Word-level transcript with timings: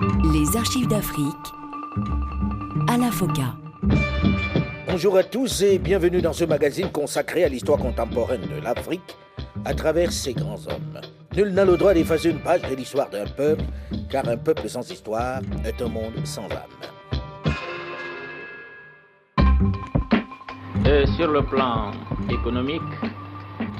Les 0.00 0.56
archives 0.56 0.88
d'Afrique. 0.88 1.24
Alain 2.88 3.12
Foka. 3.12 3.54
Bonjour 4.88 5.16
à 5.16 5.22
tous 5.22 5.62
et 5.62 5.78
bienvenue 5.78 6.20
dans 6.20 6.32
ce 6.32 6.44
magazine 6.44 6.90
consacré 6.90 7.44
à 7.44 7.48
l'histoire 7.48 7.78
contemporaine 7.78 8.40
de 8.40 8.60
l'Afrique 8.60 9.16
à 9.64 9.72
travers 9.72 10.10
ses 10.10 10.34
grands 10.34 10.58
hommes. 10.66 11.00
Nul 11.36 11.50
n'a 11.50 11.64
le 11.64 11.76
droit 11.76 11.94
d'effacer 11.94 12.30
une 12.30 12.40
page 12.40 12.62
de 12.62 12.74
l'histoire 12.74 13.08
d'un 13.08 13.26
peuple, 13.26 13.62
car 14.10 14.28
un 14.28 14.36
peuple 14.36 14.68
sans 14.68 14.88
histoire 14.90 15.40
est 15.64 15.80
un 15.80 15.88
monde 15.88 16.14
sans 16.24 16.46
âme. 16.46 16.74
Euh, 20.86 21.06
sur 21.16 21.30
le 21.30 21.42
plan 21.42 21.92
économique, 22.28 22.82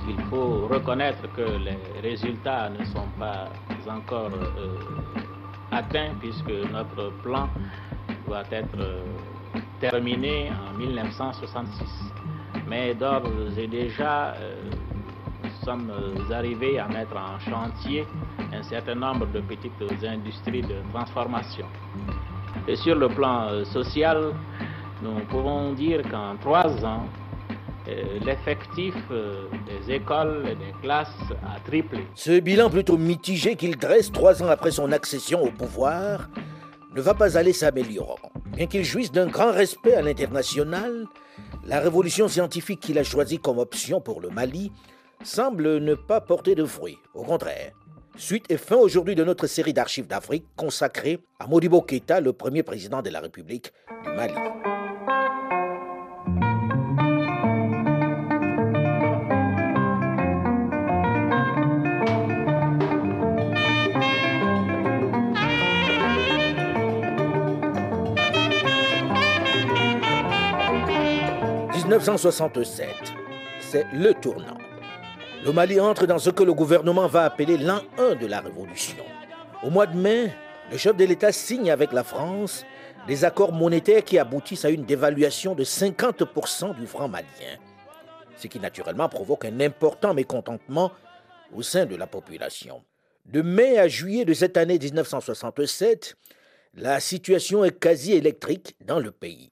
il 0.09 0.23
faut 0.31 0.69
reconnaître 0.69 1.23
que 1.35 1.59
les 1.59 2.09
résultats 2.09 2.71
ne 2.71 2.85
sont 2.85 3.09
pas 3.19 3.49
encore 3.89 4.31
euh, 4.33 4.77
atteints 5.75 6.14
puisque 6.21 6.53
notre 6.72 7.11
plan 7.22 7.49
doit 8.26 8.44
être 8.50 8.79
euh, 8.79 9.03
terminé 9.80 10.50
en 10.50 10.79
1966. 10.79 11.86
Mais 12.66 12.94
d'ores 12.94 13.29
et 13.58 13.66
déjà, 13.66 14.35
nous 15.43 15.50
sommes 15.64 15.93
arrivés 16.32 16.79
à 16.79 16.89
mettre 16.89 17.16
en 17.16 17.39
chantier 17.39 18.07
un 18.52 18.63
certain 18.63 18.94
nombre 18.94 19.26
de 19.26 19.40
petites 19.40 19.72
industries 20.02 20.63
de 20.63 20.76
transformation. 20.93 21.66
Et 22.66 22.77
sur 22.77 22.94
le 22.94 23.08
plan 23.08 23.64
social, 23.64 24.32
nous 25.02 25.21
pouvons 25.29 25.72
dire 25.75 26.00
qu'en 26.11 26.36
trois 26.41 26.85
ans, 26.85 27.04
euh, 27.04 27.24
l'effectif 28.24 28.94
euh, 29.11 29.46
des 29.66 29.94
écoles 29.94 30.44
et 30.48 30.54
des 30.54 30.72
classes 30.82 31.08
a 31.44 31.61
triplé. 31.61 32.06
Ce 32.14 32.41
bilan 32.41 32.70
plutôt 32.70 32.97
mitigé 32.97 33.56
qu'il 33.56 33.77
dresse 33.77 34.10
trois 34.10 34.42
ans 34.42 34.48
après 34.48 34.70
son 34.70 34.92
accession 34.92 35.42
au 35.42 35.50
pouvoir 35.50 36.28
ne 36.94 37.00
va 37.00 37.14
pas 37.14 37.36
aller 37.36 37.52
s'améliorant. 37.52 38.30
Bien 38.56 38.66
qu'il 38.66 38.84
jouisse 38.84 39.10
d'un 39.10 39.26
grand 39.26 39.52
respect 39.52 39.94
à 39.94 40.02
l'international, 40.02 41.06
la 41.64 41.80
révolution 41.80 42.28
scientifique 42.28 42.80
qu'il 42.80 42.98
a 42.98 43.04
choisie 43.04 43.38
comme 43.38 43.58
option 43.58 44.00
pour 44.00 44.20
le 44.20 44.28
Mali 44.28 44.70
semble 45.22 45.78
ne 45.78 45.94
pas 45.94 46.20
porter 46.20 46.54
de 46.54 46.64
fruits. 46.64 46.98
Au 47.14 47.24
contraire. 47.24 47.72
Suite 48.16 48.44
et 48.48 48.58
fin 48.58 48.76
aujourd'hui 48.76 49.16
de 49.16 49.24
notre 49.24 49.48
série 49.48 49.72
d'archives 49.72 50.06
d'Afrique 50.06 50.46
consacrée 50.54 51.19
à 51.41 51.48
Modibo 51.48 51.82
Keïta, 51.82 52.20
le 52.20 52.32
premier 52.32 52.62
président 52.62 53.02
de 53.02 53.10
la 53.10 53.19
République 53.19 53.72
du 54.04 54.10
Mali. 54.10 54.34
1967, 71.98 72.89
c'est 73.61 73.87
le 73.92 74.14
tournant. 74.14 74.59
Le 75.45 75.53
Mali 75.53 75.78
entre 75.78 76.06
dans 76.06 76.19
ce 76.19 76.31
que 76.31 76.42
le 76.42 76.53
gouvernement 76.53 77.06
va 77.06 77.23
appeler 77.23 77.56
l'an 77.56 77.83
1 77.98 78.17
de 78.17 78.27
la 78.27 78.41
révolution. 78.41 79.05
Au 79.62 79.70
mois 79.70 79.87
de 79.87 79.97
mai, 79.97 80.33
le 80.72 80.77
chef 80.77 80.97
de 80.97 81.05
l'État 81.05 81.31
signe 81.31 81.70
avec 81.70 81.92
la 81.92 82.03
France 82.03 82.65
des 83.06 83.25
accords 83.25 83.53
monétaires 83.53 84.03
qui 84.03 84.19
aboutissent 84.19 84.65
à 84.65 84.70
une 84.70 84.84
dévaluation 84.84 85.55
de 85.55 85.62
50% 85.62 86.75
du 86.75 86.89
franc 86.89 87.06
malien, 87.06 87.59
ce 88.39 88.48
qui 88.48 88.59
naturellement 88.59 89.09
provoque 89.09 89.45
un 89.45 89.61
important 89.61 90.15
mécontentement 90.15 90.91
au 91.55 91.62
sein 91.62 91.87
de 91.87 91.95
la 91.95 92.09
population. 92.09 92.83
De 93.25 93.41
mai 93.41 93.78
à 93.78 93.87
juillet 93.87 94.25
de 94.25 94.34
cette 94.34 94.56
année 94.56 94.81
1967, 94.81 96.17
la 96.75 96.98
situation 96.98 97.65
est 97.65 97.78
quasi 97.78 98.15
électrique 98.15 98.75
dans 98.84 98.98
le 98.98 99.12
pays. 99.12 99.50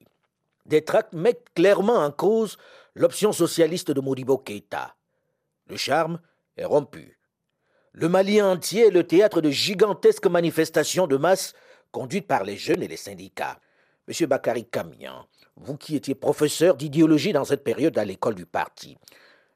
Des 0.65 0.83
tracts 0.83 1.13
mettent 1.13 1.49
clairement 1.55 1.97
en 1.97 2.11
cause 2.11 2.57
l'option 2.95 3.31
socialiste 3.31 3.91
de 3.91 4.01
Modibo 4.01 4.37
Keïta. 4.37 4.95
Le 5.67 5.77
charme 5.77 6.19
est 6.57 6.65
rompu. 6.65 7.19
Le 7.91 8.09
Mali 8.09 8.41
entier 8.41 8.87
est 8.87 8.91
le 8.91 9.05
théâtre 9.05 9.41
de 9.41 9.49
gigantesques 9.49 10.27
manifestations 10.27 11.07
de 11.07 11.17
masse 11.17 11.53
conduites 11.91 12.27
par 12.27 12.43
les 12.43 12.57
jeunes 12.57 12.81
et 12.81 12.87
les 12.87 12.97
syndicats. 12.97 13.59
Monsieur 14.07 14.27
Bakary 14.27 14.65
Kamian, 14.65 15.27
vous 15.55 15.77
qui 15.77 15.95
étiez 15.95 16.15
professeur 16.15 16.75
d'idéologie 16.75 17.33
dans 17.33 17.45
cette 17.45 17.63
période 17.63 17.97
à 17.97 18.05
l'école 18.05 18.35
du 18.35 18.45
parti, 18.45 18.97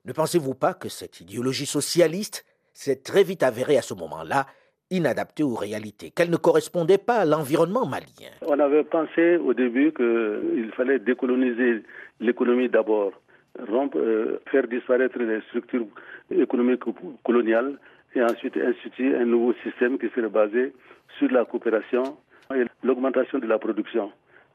ne 0.06 0.14
pensez-vous 0.14 0.54
pas 0.54 0.74
que 0.74 0.88
cette 0.88 1.20
idéologie 1.20 1.66
socialiste 1.66 2.46
s'est 2.74 2.98
très 2.98 3.24
vite 3.24 3.44
avérée 3.44 3.78
à 3.78 3.82
ce 3.82 3.94
moment-là 3.96 4.46
inadaptée 4.92 5.44
aux 5.44 5.56
réalités, 5.56 6.12
qu'elle 6.12 6.30
ne 6.30 6.38
correspondait 6.38 6.98
pas 6.98 7.18
à 7.18 7.26
l'environnement 7.26 7.86
malien. 7.86 8.32
On 8.46 8.60
avait 8.60 8.84
pensé 8.84 9.38
au 9.38 9.54
début 9.54 9.92
qu'il 9.92 10.72
fallait 10.76 11.00
décoloniser 11.00 11.84
l'économie 12.20 12.70
d'abord, 12.70 13.12
euh, 13.60 14.38
faire 14.52 14.68
disparaître 14.68 15.18
les 15.20 15.42
structures 15.50 15.88
économiques 16.32 16.84
coloniales 17.24 17.78
et 18.16 18.22
ensuite 18.22 18.58
instituer 18.58 19.16
un 19.16 19.26
nouveau 19.26 19.54
système 19.64 19.98
qui 19.98 20.10
serait 20.16 20.30
basé 20.30 20.74
sur 21.18 21.30
la 21.32 21.46
coopération 21.46 22.18
et 22.56 22.64
l'augmentation 22.84 23.40
de 23.40 23.48
la 23.48 23.58
production. 23.60 24.12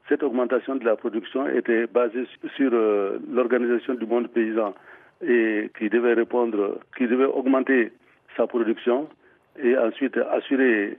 Cette 0.09 0.23
augmentation 0.23 0.75
de 0.75 0.83
la 0.85 0.95
production 0.95 1.47
était 1.47 1.87
basée 1.87 2.25
sur 2.57 2.71
euh, 2.73 3.19
l'organisation 3.31 3.93
du 3.93 4.05
monde 4.05 4.27
paysan 4.29 4.73
et 5.25 5.69
qui 5.77 5.89
devait 5.89 6.13
répondre, 6.13 6.79
qui 6.97 7.07
devait 7.07 7.25
augmenter 7.25 7.93
sa 8.35 8.47
production 8.47 9.07
et 9.61 9.77
ensuite 9.77 10.17
assurer 10.17 10.97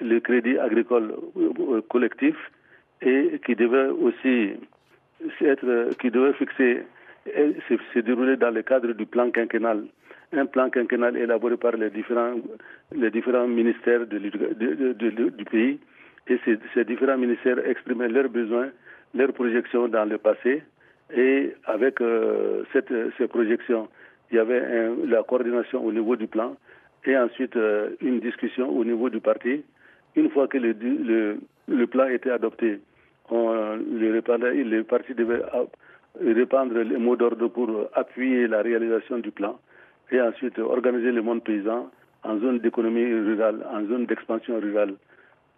le 0.00 0.20
crédit 0.20 0.58
agricole 0.58 1.14
euh, 1.36 1.80
collectif 1.88 2.36
et 3.00 3.40
qui 3.44 3.54
devait 3.54 3.88
aussi 3.88 4.52
être, 5.40 5.90
qui 6.00 6.10
devait 6.10 6.32
fixer 6.34 6.82
et 7.26 7.54
se, 7.68 7.98
dérouler 8.00 8.36
dans 8.36 8.50
le 8.50 8.62
cadre 8.62 8.92
du 8.92 9.06
plan 9.06 9.30
quinquennal. 9.30 9.84
Un 10.32 10.46
plan 10.46 10.70
quinquennal 10.70 11.16
élaboré 11.16 11.56
par 11.56 11.72
les 11.72 11.90
différents, 11.90 12.34
les 12.94 13.10
différents 13.10 13.46
ministères 13.46 14.06
de, 14.06 14.18
du 14.18 15.44
pays. 15.44 15.78
Et 16.28 16.38
ces, 16.74 16.84
différents 16.84 17.18
ministères 17.18 17.58
exprimaient 17.66 18.08
leurs 18.08 18.28
besoins, 18.28 18.70
leurs 19.14 19.32
projections 19.32 19.88
dans 19.88 20.04
le 20.08 20.18
passé. 20.18 20.62
Et 21.14 21.54
avec 21.66 22.00
euh, 22.00 22.62
cette, 22.72 22.92
ces 23.18 23.28
projections, 23.28 23.88
il 24.30 24.36
y 24.36 24.38
avait 24.38 24.88
la 25.06 25.22
coordination 25.22 25.84
au 25.84 25.92
niveau 25.92 26.16
du 26.16 26.26
plan 26.26 26.56
et 27.04 27.16
ensuite 27.16 27.56
euh, 27.56 27.90
une 28.00 28.20
discussion 28.20 28.68
au 28.68 28.84
niveau 28.84 29.10
du 29.10 29.20
parti. 29.20 29.62
Une 30.14 30.30
fois 30.30 30.46
que 30.46 30.58
le, 30.58 30.72
le, 30.72 31.38
le 31.68 31.86
plan 31.86 32.06
était 32.06 32.30
adopté, 32.30 32.80
on, 33.30 33.76
le, 33.76 34.20
parti 34.82 35.14
devait 35.14 35.42
répandre 36.20 36.78
les 36.78 36.98
mots 36.98 37.16
d'ordre 37.16 37.48
pour 37.48 37.70
appuyer 37.94 38.46
la 38.46 38.62
réalisation 38.62 39.18
du 39.18 39.30
plan 39.30 39.58
et 40.10 40.20
ensuite 40.20 40.58
organiser 40.58 41.12
le 41.12 41.22
monde 41.22 41.42
paysan 41.42 41.90
en 42.24 42.38
zone 42.38 42.58
d'économie 42.58 43.04
rurale, 43.04 43.64
en 43.72 43.84
zone 43.86 44.06
d'expansion 44.06 44.60
rurale. 44.60 44.94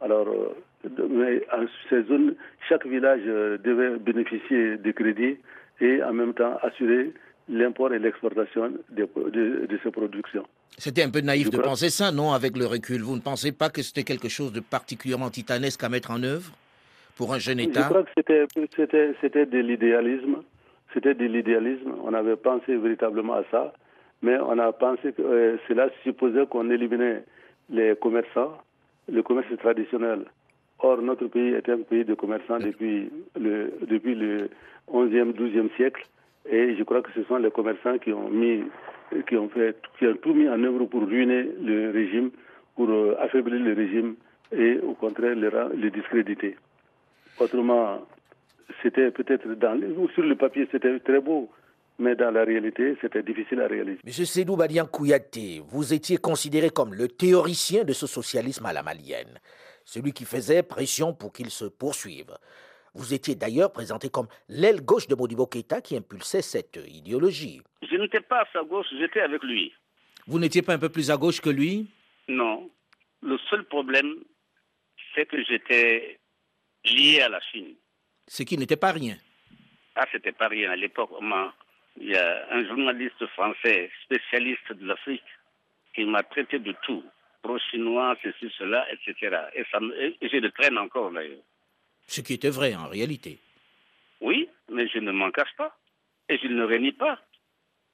Alors, 0.00 0.28
euh, 0.28 1.08
mais 1.08 1.42
en 1.52 1.64
ces 1.88 2.02
zones, 2.04 2.34
chaque 2.68 2.86
village 2.86 3.22
euh, 3.26 3.58
devait 3.58 3.98
bénéficier 3.98 4.76
des 4.76 4.92
crédits 4.92 5.38
et 5.80 6.02
en 6.02 6.12
même 6.12 6.34
temps 6.34 6.56
assurer 6.62 7.12
l'import 7.48 7.92
et 7.92 7.98
l'exportation 7.98 8.72
de, 8.90 9.08
de, 9.30 9.66
de, 9.66 9.90
productions. 9.90 10.46
C'était 10.76 11.02
un 11.02 11.10
peu 11.10 11.20
naïf 11.20 11.50
de 11.50 11.58
penser 11.58 11.88
ça, 11.88 12.10
non, 12.10 12.32
avec 12.32 12.56
le 12.56 12.66
recul. 12.66 13.02
Vous 13.02 13.14
ne 13.14 13.20
pensez 13.20 13.52
pas 13.52 13.70
que 13.70 13.82
c'était 13.82 14.02
quelque 14.02 14.28
chose 14.28 14.52
de 14.52 14.60
particulièrement 14.60 15.30
titanesque 15.30 15.82
à 15.84 15.88
mettre 15.88 16.10
en 16.10 16.22
œuvre 16.22 16.50
pour 17.16 17.32
un 17.32 17.38
jeune 17.38 17.60
État 17.60 17.82
Je 17.82 17.88
crois 17.88 18.02
que 18.02 18.10
c'était, 18.16 19.14
c'était, 19.20 19.46
de 19.46 19.58
l'idéalisme. 19.58 20.42
C'était 20.92 21.14
de 21.14 21.26
l'idéalisme. 21.26 21.94
On 22.02 22.12
avait 22.12 22.36
pensé 22.36 22.76
véritablement 22.76 23.34
à 23.34 23.44
ça, 23.50 23.72
mais 24.22 24.36
on 24.38 24.58
a 24.58 24.72
pensé 24.72 25.12
que 25.12 25.22
euh, 25.22 25.56
cela 25.68 25.88
supposait 26.02 26.46
qu'on 26.46 26.70
éliminait 26.70 27.22
les 27.70 27.94
commerçants, 27.96 28.58
le 29.10 29.22
commerce 29.22 29.56
traditionnel. 29.58 30.24
Or, 30.80 31.00
notre 31.00 31.28
pays 31.28 31.54
était 31.54 31.72
un 31.72 31.82
pays 31.82 32.04
de 32.04 32.14
commerçants 32.14 32.58
depuis 32.58 33.10
le, 33.38 33.72
depuis 33.88 34.14
le 34.14 34.50
11e, 34.92 35.32
12e 35.32 35.74
siècle. 35.76 36.04
Et 36.50 36.76
je 36.76 36.82
crois 36.82 37.00
que 37.00 37.10
ce 37.14 37.22
sont 37.24 37.36
les 37.36 37.50
commerçants 37.50 37.98
qui 37.98 38.12
ont 38.12 38.28
mis, 38.28 38.62
qui 39.28 39.36
ont 39.36 39.48
fait, 39.48 39.76
qui 39.98 40.06
ont 40.06 40.16
tout 40.16 40.34
mis 40.34 40.48
en 40.48 40.62
œuvre 40.64 40.84
pour 40.86 41.02
ruiner 41.06 41.48
le 41.62 41.90
régime, 41.90 42.30
pour 42.76 42.88
euh, 42.90 43.16
affaiblir 43.20 43.60
le 43.60 43.72
régime 43.74 44.16
et 44.52 44.78
au 44.78 44.94
contraire 44.94 45.34
le, 45.34 45.50
le 45.76 45.90
discréditer. 45.90 46.56
Autrement, 47.38 48.00
c'était 48.82 49.10
peut-être 49.10 49.48
dans 49.54 49.78
sur 50.14 50.22
le 50.22 50.36
papier 50.36 50.68
c'était 50.70 50.98
très 51.00 51.20
beau, 51.20 51.50
mais 51.98 52.14
dans 52.16 52.30
la 52.30 52.44
réalité 52.44 52.96
c'était 53.00 53.22
difficile 53.22 53.60
à 53.60 53.66
réaliser. 53.66 53.98
Monsieur 54.04 54.24
Sédou 54.24 54.56
Badian 54.56 54.86
Kouyaté, 54.86 55.62
vous 55.66 55.92
étiez 55.92 56.16
considéré 56.16 56.70
comme 56.70 56.94
le 56.94 57.08
théoricien 57.08 57.84
de 57.84 57.92
ce 57.92 58.06
socialisme 58.06 58.66
à 58.66 58.72
la 58.72 58.82
malienne, 58.82 59.38
celui 59.84 60.12
qui 60.12 60.24
faisait 60.24 60.62
pression 60.62 61.12
pour 61.12 61.32
qu'il 61.32 61.50
se 61.50 61.64
poursuive. 61.64 62.34
Vous 62.96 63.12
étiez 63.12 63.34
d'ailleurs 63.34 63.72
présenté 63.72 64.08
comme 64.08 64.28
l'aile 64.48 64.80
gauche 64.80 65.08
de 65.08 65.16
Modibo 65.16 65.46
Keïta 65.46 65.80
qui 65.80 65.96
impulsait 65.96 66.42
cette 66.42 66.78
idéologie. 66.86 67.60
Je 67.94 67.98
n'étais 68.00 68.20
pas 68.20 68.40
à 68.40 68.48
sa 68.52 68.64
gauche, 68.64 68.88
j'étais 68.98 69.20
avec 69.20 69.44
lui. 69.44 69.72
Vous 70.26 70.40
n'étiez 70.40 70.62
pas 70.62 70.74
un 70.74 70.80
peu 70.80 70.88
plus 70.88 71.12
à 71.12 71.16
gauche 71.16 71.40
que 71.40 71.48
lui? 71.48 71.86
Non. 72.26 72.68
Le 73.22 73.38
seul 73.48 73.62
problème, 73.66 74.16
c'est 75.14 75.26
que 75.26 75.40
j'étais 75.44 76.18
lié 76.84 77.20
à 77.20 77.28
la 77.28 77.40
Chine. 77.40 77.76
Ce 78.26 78.42
qui 78.42 78.58
n'était 78.58 78.76
pas 78.76 78.90
rien. 78.90 79.16
Ah, 79.94 80.06
c'était 80.10 80.32
pas 80.32 80.48
rien. 80.48 80.72
À 80.72 80.76
l'époque, 80.76 81.10
il 82.00 82.08
y 82.08 82.16
a 82.16 82.48
un 82.50 82.66
journaliste 82.66 83.24
français 83.28 83.92
spécialiste 84.02 84.72
de 84.72 84.86
l'Afrique 84.86 85.30
qui 85.94 86.04
m'a 86.04 86.24
traité 86.24 86.58
de 86.58 86.74
tout. 86.84 87.04
Pro-chinois, 87.42 88.16
ceci, 88.24 88.52
cela, 88.58 88.84
etc. 88.92 89.36
Et, 89.54 89.62
ça 89.70 89.78
et 90.20 90.28
je 90.28 90.38
le 90.38 90.50
traîne 90.50 90.78
encore 90.78 91.12
d'ailleurs. 91.12 91.44
Ce 92.08 92.22
qui 92.22 92.32
était 92.32 92.50
vrai 92.50 92.74
en 92.74 92.88
réalité. 92.88 93.38
Oui, 94.20 94.48
mais 94.68 94.88
je 94.88 94.98
ne 94.98 95.12
m'en 95.12 95.30
cache 95.30 95.54
pas. 95.56 95.78
Et 96.28 96.38
je 96.38 96.48
ne 96.48 96.56
le 96.56 96.64
renie 96.64 96.90
pas. 96.90 97.20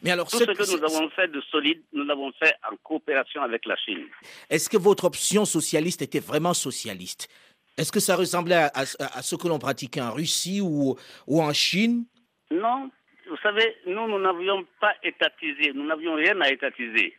Mais 0.03 0.11
alors, 0.11 0.29
Tout 0.29 0.39
ce 0.39 0.45
que 0.45 0.77
nous 0.77 0.85
avons 0.85 1.11
fait 1.11 1.29
de 1.29 1.41
solide, 1.43 1.83
nous 1.93 2.05
l'avons 2.05 2.33
fait 2.33 2.55
en 2.71 2.77
coopération 2.77 3.43
avec 3.43 3.67
la 3.67 3.77
Chine. 3.77 4.07
Est-ce 4.49 4.71
que 4.71 4.79
votre 4.79 5.05
option 5.05 5.45
socialiste 5.45 6.01
était 6.03 6.21
vraiment 6.21 6.55
socialiste? 6.55 7.29
Est-ce 7.77 7.93
que 7.93 8.01
ça 8.01 8.17
ressemblait 8.17 8.55
à, 8.55 8.71
à, 8.75 8.83
à 9.19 9.23
ce 9.23 9.37
que 9.37 9.47
l'on 9.47 9.59
pratiquait 9.59 10.01
en 10.01 10.13
Russie 10.13 10.61
ou, 10.63 10.97
ou 11.27 11.43
en 11.43 11.53
Chine? 11.53 12.07
Non. 12.51 12.91
Vous 13.29 13.37
savez, 13.43 13.77
nous, 13.87 14.09
nous 14.09 14.19
n'avions 14.19 14.67
pas 14.81 14.95
étatisé. 15.03 15.73
Nous 15.75 15.87
n'avions 15.87 16.15
rien 16.15 16.41
à 16.41 16.51
étatiser. 16.51 17.17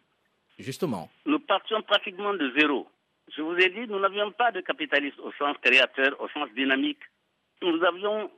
Justement. 0.59 1.09
Nous 1.25 1.39
partions 1.39 1.81
pratiquement 1.83 2.33
de 2.33 2.51
zéro. 2.57 2.87
Je 3.35 3.41
vous 3.41 3.55
ai 3.55 3.69
dit, 3.69 3.87
nous 3.87 3.99
n'avions 3.99 4.31
pas 4.31 4.51
de 4.51 4.61
capitalistes 4.61 5.19
au 5.19 5.31
sens 5.33 5.55
créateur, 5.61 6.19
au 6.19 6.27
sens 6.29 6.49
dynamique. 6.55 6.99
Nous 7.61 7.81
avions 7.83 8.29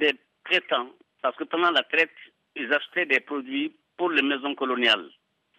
des 0.00 0.12
traitants, 0.44 0.90
parce 1.22 1.36
que 1.36 1.44
pendant 1.44 1.70
la 1.70 1.82
traite, 1.84 2.10
ils 2.54 2.72
achetaient 2.72 3.06
des 3.06 3.20
produits 3.20 3.72
pour 3.96 4.10
les 4.10 4.22
maisons 4.22 4.54
coloniales. 4.54 5.08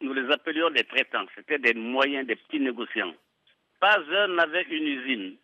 Nous 0.02 0.14
les 0.14 0.30
appelions 0.32 0.70
des 0.70 0.84
traitants. 0.84 1.26
C'était 1.36 1.60
des 1.60 1.74
moyens, 1.74 2.28
des 2.28 2.36
petits 2.36 2.60
négociants. 2.60 3.14
Pas 3.80 4.00
un 4.00 4.28
n'avait 4.28 4.64
une 4.64 4.88
usine. 4.88 5.36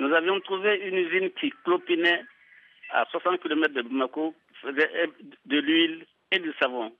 Nous 0.00 0.12
avions 0.14 0.40
trouvé 0.40 0.76
une 0.88 0.96
usine 0.96 1.30
qui 1.32 1.52
clopinait 1.64 2.22
à 2.90 3.04
60 3.10 3.40
km 3.40 3.74
de 3.74 3.82
Bamako, 3.82 4.34
faisait 4.60 5.08
de 5.46 5.58
l'huile 5.58 6.06
et 6.30 6.38
du 6.38 6.52
savon. 6.60 6.92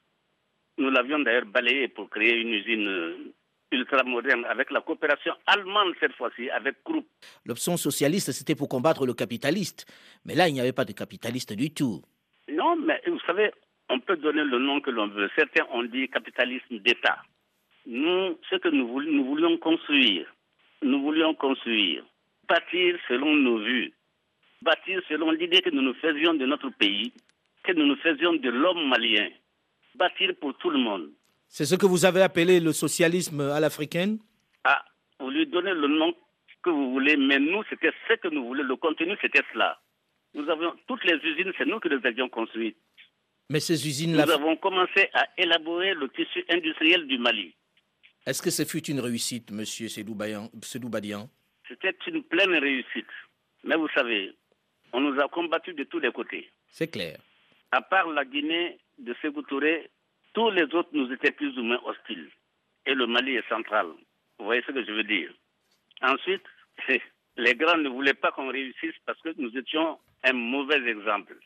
Nous 0.78 0.90
l'avions 0.90 1.18
d'ailleurs 1.18 1.46
balayé 1.46 1.88
pour 1.88 2.08
créer 2.08 2.40
une 2.40 2.54
usine 2.54 3.32
ultra 3.70 4.02
moderne 4.02 4.44
avec 4.44 4.70
la 4.70 4.80
coopération 4.80 5.32
allemande 5.46 5.94
cette 6.00 6.12
fois-ci, 6.14 6.50
avec 6.50 6.82
Krupp. 6.84 7.06
L'option 7.44 7.76
socialiste, 7.76 8.32
c'était 8.32 8.54
pour 8.54 8.68
combattre 8.68 9.06
le 9.06 9.14
capitaliste. 9.14 9.86
Mais 10.24 10.34
là, 10.34 10.48
il 10.48 10.54
n'y 10.54 10.60
avait 10.60 10.72
pas 10.72 10.84
de 10.84 10.92
capitaliste 10.92 11.52
du 11.54 11.72
tout. 11.72 12.02
Non, 12.48 12.76
mais 12.76 13.00
vous 13.06 13.20
savez, 13.26 13.50
on 13.92 14.00
peut 14.00 14.16
donner 14.16 14.42
le 14.42 14.58
nom 14.58 14.80
que 14.80 14.90
l'on 14.90 15.08
veut. 15.08 15.28
Certains 15.36 15.66
ont 15.70 15.82
dit 15.84 16.08
capitalisme 16.08 16.78
d'État. 16.78 17.18
Nous, 17.86 18.38
ce 18.48 18.56
que 18.56 18.68
nous 18.68 18.88
voulions, 18.88 19.12
nous 19.12 19.24
voulions 19.26 19.58
construire, 19.58 20.26
nous 20.82 21.02
voulions 21.02 21.34
construire, 21.34 22.02
bâtir 22.48 22.96
selon 23.06 23.34
nos 23.36 23.58
vues, 23.58 23.92
bâtir 24.62 25.02
selon 25.08 25.30
l'idée 25.32 25.60
que 25.60 25.70
nous 25.70 25.82
nous 25.82 25.94
faisions 25.94 26.32
de 26.34 26.46
notre 26.46 26.70
pays, 26.70 27.12
que 27.64 27.72
nous 27.72 27.86
nous 27.86 27.96
faisions 27.96 28.32
de 28.32 28.48
l'homme 28.48 28.88
malien, 28.88 29.28
bâtir 29.94 30.30
pour 30.40 30.56
tout 30.56 30.70
le 30.70 30.78
monde. 30.78 31.10
C'est 31.48 31.66
ce 31.66 31.74
que 31.74 31.84
vous 31.84 32.06
avez 32.06 32.22
appelé 32.22 32.60
le 32.60 32.72
socialisme 32.72 33.40
à 33.40 33.60
l'africaine? 33.60 34.18
Ah, 34.64 34.82
vous 35.20 35.28
lui 35.28 35.46
donnez 35.46 35.74
le 35.74 35.88
nom 35.88 36.14
que 36.62 36.70
vous 36.70 36.92
voulez, 36.92 37.18
mais 37.18 37.38
nous, 37.38 37.62
c'était 37.68 37.92
ce 38.08 38.14
que 38.14 38.28
nous 38.28 38.46
voulions. 38.46 38.64
Le 38.64 38.76
contenu, 38.76 39.14
c'était 39.20 39.42
cela. 39.52 39.78
Nous 40.34 40.48
avions 40.48 40.74
toutes 40.86 41.04
les 41.04 41.16
usines, 41.16 41.52
c'est 41.58 41.66
nous 41.66 41.78
qui 41.78 41.90
les 41.90 42.06
avions 42.06 42.28
construites. 42.30 42.76
Mais 43.52 43.60
ces 43.60 43.86
usines 43.86 44.12
Nous 44.12 44.30
avons 44.30 44.56
commencé 44.56 45.10
à 45.12 45.28
élaborer 45.36 45.92
le 45.92 46.08
tissu 46.08 46.42
industriel 46.48 47.06
du 47.06 47.18
Mali. 47.18 47.54
Est-ce 48.24 48.40
que 48.40 48.48
ce 48.48 48.64
fut 48.64 48.82
une 48.90 48.98
réussite, 48.98 49.50
monsieur 49.50 49.88
Sedou 49.88 50.14
Badian? 50.14 51.28
C'était 51.68 51.94
une 52.06 52.22
pleine 52.22 52.54
réussite. 52.54 53.12
Mais 53.64 53.76
vous 53.76 53.88
savez, 53.94 54.32
on 54.94 55.00
nous 55.02 55.20
a 55.20 55.28
combattus 55.28 55.76
de 55.76 55.84
tous 55.84 55.98
les 55.98 56.10
côtés. 56.12 56.50
C'est 56.70 56.88
clair. 56.90 57.18
À 57.72 57.82
part 57.82 58.08
la 58.08 58.24
Guinée 58.24 58.78
de 58.98 59.14
Sékou 59.20 59.42
Touré, 59.42 59.90
tous 60.32 60.48
les 60.50 60.64
autres 60.74 60.88
nous 60.94 61.12
étaient 61.12 61.32
plus 61.32 61.54
ou 61.58 61.62
moins 61.62 61.80
hostiles. 61.84 62.30
Et 62.86 62.94
le 62.94 63.06
Mali 63.06 63.36
est 63.36 63.48
central. 63.50 63.88
Vous 64.38 64.46
voyez 64.46 64.62
ce 64.66 64.72
que 64.72 64.82
je 64.82 64.92
veux 64.92 65.04
dire? 65.04 65.30
Ensuite, 66.00 66.44
les 67.36 67.54
grands 67.54 67.76
ne 67.76 67.90
voulaient 67.90 68.14
pas 68.14 68.32
qu'on 68.32 68.50
réussisse 68.50 68.96
parce 69.04 69.20
que 69.20 69.34
nous 69.36 69.54
étions 69.58 69.98
un 70.24 70.32
mauvais 70.32 70.88
exemple. 70.90 71.36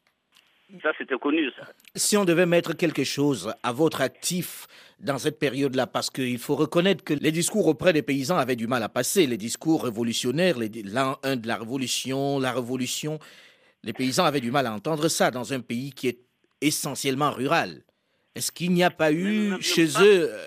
Ça, 0.82 0.92
c'était 0.98 1.16
connu, 1.16 1.48
ça. 1.56 1.66
Si 1.94 2.16
on 2.16 2.24
devait 2.24 2.44
mettre 2.46 2.72
quelque 2.76 3.04
chose 3.04 3.54
à 3.62 3.72
votre 3.72 4.00
actif 4.00 4.66
dans 4.98 5.16
cette 5.18 5.38
période-là, 5.38 5.86
parce 5.86 6.10
qu'il 6.10 6.38
faut 6.38 6.56
reconnaître 6.56 7.04
que 7.04 7.14
les 7.14 7.30
discours 7.30 7.66
auprès 7.68 7.92
des 7.92 8.02
paysans 8.02 8.36
avaient 8.36 8.56
du 8.56 8.66
mal 8.66 8.82
à 8.82 8.88
passer, 8.88 9.26
les 9.26 9.36
discours 9.36 9.84
révolutionnaires, 9.84 10.56
l'an 10.84 11.18
1 11.22 11.36
de 11.36 11.46
la 11.46 11.56
révolution, 11.56 12.40
la 12.40 12.52
révolution, 12.52 13.18
les 13.84 13.92
paysans 13.92 14.24
avaient 14.24 14.40
du 14.40 14.50
mal 14.50 14.66
à 14.66 14.72
entendre 14.72 15.06
ça 15.08 15.30
dans 15.30 15.52
un 15.52 15.60
pays 15.60 15.92
qui 15.92 16.08
est 16.08 16.18
essentiellement 16.60 17.30
rural. 17.30 17.82
Est-ce 18.34 18.50
qu'il 18.50 18.72
n'y 18.72 18.82
a 18.82 18.90
pas 18.90 19.12
eu 19.12 19.54
chez 19.60 19.86
pas- 19.86 20.02
eux 20.02 20.28
euh, 20.30 20.46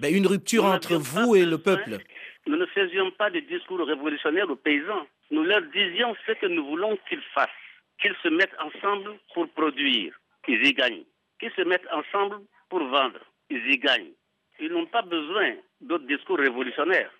ben, 0.00 0.14
une 0.14 0.26
rupture 0.26 0.66
entre 0.66 0.96
vous 0.96 1.34
et 1.36 1.46
le 1.46 1.56
peuple? 1.58 1.98
Nous 2.46 2.56
ne 2.56 2.66
faisions 2.66 3.10
pas 3.12 3.30
de 3.30 3.40
discours 3.40 3.80
révolutionnaires 3.86 4.50
aux 4.50 4.56
paysans. 4.56 5.06
Nous 5.30 5.42
leur 5.42 5.62
disions 5.72 6.14
ce 6.26 6.32
que 6.32 6.46
nous 6.46 6.66
voulons 6.66 6.98
qu'ils 7.08 7.22
fassent. 7.34 7.48
Qu'ils 8.00 8.14
se 8.22 8.28
mettent 8.28 8.56
ensemble 8.60 9.18
pour 9.34 9.48
produire. 9.50 10.14
Ils 10.46 10.64
y 10.66 10.72
gagnent. 10.72 11.04
Qu'ils 11.40 11.52
se 11.52 11.62
mettent 11.62 11.86
ensemble 11.92 12.36
pour 12.68 12.80
vendre. 12.80 13.20
Ils 13.50 13.66
y 13.70 13.78
gagnent. 13.78 14.12
Ils 14.60 14.70
n'ont 14.72 14.86
pas 14.86 15.02
besoin 15.02 15.54
d'autres 15.80 16.06
discours 16.06 16.38
révolutionnaires. 16.38 17.10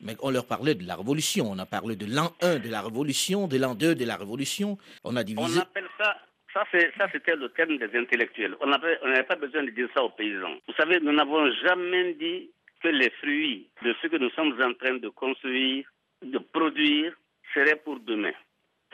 Mais 0.00 0.14
on 0.20 0.30
leur 0.30 0.46
parlait 0.46 0.74
de 0.74 0.86
la 0.86 0.96
révolution. 0.96 1.46
On 1.50 1.58
a 1.58 1.66
parlé 1.66 1.96
de 1.96 2.06
l'an 2.06 2.32
1 2.42 2.58
de 2.58 2.68
la 2.70 2.82
révolution, 2.82 3.48
de 3.48 3.56
l'an 3.58 3.74
2 3.74 3.94
de 3.94 4.04
la 4.04 4.16
révolution. 4.16 4.78
On 5.04 5.16
a 5.16 5.20
On 5.20 5.24
divisé. 5.24 5.60
appelle 5.60 5.88
ça, 5.98 6.16
ça 6.52 6.64
c'était 7.12 7.36
le 7.36 7.48
terme 7.50 7.76
des 7.78 7.98
intellectuels. 7.98 8.56
On 8.60 8.66
on 8.66 9.08
n'avait 9.08 9.22
pas 9.24 9.36
besoin 9.36 9.62
de 9.64 9.70
dire 9.70 9.88
ça 9.94 10.02
aux 10.02 10.10
paysans. 10.10 10.56
Vous 10.68 10.74
savez, 10.74 11.00
nous 11.00 11.12
n'avons 11.12 11.50
jamais 11.64 12.14
dit 12.14 12.50
que 12.82 12.88
les 12.88 13.10
fruits 13.22 13.68
de 13.82 13.94
ce 14.02 14.06
que 14.06 14.16
nous 14.16 14.30
sommes 14.30 14.54
en 14.62 14.74
train 14.74 14.94
de 14.96 15.08
construire, 15.08 15.86
de 16.22 16.38
produire, 16.38 17.14
seraient 17.54 17.76
pour 17.76 17.98
demain. 18.00 18.32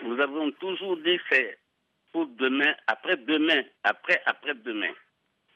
Nous 0.05 0.21
avons 0.21 0.51
toujours 0.53 0.97
dit 0.99 1.19
c'est 1.31 1.59
pour 2.13 2.27
demain, 2.27 2.75
après-demain, 2.87 3.63
après-après-demain. 3.85 4.93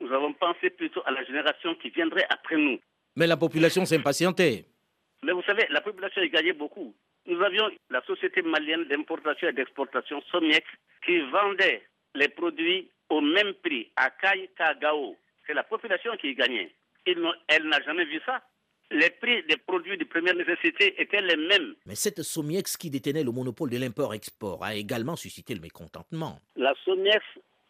Nous 0.00 0.12
avons 0.12 0.32
pensé 0.34 0.70
plutôt 0.70 1.02
à 1.06 1.10
la 1.10 1.24
génération 1.24 1.74
qui 1.76 1.90
viendrait 1.90 2.26
après 2.30 2.56
nous. 2.56 2.78
Mais 3.16 3.26
la 3.26 3.36
population 3.36 3.84
s'impatientait. 3.84 4.64
Mais 5.22 5.32
vous 5.32 5.42
savez, 5.42 5.66
la 5.70 5.80
population 5.80 6.22
y 6.22 6.30
gagnait 6.30 6.52
beaucoup. 6.52 6.94
Nous 7.26 7.42
avions 7.42 7.68
la 7.90 8.02
société 8.02 8.42
malienne 8.42 8.84
d'importation 8.84 9.48
et 9.48 9.52
d'exportation, 9.52 10.22
Somiex, 10.30 10.64
qui 11.04 11.18
vendait 11.30 11.82
les 12.14 12.28
produits 12.28 12.90
au 13.08 13.20
même 13.20 13.54
prix 13.54 13.90
à 13.96 14.10
Caille 14.10 14.48
qu'à 14.56 14.74
Gao. 14.74 15.16
C'est 15.46 15.54
la 15.54 15.64
population 15.64 16.16
qui 16.18 16.28
y 16.28 16.34
gagnait. 16.34 16.72
Ils 17.06 17.18
elle 17.48 17.68
n'a 17.68 17.80
jamais 17.82 18.04
vu 18.04 18.20
ça. 18.26 18.42
Les 18.90 19.10
prix 19.10 19.42
des 19.48 19.56
produits 19.56 19.98
de 19.98 20.04
première 20.04 20.34
nécessité 20.36 20.94
étaient 21.00 21.20
les 21.20 21.36
mêmes. 21.36 21.74
Mais 21.86 21.96
cette 21.96 22.22
Somiex 22.22 22.76
qui 22.76 22.88
détenait 22.88 23.24
le 23.24 23.32
monopole 23.32 23.68
de 23.70 23.78
l'import-export 23.78 24.62
a 24.64 24.74
également 24.76 25.16
suscité 25.16 25.54
le 25.54 25.60
mécontentement. 25.60 26.38
La 26.54 26.72
Somiex, 26.84 27.20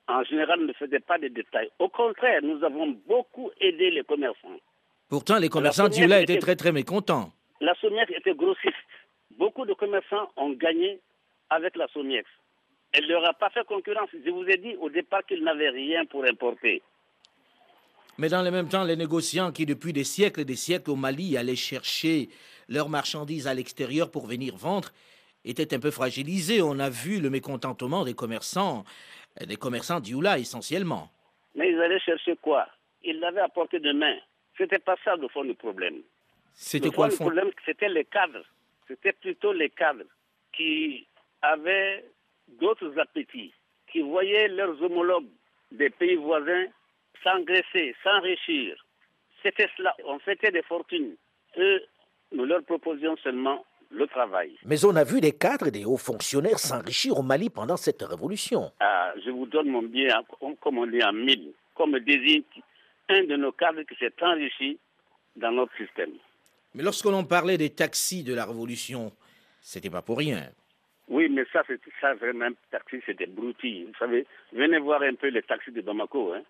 en 0.08 0.23
général, 0.25 0.61
ne 0.66 0.73
faisait 0.75 1.00
pas 1.00 1.18
de 1.18 1.28
détails. 1.28 1.70
Au 1.78 1.88
contraire, 1.88 2.40
nous 2.42 2.62
avons 2.62 2.88
beaucoup 3.06 3.50
aidé 3.61 3.90
les 3.90 4.04
commerçants. 4.04 4.61
Pourtant, 5.08 5.38
les 5.38 5.49
commerçants 5.49 5.88
d'Ioula 5.88 6.20
était- 6.20 6.35
étaient 6.35 6.40
très 6.42 6.56
très 6.56 6.73
mécontents. 6.73 7.32
La 7.61 7.75
Somiex 7.76 8.11
était 8.11 8.35
grossiste. 8.35 8.75
Beaucoup 9.38 9.64
de 9.64 9.73
commerçants 9.73 10.30
ont 10.37 10.50
gagné 10.50 11.00
avec 11.49 11.76
la 11.76 11.87
Somiex. 11.88 12.28
Elle 12.92 13.04
ne 13.04 13.08
leur 13.12 13.26
a 13.26 13.32
pas 13.32 13.50
fait 13.50 13.64
concurrence. 13.66 14.11
Je 14.12 14.30
vous 14.30 14.44
ai 14.44 14.58
dit 14.58 14.76
au 14.80 14.90
départ 14.90 15.25
qu'ils 15.25 15.42
n'avaient 15.42 15.70
rien 15.70 16.04
pour 16.04 16.25
importer. 16.25 16.82
Mais 18.18 18.28
dans 18.28 18.42
le 18.42 18.50
même 18.50 18.68
temps, 18.68 18.85
les 18.85 18.96
négociants 18.96 19.52
qui, 19.52 19.66
depuis 19.66 19.92
des 19.92 20.04
siècles 20.04 20.40
et 20.40 20.44
des 20.44 20.56
siècles 20.56 20.90
au 20.90 20.96
Mali, 20.96 21.37
allaient 21.37 21.54
chercher 21.56 22.28
leurs 22.68 22.88
marchandises 22.88 23.46
à 23.46 23.54
l'extérieur 23.54 24.11
pour 24.11 24.26
venir 24.26 24.56
vendre, 24.56 24.88
étaient 25.44 25.75
un 25.75 25.78
peu 25.80 25.90
fragilisés. 25.90 26.62
On 26.62 26.78
a 26.78 26.88
vu 26.90 27.20
le 27.20 27.30
mécontentement 27.30 28.04
des 28.04 28.14
commerçants, 28.14 28.85
euh, 29.40 29.46
des 29.46 29.56
commerçants 29.56 30.00
d'Ioula 30.00 30.38
essentiellement. 30.38 31.11
Mais 31.54 31.70
ils 31.70 31.80
allaient 31.80 32.00
chercher 32.00 32.37
quoi? 32.37 32.66
Ils 33.04 33.20
l'avaient 33.20 33.40
à 33.40 33.49
portée 33.49 33.78
de 33.80 33.92
main. 33.92 34.16
C'était 34.56 34.78
pas 34.78 34.96
ça 35.04 35.14
le 35.16 35.28
fond 35.28 35.44
du 35.44 35.54
problème. 35.54 35.96
C'était 36.54 36.87
Le 36.87 36.92
quoi 36.92 37.06
fond 37.06 37.11
le 37.11 37.16
fond? 37.16 37.25
problème, 37.25 37.50
c'était 37.66 37.88
les 37.88 38.04
cadres. 38.06 38.44
C'était 38.88 39.12
plutôt 39.12 39.52
les 39.52 39.68
cadres 39.70 40.04
qui 40.56 41.06
avaient 41.42 42.04
d'autres 42.61 42.99
appétits, 42.99 43.52
qui 43.92 44.00
voyaient 44.00 44.49
leurs 44.49 44.80
homologues 44.82 45.28
des 45.70 45.90
pays 45.90 46.16
voisins 46.16 46.66
s'engraisser, 47.23 47.94
s'enrichir. 48.02 48.76
C'était 49.42 49.68
cela. 49.76 49.94
On 50.04 50.18
fêtait 50.18 50.50
des 50.50 50.62
fortunes. 50.62 51.16
Eux, 51.58 51.82
nous 52.32 52.44
leur 52.44 52.62
proposions 52.64 53.16
seulement 53.18 53.64
le 53.90 54.06
travail. 54.06 54.56
Mais 54.64 54.85
on 54.85 54.96
a 54.96 55.04
vu 55.04 55.20
des 55.20 55.32
cadres 55.32 55.68
et 55.68 55.70
des 55.70 55.85
hauts 55.85 55.96
fonctionnaires 55.96 56.58
s'enrichir 56.58 57.18
au 57.18 57.23
Mali 57.23 57.50
pendant 57.50 57.76
cette 57.76 58.02
révolution. 58.02 58.73
Ah, 58.80 59.12
je 59.25 59.30
vous 59.30 59.46
donne 59.46 59.68
mon 59.68 59.82
bien, 59.82 60.23
comme 60.61 60.78
on 60.78 60.87
dit 60.87 61.02
en 61.02 61.12
mille, 61.12 61.52
comme 61.75 61.99
désigne 62.00 62.42
un 63.08 63.25
de 63.25 63.37
nos 63.37 63.52
cadres 63.52 63.82
qui 63.82 63.94
s'est 63.96 64.12
enrichi 64.20 64.78
dans 65.37 65.52
notre 65.52 65.76
système. 65.76 66.12
Mais 66.75 66.82
lorsque 66.82 67.04
l'on 67.04 67.25
parlait 67.25 67.56
des 67.56 67.70
taxis 67.70 68.25
de 68.25 68.35
la 68.35 68.44
révolution, 68.44 69.12
c'était 69.61 69.90
pas 69.90 70.02
pour 70.02 70.18
rien. 70.18 70.50
Oui, 71.08 71.28
mais 71.30 71.44
ça, 71.52 71.62
c'est 71.66 71.80
ça 72.00 72.14
vraiment, 72.14 72.49
taxi, 72.70 73.00
c'est 73.06 73.16
des 73.16 73.26
broutilles. 73.26 73.85
Vous 73.85 73.94
savez, 73.99 74.26
venez 74.52 74.78
voir 74.78 75.02
un 75.02 75.14
peu 75.14 75.28
les 75.28 75.42
taxis 75.42 75.70
de 75.70 75.80
Bamako. 75.80 76.32
Hein. 76.35 76.42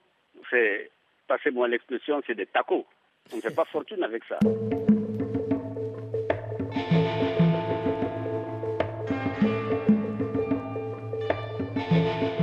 C'est, 0.50 0.90
passez-moi 1.26 1.68
l'expression, 1.68 2.22
c'est 2.26 2.34
des 2.34 2.46
tacos. 2.46 2.86
On 3.32 3.36
ne 3.36 3.40
fait 3.40 3.54
pas 3.54 3.64
fortune 3.64 4.02
avec 4.02 4.22
ça. 4.24 4.38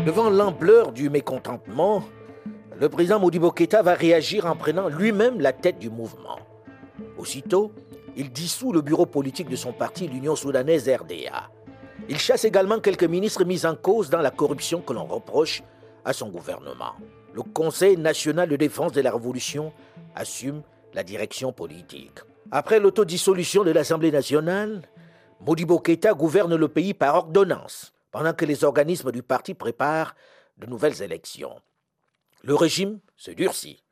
Devant 0.06 0.30
l'ampleur 0.30 0.92
du 0.92 1.10
mécontentement, 1.10 2.04
le 2.78 2.90
président 2.90 3.20
Modibo 3.20 3.52
Keïta 3.52 3.82
va 3.82 3.94
réagir 3.94 4.46
en 4.46 4.56
prenant 4.56 4.90
lui-même 4.90 5.40
la 5.40 5.54
tête 5.54 5.80
du 5.80 5.90
mouvement. 5.90 6.40
Aussitôt, 7.18 7.72
il 8.18 8.32
dissout 8.32 8.74
le 8.74 8.82
bureau 8.82 9.06
politique 9.06 9.50
de 9.50 9.56
son 9.56 9.72
parti, 9.72 10.08
l'Union 10.08 10.36
soudanaise 10.36 10.90
RDA. 10.90 11.50
Il 12.10 12.18
chasse 12.18 12.44
également 12.44 12.80
quelques 12.80 13.06
ministres 13.06 13.46
mis 13.46 13.66
en 13.66 13.76
cause 13.76 14.10
dans 14.10 14.20
la 14.20 14.32
corruption 14.32 14.82
que 14.82 14.92
l'on 14.92 15.06
reproche 15.06 15.64
à 16.04 16.12
son 16.12 16.30
gouvernement. 16.30 16.96
Le 17.34 17.42
Conseil 17.42 17.98
national 17.98 18.48
de 18.48 18.56
défense 18.56 18.92
de 18.92 19.02
la 19.02 19.12
Révolution 19.12 19.74
assume 20.16 20.62
la 20.94 21.04
direction 21.04 21.52
politique. 21.52 22.20
Après 22.52 22.80
l'autodissolution 22.80 23.64
de 23.64 23.72
l'Assemblée 23.72 24.12
nationale, 24.12 24.84
Modibo 25.40 25.80
Keïta 25.80 26.14
gouverne 26.14 26.56
le 26.56 26.68
pays 26.68 26.94
par 26.94 27.16
ordonnance, 27.16 27.92
pendant 28.12 28.34
que 28.34 28.46
les 28.46 28.64
organismes 28.64 29.12
du 29.12 29.24
parti 29.24 29.56
préparent 29.56 30.16
de 30.58 30.68
nouvelles 30.68 31.02
élections. 31.02 31.60
Le 32.44 32.54
régime 32.54 33.00
se 33.18 33.32
durcit. 33.32 33.84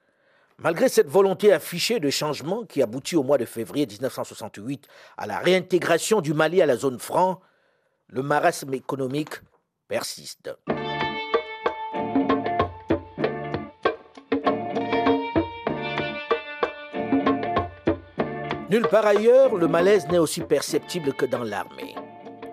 Malgré 0.60 0.90
cette 0.90 1.08
volonté 1.08 1.52
affichée 1.52 2.00
de 2.00 2.12
changement 2.12 2.66
qui 2.66 2.84
aboutit 2.84 3.16
au 3.16 3.24
mois 3.24 3.40
de 3.40 3.46
février 3.46 3.88
1968 3.88 4.88
à 5.18 5.26
la 5.26 5.40
réintégration 5.40 6.22
du 6.22 6.36
Mali 6.36 6.62
à 6.62 6.68
la 6.68 6.78
zone 6.78 7.00
franc, 7.00 7.42
le 8.08 8.22
marasme 8.22 8.76
économique 8.76 9.42
persiste. 9.88 10.52
Nulle 18.72 18.88
part 18.88 19.06
ailleurs, 19.06 19.58
le 19.58 19.68
malaise 19.68 20.08
n'est 20.08 20.18
aussi 20.18 20.40
perceptible 20.40 21.12
que 21.12 21.26
dans 21.26 21.44
l'armée. 21.44 21.94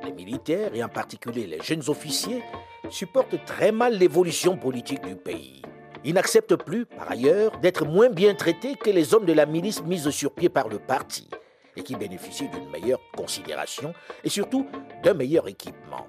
Les 0.05 0.11
militaires, 0.11 0.75
et 0.75 0.83
en 0.83 0.89
particulier 0.89 1.47
les 1.47 1.61
jeunes 1.63 1.85
officiers, 1.87 2.43
supportent 2.91 3.45
très 3.45 3.71
mal 3.71 3.97
l'évolution 3.97 4.57
politique 4.57 5.01
du 5.03 5.15
pays. 5.15 5.63
Ils 6.03 6.15
n'acceptent 6.15 6.57
plus, 6.57 6.87
par 6.87 7.09
ailleurs, 7.09 7.61
d'être 7.61 7.85
moins 7.85 8.09
bien 8.09 8.35
traités 8.35 8.75
que 8.75 8.91
les 8.91 9.15
hommes 9.15 9.27
de 9.27 9.33
la 9.33 9.47
milice 9.47 9.85
mise 9.85 10.11
sur 10.11 10.33
pied 10.33 10.49
par 10.49 10.69
le 10.69 10.81
parti 10.81 11.29
et 11.77 11.85
qui 11.85 11.95
bénéficient 11.95 12.49
d'une 12.49 12.69
meilleure 12.69 13.01
considération 13.17 13.95
et 14.25 14.29
surtout 14.29 14.67
d'un 15.05 15.15
meilleur 15.15 15.47
équipement. 15.47 16.09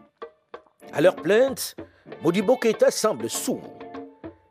À 0.91 1.01
leur 1.01 1.17
plainte, 1.17 1.75
Modibo 2.23 2.57
Keïta 2.57 2.89
semble 2.89 3.29
sourd. 3.29 3.77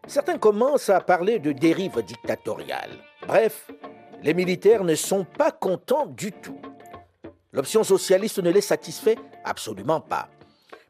Certains 0.07 0.39
commencent 0.39 0.89
à 0.89 1.01
parler 1.01 1.41
de 1.41 1.51
dérive 1.51 2.01
dictatoriale. 2.05 2.93
Bref, 3.27 3.69
les 4.23 4.35
militaires 4.35 4.85
ne 4.85 4.95
sont 4.95 5.25
pas 5.25 5.51
contents 5.51 6.07
du 6.07 6.33
tout. 6.33 6.61
L'option 7.53 7.85
socialiste 7.85 8.43
ne 8.43 8.51
les 8.51 8.61
satisfait 8.61 9.17
absolument 9.45 10.01
pas. 10.01 10.29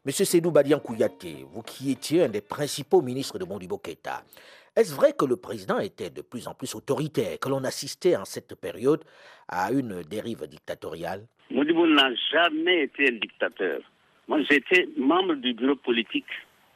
Monsieur 0.05 0.25
Sédou 0.25 0.51
Badian 0.51 0.79
Kouyaté, 0.79 1.45
vous 1.51 1.61
qui 1.61 1.91
étiez 1.91 2.23
un 2.23 2.29
des 2.29 2.41
principaux 2.41 3.01
ministres 3.01 3.37
de 3.37 3.45
Modibo 3.45 3.77
Keïta, 3.77 4.23
est-ce 4.75 4.93
vrai 4.95 5.13
que 5.17 5.25
le 5.25 5.35
président 5.35 5.79
était 5.79 6.09
de 6.09 6.21
plus 6.21 6.47
en 6.47 6.53
plus 6.53 6.73
autoritaire, 6.75 7.39
que 7.39 7.49
l'on 7.49 7.63
assistait 7.63 8.15
en 8.15 8.25
cette 8.25 8.55
période 8.55 9.03
à 9.47 9.71
une 9.71 10.03
dérive 10.03 10.47
dictatoriale? 10.47 11.25
Modibo 11.51 11.85
n'a 11.87 12.13
jamais 12.31 12.83
été 12.83 13.09
un 13.09 13.17
dictateur. 13.19 13.81
Moi, 14.27 14.41
j'étais 14.49 14.87
membre 14.97 15.35
du 15.35 15.53
bureau 15.53 15.75
politique, 15.75 16.27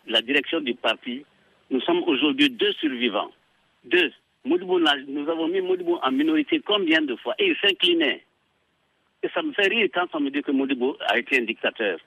la 0.07 0.21
direction 0.21 0.59
du 0.59 0.73
parti. 0.73 1.23
Nous 1.69 1.81
sommes 1.81 2.03
aujourd'hui 2.03 2.49
deux 2.49 2.73
survivants. 2.73 3.31
Deux 3.85 4.11
nous 4.45 5.29
avons 5.29 5.47
mis 5.47 5.61
Modibo 5.61 5.99
en 6.01 6.11
minorité 6.11 6.59
combien 6.59 7.01
de 7.01 7.15
fois? 7.15 7.33
Et 7.39 7.47
il 7.47 7.55
s'inclinait. 7.57 8.23
Et 9.23 9.29
ça 9.33 9.41
me 9.41 9.53
fait 9.53 9.67
rire 9.67 9.87
quand 9.93 10.07
on 10.13 10.19
me 10.19 10.29
dit 10.29 10.41
que 10.41 10.51
Modibo 10.51 10.97
a 11.07 11.17
été 11.17 11.39
un 11.39 11.43
dictateur. 11.43 11.97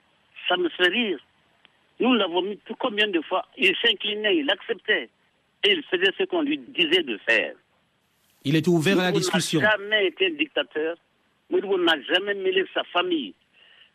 Ça 0.48 0.56
me 0.56 0.68
fait 0.68 0.88
rire. 0.88 1.18
Nous 1.98 2.12
l'avons 2.14 2.42
mis 2.42 2.58
combien 2.78 3.08
de 3.08 3.20
fois? 3.22 3.46
Il 3.56 3.74
s'inclinait, 3.76 4.36
il 4.36 4.50
acceptait. 4.50 5.08
Et 5.64 5.72
il 5.72 5.82
faisait 5.84 6.12
ce 6.18 6.24
qu'on 6.24 6.42
lui 6.42 6.58
disait 6.58 7.02
de 7.02 7.16
faire. 7.26 7.54
Il 8.44 8.54
était 8.54 8.68
ouvert 8.68 9.00
à 9.00 9.04
la 9.04 9.12
discussion. 9.12 9.60
Il 9.60 9.62
n'a 9.62 9.70
jamais 9.70 10.06
été 10.06 10.26
un 10.26 10.34
dictateur. 10.34 10.96
Modibo 11.48 11.78
n'a 11.78 12.00
jamais 12.02 12.34
mêlé 12.34 12.64
sa 12.74 12.84
famille. 12.84 13.32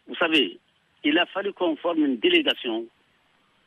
Vous 0.07 0.15
savez, 0.15 0.57
il 1.03 1.17
a 1.19 1.25
fallu 1.27 1.53
qu'on 1.53 1.75
forme 1.75 2.03
une 2.03 2.17
délégation. 2.17 2.85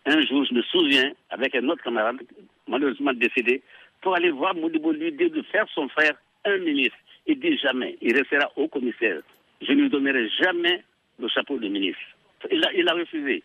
Un 0.07 0.21
jour, 0.23 0.45
je 0.45 0.52
me 0.52 0.62
souviens, 0.62 1.12
avec 1.31 1.54
un 1.54 1.66
autre 1.69 1.83
camarade, 1.83 2.16
malheureusement 2.66 3.12
décédé, 3.12 3.62
pour 4.05 4.15
aller 4.15 4.31
voir 4.31 4.55
Modibo 4.55 4.93
lui 4.93 5.11
dire 5.13 5.31
de 5.31 5.43
faire 5.51 5.67
son 5.75 5.89
frère 5.89 6.15
un 6.45 6.59
ministre. 6.59 6.97
Il 7.27 7.41
dit 7.41 7.57
jamais, 7.59 7.97
il 8.03 8.15
restera 8.15 8.53
au 8.55 8.69
commissaire. 8.69 9.23
Je 9.63 9.73
ne 9.73 9.83
lui 9.83 9.89
donnerai 9.91 10.29
jamais 10.41 10.85
le 11.19 11.27
chapeau 11.29 11.59
de 11.59 11.67
ministre. 11.69 12.03
Il 12.53 12.63
a, 12.65 12.73
il 12.75 12.87
a 12.87 12.93
refusé. 12.93 13.43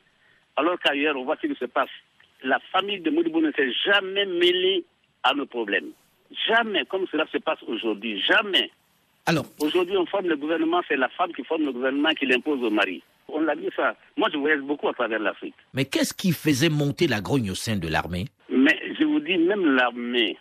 Alors 0.57 0.77
qu'ailleurs, 0.79 1.15
on 1.15 1.23
voit 1.23 1.37
ce 1.41 1.47
qui 1.47 1.55
se 1.55 1.63
passe. 1.65 1.89
La 2.43 2.59
famille 2.73 2.99
de 2.99 3.09
Modibo 3.09 3.39
ne 3.39 3.51
s'est 3.53 3.71
jamais 3.85 4.25
mêlée 4.25 4.83
à 5.23 5.33
nos 5.33 5.45
problèmes. 5.45 5.91
Jamais, 6.47 6.83
comme 6.85 7.05
cela 7.09 7.25
se 7.31 7.37
passe 7.37 7.63
aujourd'hui. 7.63 8.21
Jamais. 8.21 8.69
Alors 9.25 9.45
Aujourd'hui, 9.61 9.95
on 9.95 10.05
forme 10.05 10.27
le 10.27 10.35
gouvernement, 10.35 10.81
c'est 10.89 10.97
la 10.97 11.09
femme 11.09 11.31
qui 11.33 11.43
forme 11.45 11.63
le 11.63 11.71
gouvernement 11.71 12.09
qui 12.11 12.25
l'impose 12.25 12.61
au 12.61 12.69
mari. 12.69 13.01
On 13.29 13.39
l'a 13.41 13.55
vu 13.55 13.69
ça. 13.75 13.95
Moi, 14.17 14.27
je 14.33 14.37
voyage 14.37 14.61
beaucoup 14.61 14.89
à 14.89 14.93
travers 14.93 15.19
l'Afrique. 15.19 15.55
Mais 15.73 15.85
qu'est-ce 15.85 16.13
qui 16.13 16.33
faisait 16.33 16.69
monter 16.69 17.07
la 17.07 17.21
grogne 17.21 17.51
au 17.51 17.55
sein 17.55 17.77
de 17.77 17.87
l'armée? 17.87 18.25
Mais 18.49 18.77
je 18.99 19.05
vous 19.05 19.19
dis, 19.19 19.37
même 19.37 19.65
l'armée, 19.75 20.37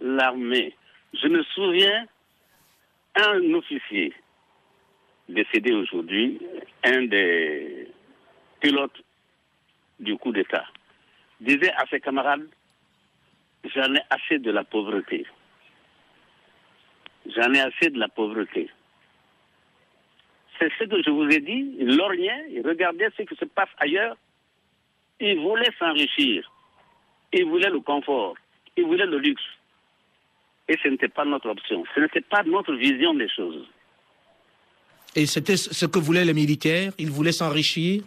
l'armée. 0.00 0.74
Je 1.14 1.28
me 1.28 1.42
souviens, 1.42 2.06
un 3.14 3.54
officier 3.54 4.12
décédé 5.28 5.72
aujourd'hui, 5.72 6.40
un 6.84 7.02
des 7.04 7.88
pilotes 8.60 9.02
du 9.98 10.16
coup 10.16 10.32
d'État, 10.32 10.66
disait 11.40 11.72
à 11.72 11.86
ses 11.90 12.00
camarades, 12.00 12.46
j'en 13.64 13.94
ai 13.94 14.02
assez 14.10 14.38
de 14.38 14.50
la 14.50 14.64
pauvreté. 14.64 15.26
J'en 17.34 17.52
ai 17.52 17.60
assez 17.60 17.90
de 17.90 17.98
la 17.98 18.08
pauvreté. 18.08 18.70
C'est 20.58 20.70
ce 20.78 20.84
que 20.84 21.02
je 21.02 21.10
vous 21.10 21.28
ai 21.28 21.40
dit. 21.40 21.74
Il 21.78 21.96
lorgnait, 21.96 22.46
il 22.50 22.66
regardait 22.66 23.08
ce 23.16 23.22
qui 23.22 23.34
se 23.36 23.44
passe 23.44 23.68
ailleurs. 23.78 24.16
Il 25.20 25.40
voulait 25.40 25.72
s'enrichir. 25.78 26.50
Il 27.32 27.46
voulait 27.46 27.70
le 27.70 27.80
confort. 27.80 28.36
Il 28.76 28.84
voulait 28.84 29.06
le 29.06 29.18
luxe. 29.18 29.42
Et 30.68 30.76
ce 30.82 30.88
n'était 30.88 31.08
pas 31.08 31.24
notre 31.24 31.48
option. 31.48 31.84
Ce 31.94 32.00
n'était 32.00 32.20
pas 32.20 32.42
notre 32.42 32.74
vision 32.74 33.14
des 33.14 33.28
choses. 33.28 33.66
Et 35.14 35.26
c'était 35.26 35.56
ce 35.56 35.86
que 35.86 35.98
voulaient 35.98 36.24
les 36.24 36.34
militaires? 36.34 36.92
Ils 36.98 37.10
voulaient 37.10 37.32
s'enrichir? 37.32 38.02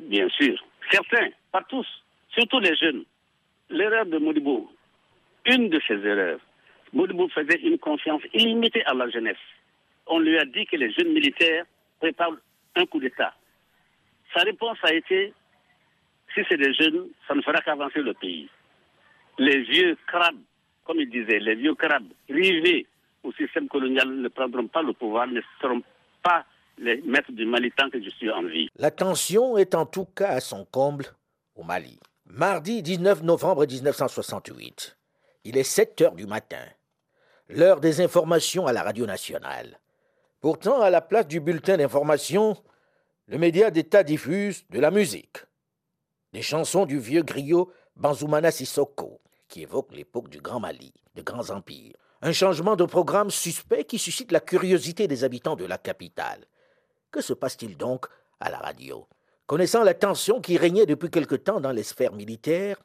Bien 0.00 0.28
sûr. 0.30 0.56
Certains, 0.90 1.28
pas 1.52 1.62
tous, 1.68 1.86
surtout 2.30 2.60
les 2.60 2.74
jeunes. 2.76 3.04
L'erreur 3.70 4.06
de 4.06 4.18
Modibo, 4.18 4.70
une 5.46 5.68
de 5.68 5.80
ses 5.86 5.94
erreurs, 5.94 6.40
Modibo 6.92 7.28
faisait 7.28 7.60
une 7.60 7.78
confiance 7.78 8.22
illimitée 8.32 8.84
à 8.86 8.94
la 8.94 9.08
jeunesse. 9.10 9.36
On 10.06 10.18
lui 10.18 10.38
a 10.38 10.44
dit 10.44 10.66
que 10.66 10.76
les 10.76 10.92
jeunes 10.92 11.12
militaires 11.12 11.64
préparent 12.00 12.36
un 12.76 12.86
coup 12.86 13.00
d'État. 13.00 13.34
Sa 14.34 14.42
réponse 14.42 14.78
a 14.82 14.92
été, 14.92 15.32
si 16.34 16.40
c'est 16.48 16.56
des 16.56 16.74
jeunes, 16.74 17.08
ça 17.26 17.34
ne 17.34 17.42
fera 17.42 17.60
qu'avancer 17.60 18.00
le 18.00 18.14
pays. 18.14 18.48
Les 19.38 19.62
vieux 19.62 19.96
crabes 20.06 20.40
comme 20.86 21.00
il 21.00 21.10
disait, 21.10 21.38
les 21.38 21.54
vieux 21.54 21.74
crabes 21.74 22.08
rivés 22.28 22.86
au 23.22 23.32
système 23.32 23.68
colonial 23.68 24.08
ne 24.08 24.28
prendront 24.28 24.68
pas 24.68 24.82
le 24.82 24.92
pouvoir, 24.92 25.26
ne 25.26 25.40
seront 25.60 25.82
pas 26.22 26.44
les 26.78 27.00
maîtres 27.02 27.32
du 27.32 27.44
Mali 27.46 27.72
tant 27.76 27.90
que 27.90 28.02
je 28.02 28.10
suis 28.10 28.30
en 28.30 28.42
vie. 28.44 28.68
La 28.76 28.90
tension 28.90 29.56
est 29.56 29.74
en 29.74 29.86
tout 29.86 30.04
cas 30.04 30.28
à 30.28 30.40
son 30.40 30.64
comble 30.64 31.06
au 31.54 31.62
Mali. 31.62 31.98
Mardi 32.26 32.82
19 32.82 33.22
novembre 33.22 33.66
1968. 33.66 34.96
Il 35.44 35.56
est 35.56 35.62
7 35.62 36.00
heures 36.02 36.14
du 36.14 36.26
matin. 36.26 36.64
L'heure 37.48 37.80
des 37.80 38.00
informations 38.00 38.66
à 38.66 38.72
la 38.72 38.82
radio 38.82 39.06
nationale. 39.06 39.78
Pourtant, 40.40 40.80
à 40.80 40.90
la 40.90 41.00
place 41.00 41.26
du 41.28 41.40
bulletin 41.40 41.76
d'information, 41.76 42.56
le 43.26 43.38
média 43.38 43.70
d'État 43.70 44.02
diffuse 44.02 44.64
de 44.70 44.80
la 44.80 44.90
musique. 44.90 45.38
Des 46.32 46.42
chansons 46.42 46.84
du 46.84 46.98
vieux 46.98 47.22
griot 47.22 47.72
Banzoumana 47.96 48.50
Sissoko, 48.50 49.20
qui 49.48 49.62
évoque 49.62 49.94
l'époque 49.94 50.28
du 50.28 50.40
Grand 50.40 50.60
Mali, 50.60 50.92
de 51.14 51.22
grands 51.22 51.50
empires. 51.50 51.96
Un 52.22 52.32
changement 52.32 52.76
de 52.76 52.84
programme 52.84 53.30
suspect 53.30 53.84
qui 53.84 53.98
suscite 53.98 54.32
la 54.32 54.40
curiosité 54.40 55.06
des 55.06 55.24
habitants 55.24 55.56
de 55.56 55.64
la 55.64 55.78
capitale. 55.78 56.46
Que 57.10 57.20
se 57.20 57.32
passe-t-il 57.32 57.76
donc 57.76 58.06
à 58.40 58.50
la 58.50 58.58
radio? 58.58 59.06
Connaissant 59.46 59.84
la 59.84 59.94
tension 59.94 60.40
qui 60.40 60.56
régnait 60.56 60.86
depuis 60.86 61.10
quelque 61.10 61.36
temps 61.36 61.60
dans 61.60 61.72
les 61.72 61.82
sphères 61.82 62.14
militaires, 62.14 62.78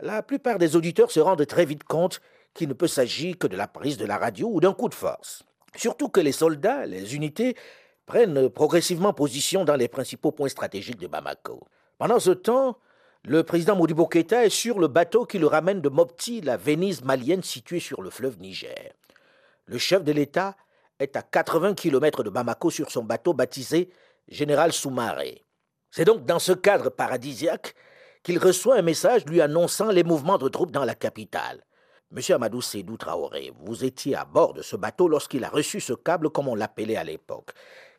la 0.00 0.22
plupart 0.22 0.58
des 0.58 0.76
auditeurs 0.76 1.10
se 1.10 1.20
rendent 1.20 1.46
très 1.46 1.64
vite 1.64 1.84
compte 1.84 2.20
qu'il 2.54 2.68
ne 2.68 2.74
peut 2.74 2.86
s'agir 2.86 3.38
que 3.38 3.46
de 3.46 3.56
la 3.56 3.66
prise 3.66 3.96
de 3.96 4.06
la 4.06 4.18
radio 4.18 4.48
ou 4.48 4.60
d'un 4.60 4.72
coup 4.72 4.88
de 4.88 4.94
force. 4.94 5.42
Surtout 5.74 6.08
que 6.08 6.20
les 6.20 6.32
soldats, 6.32 6.86
les 6.86 7.14
unités, 7.14 7.56
prennent 8.06 8.48
progressivement 8.48 9.12
position 9.12 9.64
dans 9.64 9.74
les 9.74 9.88
principaux 9.88 10.32
points 10.32 10.48
stratégiques 10.48 11.00
de 11.00 11.06
Bamako. 11.06 11.66
Pendant 11.98 12.20
ce 12.20 12.30
temps, 12.30 12.78
le 13.28 13.42
président 13.42 13.74
Modibo 13.74 14.06
Keïta 14.06 14.46
est 14.46 14.50
sur 14.50 14.78
le 14.78 14.86
bateau 14.86 15.26
qui 15.26 15.40
le 15.40 15.48
ramène 15.48 15.80
de 15.80 15.88
Mopti, 15.88 16.40
la 16.42 16.56
Venise 16.56 17.02
malienne 17.02 17.42
située 17.42 17.80
sur 17.80 18.00
le 18.00 18.08
fleuve 18.08 18.38
Niger. 18.38 18.92
Le 19.64 19.78
chef 19.78 20.04
de 20.04 20.12
l'État 20.12 20.54
est 21.00 21.16
à 21.16 21.22
80 21.22 21.74
km 21.74 22.22
de 22.22 22.30
Bamako 22.30 22.70
sur 22.70 22.88
son 22.92 23.02
bateau 23.02 23.32
baptisé 23.34 23.90
Général 24.28 24.72
Soumaré. 24.72 25.44
C'est 25.90 26.04
donc 26.04 26.24
dans 26.24 26.38
ce 26.38 26.52
cadre 26.52 26.88
paradisiaque 26.88 27.74
qu'il 28.22 28.38
reçoit 28.38 28.76
un 28.76 28.82
message 28.82 29.26
lui 29.26 29.40
annonçant 29.40 29.90
les 29.90 30.04
mouvements 30.04 30.38
de 30.38 30.48
troupes 30.48 30.70
dans 30.70 30.84
la 30.84 30.94
capitale. 30.94 31.64
Monsieur 32.12 32.36
Amadou 32.36 32.62
Sédou 32.62 32.96
Traoré, 32.96 33.52
vous 33.58 33.84
étiez 33.84 34.14
à 34.14 34.24
bord 34.24 34.52
de 34.54 34.62
ce 34.62 34.76
bateau 34.76 35.08
lorsqu'il 35.08 35.42
a 35.42 35.48
reçu 35.48 35.80
ce 35.80 35.94
câble, 35.94 36.30
comme 36.30 36.46
on 36.46 36.54
l'appelait 36.54 36.94
à 36.94 37.02
l'époque. 37.02 37.50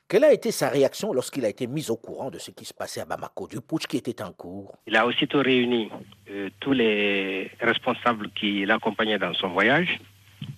Quelle 0.10 0.24
a 0.24 0.32
été 0.32 0.52
sa 0.52 0.70
réaction 0.70 1.12
lorsqu'il 1.12 1.44
a 1.44 1.50
été 1.50 1.68
mis 1.68 1.92
au 1.92 1.98
courant 1.98 2.32
de 2.32 2.40
ce 2.40 2.52
qui 2.52 2.64
se 2.64 2.74
passait 2.74 3.02
à 3.02 3.06
Bamako, 3.06 3.50
du 3.50 3.60
putsch 3.60 3.88
qui 3.88 3.98
était 3.98 4.22
en 4.22 4.32
cours? 4.32 4.74
Il 4.88 4.96
a 4.96 5.06
aussitôt 5.06 5.42
réuni 5.42 5.90
euh, 6.32 6.50
tous 6.62 6.72
les 6.72 7.52
responsables 7.60 8.30
qui 8.32 8.66
l'accompagnaient 8.66 9.20
dans 9.20 9.34
son 9.34 9.50
voyage 9.50 10.00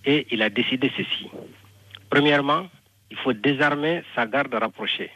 et 0.05 0.27
il 0.29 0.43
a 0.43 0.51
décidé 0.51 0.91
ceci. 0.95 1.31
Premièrement, 2.11 2.67
il 3.09 3.17
faut 3.17 3.33
désarmer 3.33 4.03
sa 4.13 4.27
garde 4.27 4.53
rapprochée 4.53 5.09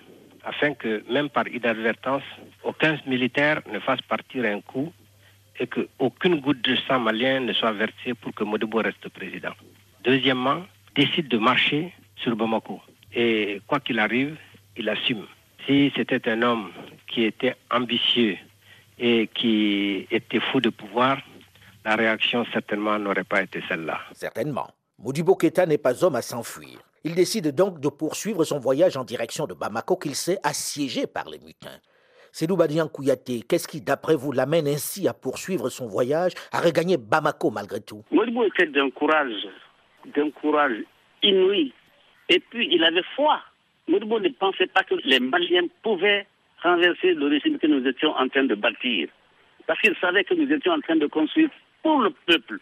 afin 0.43 0.73
que, 0.73 1.03
même 1.11 1.29
par 1.29 1.47
inadvertance, 1.47 2.23
aucun 2.63 2.97
militaire 3.05 3.61
ne 3.71 3.79
fasse 3.79 4.01
partir 4.01 4.45
un 4.45 4.61
coup 4.61 4.91
et 5.59 5.67
qu'aucune 5.67 6.39
goutte 6.41 6.63
de 6.63 6.75
sang 6.87 6.99
malien 6.99 7.39
ne 7.39 7.53
soit 7.53 7.73
versée 7.73 8.15
pour 8.19 8.33
que 8.33 8.43
Modibo 8.43 8.79
reste 8.79 9.07
président. 9.09 9.53
Deuxièmement, 10.03 10.63
décide 10.95 11.27
de 11.27 11.37
marcher 11.37 11.93
sur 12.15 12.35
Bamako. 12.35 12.81
Et 13.15 13.61
quoi 13.67 13.79
qu'il 13.79 13.99
arrive, 13.99 14.37
il 14.75 14.89
assume. 14.89 15.25
Si 15.65 15.91
c'était 15.95 16.29
un 16.29 16.41
homme 16.41 16.71
qui 17.07 17.23
était 17.23 17.55
ambitieux 17.71 18.37
et 18.99 19.27
qui 19.33 20.07
était 20.11 20.39
fou 20.39 20.59
de 20.59 20.69
pouvoir, 20.69 21.19
la 21.85 21.95
réaction 21.95 22.45
certainement 22.51 22.97
n'aurait 22.97 23.23
pas 23.23 23.41
été 23.43 23.61
celle-là. 23.67 23.99
Certainement. 24.13 24.67
Modibo 24.99 25.35
Keta 25.35 25.65
n'est 25.65 25.77
pas 25.77 26.03
homme 26.03 26.15
à 26.15 26.21
s'enfuir. 26.21 26.79
Il 27.03 27.15
décide 27.15 27.53
donc 27.53 27.79
de 27.79 27.89
poursuivre 27.89 28.43
son 28.45 28.59
voyage 28.59 28.95
en 28.95 29.03
direction 29.03 29.45
de 29.45 29.53
Bamako 29.53 29.97
qu'il 29.97 30.15
sait 30.15 30.37
assiégé 30.43 31.05
par 31.05 31.29
les 31.29 31.39
mutins. 31.39 31.79
Sédou 32.31 32.55
Badian 32.55 32.87
Kouyaté, 32.87 33.41
qu'est-ce 33.47 33.67
qui, 33.67 33.81
d'après 33.81 34.15
vous, 34.15 34.31
l'amène 34.31 34.67
ainsi 34.67 35.07
à 35.07 35.13
poursuivre 35.13 35.69
son 35.69 35.87
voyage, 35.87 36.31
à 36.51 36.61
regagner 36.61 36.97
Bamako 36.97 37.51
malgré 37.51 37.81
tout? 37.81 38.03
Modibo 38.11 38.45
était 38.45 38.67
d'un 38.67 38.89
courage, 38.89 39.47
d'un 40.15 40.31
courage 40.31 40.77
inouï. 41.21 41.73
Et 42.29 42.39
puis, 42.39 42.67
il 42.71 42.83
avait 42.83 43.03
foi. 43.15 43.41
Modibo 43.87 44.19
ne 44.19 44.29
pensait 44.29 44.67
pas 44.67 44.83
que 44.83 44.95
les 45.03 45.19
Maliens 45.19 45.67
pouvaient 45.81 46.25
renverser 46.61 47.13
le 47.13 47.27
régime 47.27 47.59
que 47.59 47.67
nous 47.67 47.85
étions 47.85 48.11
en 48.11 48.27
train 48.29 48.45
de 48.45 48.55
bâtir. 48.55 49.09
Parce 49.67 49.79
qu'il 49.81 49.95
savait 49.99 50.23
que 50.23 50.33
nous 50.33 50.51
étions 50.51 50.71
en 50.71 50.79
train 50.79 50.95
de 50.95 51.07
construire 51.07 51.49
pour 51.81 52.01
le 52.01 52.11
peuple, 52.25 52.59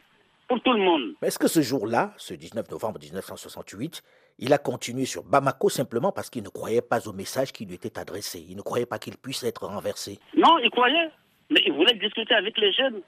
pour 0.47 0.61
tout 0.61 0.73
le 0.73 0.79
monde. 0.79 1.13
Mais 1.21 1.27
est-ce 1.27 1.39
que 1.39 1.47
ce 1.47 1.61
jour-là, 1.61 2.13
ce 2.17 2.33
19 2.33 2.69
novembre 2.71 2.99
1968, 2.99 4.01
il 4.39 4.53
a 4.53 4.57
continué 4.57 5.05
sur 5.05 5.23
Bamako 5.23 5.69
simplement 5.69 6.11
parce 6.11 6.29
qu'il 6.29 6.43
ne 6.43 6.49
croyait 6.49 6.81
pas 6.81 7.07
au 7.07 7.13
message 7.13 7.51
qui 7.51 7.65
lui 7.65 7.75
était 7.75 7.99
adressé? 7.99 8.43
Il 8.49 8.57
ne 8.57 8.61
croyait 8.61 8.87
pas 8.87 8.97
qu'il 8.97 9.17
puisse 9.17 9.43
être 9.43 9.65
renversé? 9.65 10.19
Non, 10.35 10.57
il 10.59 10.69
croyait. 10.71 11.09
Mais 11.51 11.61
il 11.65 11.73
voulait 11.73 11.93
discuter 11.93 12.33
avec 12.33 12.57
les 12.57 12.71
jeunes. 12.71 13.01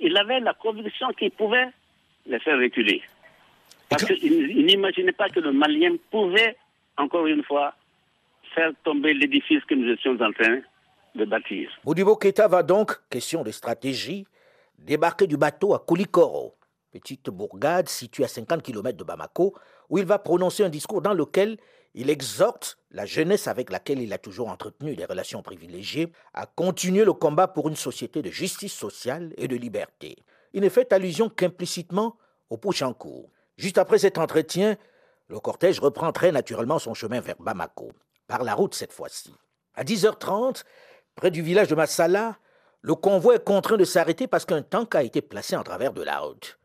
Il 0.00 0.16
avait 0.16 0.40
la 0.40 0.54
conviction 0.54 1.08
qu'il 1.18 1.32
pouvait 1.32 1.68
les 2.26 2.38
faire 2.38 2.58
reculer. 2.58 3.02
Parce 3.88 4.04
qu'il 4.04 4.66
n'imaginait 4.66 5.12
pas 5.12 5.28
que 5.28 5.40
le 5.40 5.52
Malien 5.52 5.96
pouvait, 6.10 6.56
encore 6.96 7.26
une 7.26 7.42
fois, 7.44 7.74
faire 8.54 8.70
tomber 8.84 9.14
l'édifice 9.14 9.64
que 9.64 9.74
nous 9.74 9.90
étions 9.90 10.12
en 10.20 10.32
train 10.32 10.60
de 11.14 11.24
bâtir. 11.24 11.70
Modibo 11.84 12.16
Keita 12.16 12.48
va 12.48 12.62
donc, 12.62 12.92
question 13.08 13.42
de 13.42 13.50
stratégie, 13.50 14.26
débarquer 14.78 15.26
du 15.26 15.36
bateau 15.36 15.74
à 15.74 15.78
Koulikoro, 15.78 16.54
petite 16.92 17.30
bourgade 17.30 17.88
située 17.88 18.24
à 18.24 18.28
50 18.28 18.62
km 18.62 18.96
de 18.96 19.04
Bamako, 19.04 19.54
où 19.88 19.98
il 19.98 20.04
va 20.04 20.18
prononcer 20.18 20.64
un 20.64 20.68
discours 20.68 21.02
dans 21.02 21.14
lequel 21.14 21.56
il 21.94 22.10
exhorte 22.10 22.78
la 22.90 23.06
jeunesse 23.06 23.48
avec 23.48 23.70
laquelle 23.70 24.00
il 24.00 24.12
a 24.12 24.18
toujours 24.18 24.48
entretenu 24.48 24.94
des 24.94 25.04
relations 25.04 25.42
privilégiées 25.42 26.12
à 26.34 26.46
continuer 26.46 27.04
le 27.04 27.12
combat 27.12 27.48
pour 27.48 27.68
une 27.68 27.76
société 27.76 28.22
de 28.22 28.30
justice 28.30 28.74
sociale 28.74 29.32
et 29.36 29.48
de 29.48 29.56
liberté. 29.56 30.16
Il 30.52 30.62
ne 30.62 30.68
fait 30.68 30.92
allusion 30.92 31.28
qu'implicitement 31.28 32.16
au 32.50 32.56
push 32.56 32.82
en 32.82 32.92
cours. 32.92 33.30
Juste 33.58 33.76
après 33.76 33.98
cet 33.98 34.18
entretien, 34.18 34.76
le 35.26 35.40
cortège 35.40 35.80
reprend 35.80 36.12
très 36.12 36.30
naturellement 36.30 36.78
son 36.78 36.94
chemin 36.94 37.20
vers 37.20 37.36
Bamako, 37.40 37.90
par 38.28 38.44
la 38.44 38.54
route 38.54 38.74
cette 38.74 38.92
fois-ci. 38.92 39.34
À 39.74 39.82
10h30, 39.82 40.62
près 41.16 41.32
du 41.32 41.42
village 41.42 41.66
de 41.66 41.74
Massala, 41.74 42.38
le 42.80 42.94
convoi 42.94 43.34
est 43.34 43.44
contraint 43.44 43.76
de 43.76 43.84
s'arrêter 43.84 44.28
parce 44.28 44.44
qu'un 44.44 44.62
tank 44.62 44.94
a 44.94 45.02
été 45.02 45.20
placé 45.20 45.56
en 45.56 45.64
travers 45.64 45.92
de 45.92 46.02
la 46.02 46.20
route. 46.20 46.58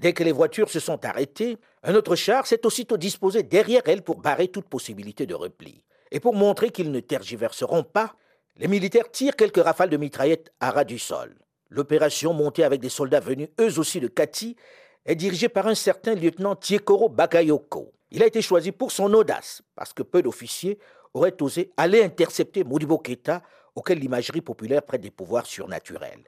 Dès 0.00 0.14
que 0.14 0.24
les 0.24 0.32
voitures 0.32 0.70
se 0.70 0.80
sont 0.80 1.04
arrêtées, 1.04 1.58
un 1.82 1.94
autre 1.94 2.16
char 2.16 2.46
s'est 2.46 2.64
aussitôt 2.64 2.96
disposé 2.96 3.42
derrière 3.42 3.82
elles 3.84 4.02
pour 4.02 4.16
barrer 4.16 4.48
toute 4.48 4.68
possibilité 4.70 5.26
de 5.26 5.34
repli. 5.34 5.84
Et 6.10 6.20
pour 6.20 6.34
montrer 6.34 6.70
qu'ils 6.70 6.90
ne 6.90 7.00
tergiverseront 7.00 7.84
pas, 7.84 8.14
les 8.56 8.68
militaires 8.68 9.10
tirent 9.10 9.36
quelques 9.36 9.62
rafales 9.62 9.90
de 9.90 9.98
mitraillettes 9.98 10.50
à 10.60 10.70
ras 10.70 10.84
du 10.84 10.98
sol. 10.98 11.34
L'opération, 11.68 12.32
montée 12.32 12.64
avec 12.64 12.80
des 12.80 12.88
soldats 12.88 13.20
venus 13.20 13.48
eux 13.60 13.78
aussi 13.78 14.00
de 14.00 14.08
Kati, 14.08 14.56
est 15.04 15.14
dirigée 15.14 15.48
par 15.48 15.66
un 15.66 15.74
certain 15.74 16.14
lieutenant 16.14 16.56
Tiekoro 16.56 17.08
Bakayoko. 17.08 17.92
Il 18.10 18.22
a 18.22 18.26
été 18.26 18.42
choisi 18.42 18.72
pour 18.72 18.92
son 18.92 19.12
audace, 19.14 19.62
parce 19.74 19.92
que 19.92 20.02
peu 20.02 20.22
d'officiers 20.22 20.78
auraient 21.14 21.40
osé 21.42 21.72
aller 21.76 22.02
intercepter 22.02 22.64
Modibo 22.64 22.98
Keta, 22.98 23.42
auquel 23.74 23.98
l'imagerie 23.98 24.42
populaire 24.42 24.82
prête 24.82 25.00
des 25.00 25.10
pouvoirs 25.10 25.46
surnaturels. 25.46 26.24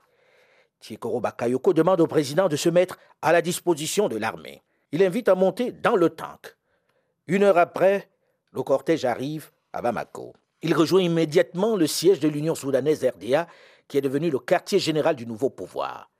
Tiekoro 0.80 1.20
Bakayoko 1.20 1.72
demande 1.72 2.00
au 2.00 2.06
président 2.06 2.48
de 2.48 2.56
se 2.56 2.68
mettre 2.68 2.98
à 3.22 3.32
la 3.32 3.42
disposition 3.42 4.08
de 4.08 4.16
l'armée. 4.16 4.62
Il 4.92 5.02
invite 5.02 5.28
à 5.28 5.34
monter 5.34 5.72
dans 5.72 5.96
le 5.96 6.10
tank. 6.10 6.56
Une 7.26 7.42
heure 7.42 7.58
après, 7.58 8.08
le 8.52 8.62
cortège 8.62 9.04
arrive 9.04 9.50
à 9.72 9.82
Bamako. 9.82 10.34
Il 10.62 10.74
rejoint 10.74 11.02
immédiatement 11.02 11.76
le 11.76 11.86
siège 11.86 12.20
de 12.20 12.28
l'Union 12.28 12.54
soudanaise 12.54 13.04
RDA, 13.04 13.46
qui 13.88 13.98
est 13.98 14.02
devenu 14.02 14.30
le 14.30 14.38
quartier 14.38 14.78
général 14.78 15.16
du 15.16 15.26
nouveau 15.26 15.50
pouvoir. 15.50 16.10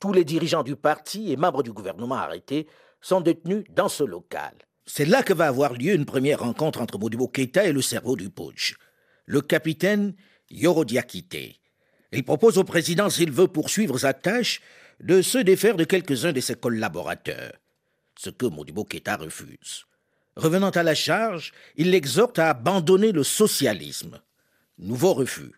Tous 0.00 0.12
les 0.12 0.24
dirigeants 0.24 0.62
du 0.62 0.76
parti 0.76 1.32
et 1.32 1.36
membres 1.36 1.62
du 1.62 1.72
gouvernement 1.72 2.16
arrêtés 2.16 2.66
sont 3.00 3.20
détenus 3.20 3.64
dans 3.70 3.88
ce 3.88 4.04
local. 4.04 4.54
C'est 4.86 5.06
là 5.06 5.22
que 5.22 5.32
va 5.32 5.46
avoir 5.46 5.72
lieu 5.72 5.94
une 5.94 6.04
première 6.04 6.40
rencontre 6.40 6.80
entre 6.80 6.98
Modibo 6.98 7.28
Keita 7.28 7.64
et 7.64 7.72
le 7.72 7.82
cerveau 7.82 8.16
du 8.16 8.28
putsch, 8.28 8.76
le 9.24 9.40
capitaine 9.40 10.14
Yoro 10.50 10.84
Diakité. 10.84 11.60
Il 12.12 12.24
propose 12.24 12.58
au 12.58 12.64
président, 12.64 13.10
s'il 13.10 13.32
veut 13.32 13.48
poursuivre 13.48 13.98
sa 13.98 14.12
tâche, 14.12 14.60
de 15.00 15.22
se 15.22 15.38
défaire 15.38 15.76
de 15.76 15.84
quelques-uns 15.84 16.32
de 16.32 16.40
ses 16.40 16.54
collaborateurs, 16.54 17.54
ce 18.16 18.30
que 18.30 18.46
Modibo 18.46 18.84
Keita 18.84 19.16
refuse. 19.16 19.86
Revenant 20.36 20.70
à 20.70 20.82
la 20.82 20.94
charge, 20.94 21.52
il 21.76 21.90
l'exhorte 21.90 22.38
à 22.38 22.50
abandonner 22.50 23.12
le 23.12 23.22
socialisme. 23.22 24.20
Nouveau 24.78 25.14
refus. 25.14 25.52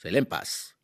C'est 0.00 0.10
l'impasse. 0.10 0.76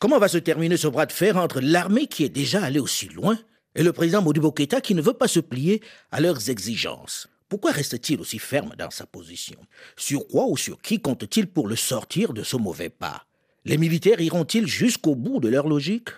Comment 0.00 0.20
va 0.20 0.28
se 0.28 0.38
terminer 0.38 0.76
ce 0.76 0.86
bras 0.86 1.06
de 1.06 1.12
fer 1.12 1.36
entre 1.36 1.60
l'armée 1.60 2.06
qui 2.06 2.22
est 2.22 2.28
déjà 2.28 2.62
allée 2.62 2.78
aussi 2.78 3.08
loin 3.08 3.36
et 3.74 3.82
le 3.82 3.92
président 3.92 4.22
Modibo 4.22 4.52
Keita 4.52 4.80
qui 4.80 4.94
ne 4.94 5.02
veut 5.02 5.12
pas 5.12 5.26
se 5.26 5.40
plier 5.40 5.82
à 6.12 6.20
leurs 6.20 6.50
exigences? 6.50 7.26
Pourquoi 7.48 7.72
reste-t-il 7.72 8.20
aussi 8.20 8.38
ferme 8.38 8.76
dans 8.78 8.90
sa 8.90 9.06
position? 9.06 9.58
Sur 9.96 10.28
quoi 10.28 10.46
ou 10.46 10.56
sur 10.56 10.80
qui 10.80 11.00
compte-t-il 11.00 11.48
pour 11.48 11.66
le 11.66 11.74
sortir 11.74 12.32
de 12.32 12.44
ce 12.44 12.56
mauvais 12.56 12.90
pas? 12.90 13.24
Les 13.64 13.76
militaires 13.76 14.20
iront-ils 14.20 14.68
jusqu'au 14.68 15.16
bout 15.16 15.40
de 15.40 15.48
leur 15.48 15.66
logique? 15.66 16.10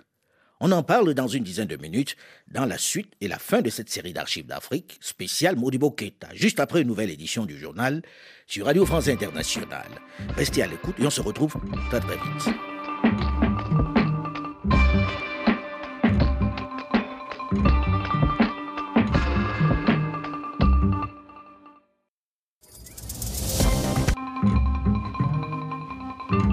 On 0.60 0.72
en 0.72 0.82
parle 0.82 1.14
dans 1.14 1.28
une 1.28 1.42
dizaine 1.44 1.68
de 1.68 1.76
minutes, 1.76 2.16
dans 2.52 2.66
la 2.66 2.76
suite 2.76 3.14
et 3.22 3.28
la 3.28 3.38
fin 3.38 3.62
de 3.62 3.70
cette 3.70 3.88
série 3.88 4.12
d'archives 4.12 4.46
d'Afrique, 4.46 4.98
spéciale 5.00 5.56
Modibo 5.56 5.90
Keita, 5.90 6.28
juste 6.34 6.60
après 6.60 6.82
une 6.82 6.88
nouvelle 6.88 7.08
édition 7.08 7.46
du 7.46 7.58
journal 7.58 8.02
sur 8.46 8.66
Radio 8.66 8.84
France 8.84 9.08
Internationale. 9.08 9.88
Restez 10.36 10.62
à 10.62 10.66
l'écoute 10.66 10.96
et 10.98 11.06
on 11.06 11.10
se 11.10 11.22
retrouve 11.22 11.54
très 11.88 12.00
très 12.00 12.16
vite. 12.16 12.54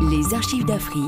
Les 0.09 0.33
archives 0.33 0.63
d'Afrique 0.63 1.03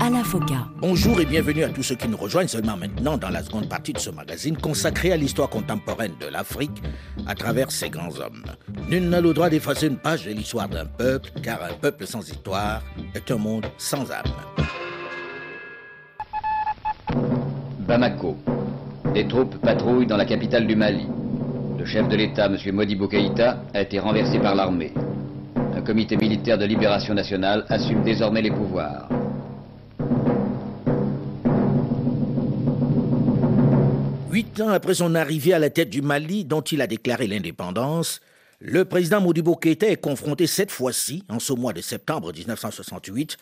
à 0.00 0.10
la 0.10 0.22
FOCA. 0.22 0.68
Bonjour 0.78 1.20
et 1.20 1.24
bienvenue 1.24 1.64
à 1.64 1.68
tous 1.70 1.82
ceux 1.82 1.96
qui 1.96 2.06
nous 2.06 2.16
rejoignent 2.16 2.46
seulement 2.46 2.76
maintenant 2.76 3.16
dans 3.16 3.30
la 3.30 3.42
seconde 3.42 3.68
partie 3.68 3.92
de 3.92 3.98
ce 3.98 4.10
magazine 4.10 4.56
consacré 4.56 5.10
à 5.10 5.16
l'histoire 5.16 5.48
contemporaine 5.48 6.12
de 6.20 6.26
l'Afrique 6.26 6.82
à 7.26 7.34
travers 7.34 7.72
ses 7.72 7.90
grands 7.90 8.14
hommes. 8.20 8.44
Nul 8.88 9.08
n'a 9.08 9.20
le 9.20 9.34
droit 9.34 9.48
d'effacer 9.48 9.88
une 9.88 9.96
page 9.96 10.26
de 10.26 10.32
l'histoire 10.32 10.68
d'un 10.68 10.86
peuple, 10.86 11.30
car 11.42 11.60
un 11.62 11.74
peuple 11.74 12.06
sans 12.06 12.20
histoire 12.28 12.82
est 13.14 13.30
un 13.30 13.38
monde 13.38 13.66
sans 13.76 14.10
âme. 14.12 14.22
Bamako. 17.80 18.36
Des 19.14 19.26
troupes 19.26 19.58
patrouillent 19.58 20.06
dans 20.06 20.16
la 20.16 20.26
capitale 20.26 20.66
du 20.66 20.76
Mali. 20.76 21.06
Le 21.78 21.84
chef 21.84 22.08
de 22.08 22.16
l'État, 22.16 22.46
M. 22.46 22.56
Modibo 22.72 23.08
Keïta, 23.08 23.62
a 23.74 23.80
été 23.80 23.98
renversé 23.98 24.38
par 24.38 24.54
l'armée. 24.54 24.92
Un 25.82 25.84
comité 25.84 26.16
militaire 26.16 26.58
de 26.58 26.64
libération 26.64 27.12
nationale 27.12 27.66
assume 27.68 28.04
désormais 28.04 28.40
les 28.40 28.52
pouvoirs. 28.52 29.08
Huit 34.30 34.60
ans 34.60 34.68
après 34.68 34.94
son 34.94 35.16
arrivée 35.16 35.54
à 35.54 35.58
la 35.58 35.70
tête 35.70 35.90
du 35.90 36.00
Mali, 36.00 36.44
dont 36.44 36.60
il 36.60 36.82
a 36.82 36.86
déclaré 36.86 37.26
l'indépendance, 37.26 38.20
le 38.60 38.84
président 38.84 39.20
Modibo 39.20 39.56
Keïta 39.56 39.88
est 39.88 39.96
confronté 39.96 40.46
cette 40.46 40.70
fois-ci, 40.70 41.24
en 41.28 41.40
ce 41.40 41.52
mois 41.52 41.72
de 41.72 41.80
septembre 41.80 42.32
1968, 42.32 43.36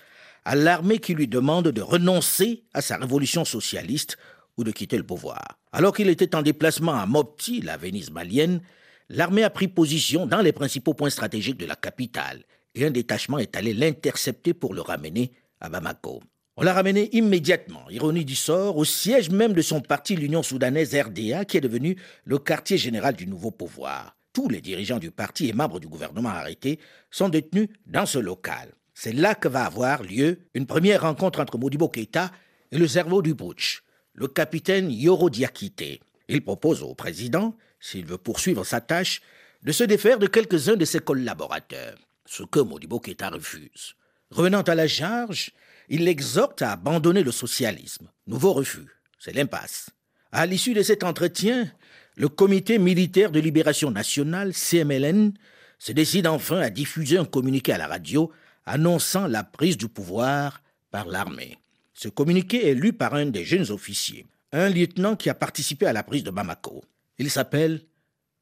à 0.46 0.54
l'armée 0.54 0.96
qui 0.96 1.12
lui 1.12 1.28
demande 1.28 1.68
de 1.68 1.82
renoncer 1.82 2.62
à 2.72 2.80
sa 2.80 2.96
révolution 2.96 3.44
socialiste 3.44 4.16
ou 4.56 4.64
de 4.64 4.70
quitter 4.70 4.96
le 4.96 5.04
pouvoir. 5.04 5.58
Alors 5.72 5.94
qu'il 5.94 6.08
était 6.08 6.34
en 6.34 6.40
déplacement 6.40 6.94
à 6.94 7.04
Mopti, 7.04 7.60
la 7.60 7.76
Venise 7.76 8.10
malienne, 8.10 8.62
l'armée 9.10 9.42
a 9.42 9.50
pris 9.50 9.68
position 9.68 10.24
dans 10.24 10.40
les 10.40 10.52
principaux 10.52 10.94
points 10.94 11.10
stratégiques 11.10 11.58
de 11.58 11.66
la 11.66 11.76
capitale 11.76 12.44
et 12.74 12.86
un 12.86 12.90
détachement 12.90 13.38
est 13.38 13.56
allé 13.56 13.74
l'intercepter 13.74 14.54
pour 14.54 14.72
le 14.72 14.80
ramener 14.80 15.32
à 15.60 15.68
Bamako. 15.68 16.22
On 16.56 16.62
l'a 16.62 16.72
ramené 16.72 17.08
immédiatement, 17.16 17.88
ironie 17.90 18.24
du 18.24 18.36
sort, 18.36 18.76
au 18.76 18.84
siège 18.84 19.30
même 19.30 19.52
de 19.52 19.62
son 19.62 19.80
parti, 19.80 20.14
l'Union 20.14 20.42
soudanaise 20.42 20.94
RDA, 20.94 21.44
qui 21.44 21.56
est 21.56 21.60
devenu 21.62 21.96
le 22.24 22.38
quartier 22.38 22.78
général 22.78 23.14
du 23.14 23.26
nouveau 23.26 23.50
pouvoir. 23.50 24.16
Tous 24.32 24.48
les 24.48 24.60
dirigeants 24.60 24.98
du 24.98 25.10
parti 25.10 25.48
et 25.48 25.52
membres 25.52 25.80
du 25.80 25.88
gouvernement 25.88 26.28
arrêtés 26.28 26.78
sont 27.10 27.28
détenus 27.28 27.68
dans 27.86 28.06
ce 28.06 28.18
local. 28.18 28.72
C'est 28.94 29.12
là 29.12 29.34
que 29.34 29.48
va 29.48 29.64
avoir 29.64 30.02
lieu 30.02 30.40
une 30.54 30.66
première 30.66 31.02
rencontre 31.02 31.40
entre 31.40 31.58
Modibo 31.58 31.88
Keïta 31.88 32.30
et 32.70 32.78
le 32.78 32.86
cerveau 32.86 33.22
du 33.22 33.34
putsch, 33.34 33.82
le 34.12 34.28
capitaine 34.28 34.90
Yoro 34.90 35.30
Diakité. 35.30 36.00
Il 36.32 36.44
propose 36.44 36.84
au 36.84 36.94
président, 36.94 37.56
s'il 37.80 38.06
veut 38.06 38.16
poursuivre 38.16 38.62
sa 38.64 38.80
tâche, 38.80 39.20
de 39.64 39.72
se 39.72 39.82
défaire 39.82 40.20
de 40.20 40.28
quelques-uns 40.28 40.76
de 40.76 40.84
ses 40.84 41.00
collaborateurs, 41.00 41.98
ce 42.24 42.44
que 42.44 42.60
Modibo 42.60 43.00
Keïta 43.00 43.30
refuse. 43.30 43.96
Revenant 44.30 44.62
à 44.62 44.76
la 44.76 44.86
charge, 44.86 45.50
il 45.88 46.04
l'exhorte 46.04 46.62
à 46.62 46.70
abandonner 46.70 47.24
le 47.24 47.32
socialisme. 47.32 48.08
Nouveau 48.28 48.52
refus, 48.52 48.86
c'est 49.18 49.34
l'impasse. 49.34 49.90
À 50.30 50.46
l'issue 50.46 50.72
de 50.72 50.82
cet 50.82 51.02
entretien, 51.02 51.68
le 52.14 52.28
Comité 52.28 52.78
militaire 52.78 53.32
de 53.32 53.40
libération 53.40 53.90
nationale, 53.90 54.54
CMLN, 54.54 55.32
se 55.80 55.90
décide 55.90 56.28
enfin 56.28 56.60
à 56.60 56.70
diffuser 56.70 57.18
un 57.18 57.24
communiqué 57.24 57.72
à 57.72 57.78
la 57.78 57.88
radio 57.88 58.30
annonçant 58.66 59.26
la 59.26 59.42
prise 59.42 59.76
du 59.76 59.88
pouvoir 59.88 60.62
par 60.92 61.08
l'armée. 61.08 61.58
Ce 61.92 62.08
communiqué 62.08 62.68
est 62.68 62.74
lu 62.74 62.92
par 62.92 63.14
un 63.14 63.26
des 63.26 63.44
jeunes 63.44 63.72
officiers, 63.72 64.26
un 64.52 64.68
lieutenant 64.68 65.16
qui 65.16 65.30
a 65.30 65.34
participé 65.34 65.86
à 65.86 65.92
la 65.92 66.02
prise 66.02 66.24
de 66.24 66.30
Bamako. 66.30 66.82
Il 67.18 67.30
s'appelle 67.30 67.82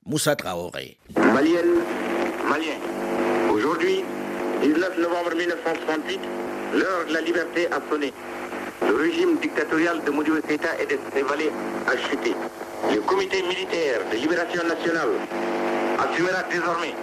Moussa 0.07 0.37
Traoré. 0.37 0.99
Malienne, 1.16 1.83
Malien, 2.49 2.79
aujourd'hui, 3.53 4.03
19 4.62 4.99
novembre 4.99 5.35
1968, 5.37 6.21
L'heure 6.75 7.07
de 7.09 7.14
la 7.14 7.21
liberté 7.23 7.66
a 7.68 7.81
sonné. 7.90 8.12
Le 8.83 8.94
régime 8.94 9.38
dictatorial 9.40 10.05
de 10.05 10.11
Modibo 10.11 10.37
Keïta 10.47 10.81
et 10.81 10.87
de 10.87 10.99
ses 11.12 11.23
a 11.23 11.97
chuté. 12.09 12.35
Le 12.92 13.01
comité 13.01 13.42
militaire 13.42 14.01
de 14.12 14.16
libération 14.16 14.62
nationale 14.64 15.09
assumera 15.99 16.42
désormais 16.51 16.94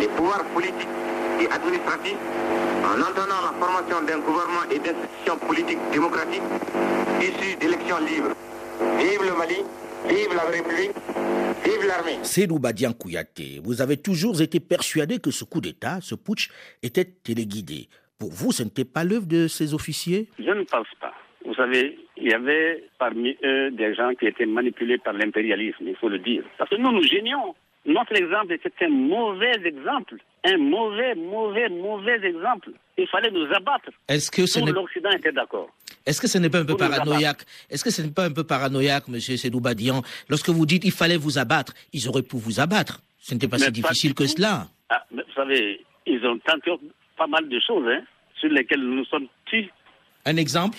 les 0.00 0.08
pouvoirs 0.08 0.44
politiques 0.54 0.88
et 1.40 1.46
administratifs 1.50 2.16
en 2.84 3.00
entendant 3.00 3.40
la 3.42 3.52
formation 3.58 4.02
d'un 4.02 4.18
gouvernement 4.18 4.64
et 4.70 4.78
d'institutions 4.78 5.38
politiques 5.46 5.78
démocratiques 5.92 6.42
issues 7.20 7.56
d'élections 7.56 7.98
libres. 7.98 8.34
Vive 8.98 9.22
le 9.22 9.36
Mali, 9.36 9.62
vive 10.08 10.34
la 10.34 10.50
République, 10.50 10.90
vive 11.64 11.86
l'armée. 11.86 12.18
Sédou 12.22 12.58
Badian 12.58 12.92
Kouyaté, 12.92 13.60
vous 13.62 13.80
avez 13.80 13.96
toujours 13.96 14.40
été 14.42 14.58
persuadé 14.60 15.18
que 15.18 15.30
ce 15.30 15.44
coup 15.44 15.60
d'État, 15.60 15.98
ce 16.00 16.14
putsch, 16.14 16.48
était 16.82 17.04
téléguidé. 17.04 17.88
Pour 18.18 18.30
vous, 18.30 18.52
ce 18.52 18.62
n'était 18.62 18.84
pas 18.84 19.04
l'œuvre 19.04 19.26
de 19.26 19.46
ces 19.46 19.74
officiers? 19.74 20.28
Je 20.38 20.50
ne 20.50 20.64
pense 20.64 20.88
pas. 21.00 21.14
Vous 21.44 21.54
savez, 21.54 21.98
il 22.16 22.30
y 22.30 22.34
avait 22.34 22.84
parmi 22.98 23.36
eux 23.44 23.70
des 23.72 23.94
gens 23.94 24.14
qui 24.14 24.26
étaient 24.26 24.46
manipulés 24.46 24.98
par 24.98 25.12
l'impérialisme, 25.12 25.86
il 25.86 25.96
faut 25.96 26.08
le 26.08 26.18
dire. 26.18 26.44
Parce 26.56 26.70
que 26.70 26.76
nous, 26.76 26.92
nous 26.92 27.02
gênions. 27.02 27.54
Notre 27.84 28.14
exemple 28.16 28.52
était 28.52 28.72
un 28.84 28.88
mauvais 28.88 29.52
exemple. 29.64 30.16
Un 30.44 30.56
mauvais, 30.58 31.14
mauvais, 31.14 31.68
mauvais 31.68 32.20
exemple. 32.24 32.70
Il 32.96 33.06
fallait 33.08 33.30
nous 33.30 33.46
abattre. 33.54 33.90
Est-ce 34.08 34.30
que 34.30 34.46
ce 34.46 34.60
l'Occident 34.60 35.10
était 35.10 35.32
d'accord 35.32 35.68
Est-ce 36.06 36.20
que 36.20 36.28
ce 36.28 36.38
n'est 36.38 36.50
pas 36.50 36.60
un 36.60 36.64
peu 36.64 36.76
paranoïaque? 36.76 37.42
Est-ce 37.70 37.84
que 37.84 37.90
ce 37.90 38.02
n'est 38.02 38.10
pas 38.12 38.24
un 38.24 38.32
peu 38.32 38.44
paranoïaque, 38.44 39.08
Monsieur 39.08 39.36
Sedoubadian 39.36 40.02
Lorsque 40.28 40.48
vous 40.48 40.66
dites 40.66 40.84
il 40.84 40.92
fallait 40.92 41.16
vous 41.16 41.38
abattre, 41.38 41.72
ils 41.92 42.08
auraient 42.08 42.22
pu 42.22 42.36
vous 42.36 42.60
abattre. 42.60 43.00
Ce 43.18 43.34
n'était 43.34 43.48
pas 43.48 43.58
si 43.58 43.70
difficile 43.70 44.14
que 44.14 44.26
cela. 44.26 44.66
Ah, 44.88 45.04
vous 45.10 45.20
savez, 45.34 45.84
ils 46.06 46.24
ont 46.26 46.38
tenté 46.38 46.72
pas 47.16 47.26
mal 47.26 47.48
de 47.48 47.60
choses, 47.60 47.86
hein 47.88 48.02
sur 48.42 48.50
lesquels 48.50 48.82
nous 48.82 49.04
sommes 49.04 49.28
tués. 49.46 49.70
Un 50.26 50.36
exemple? 50.36 50.78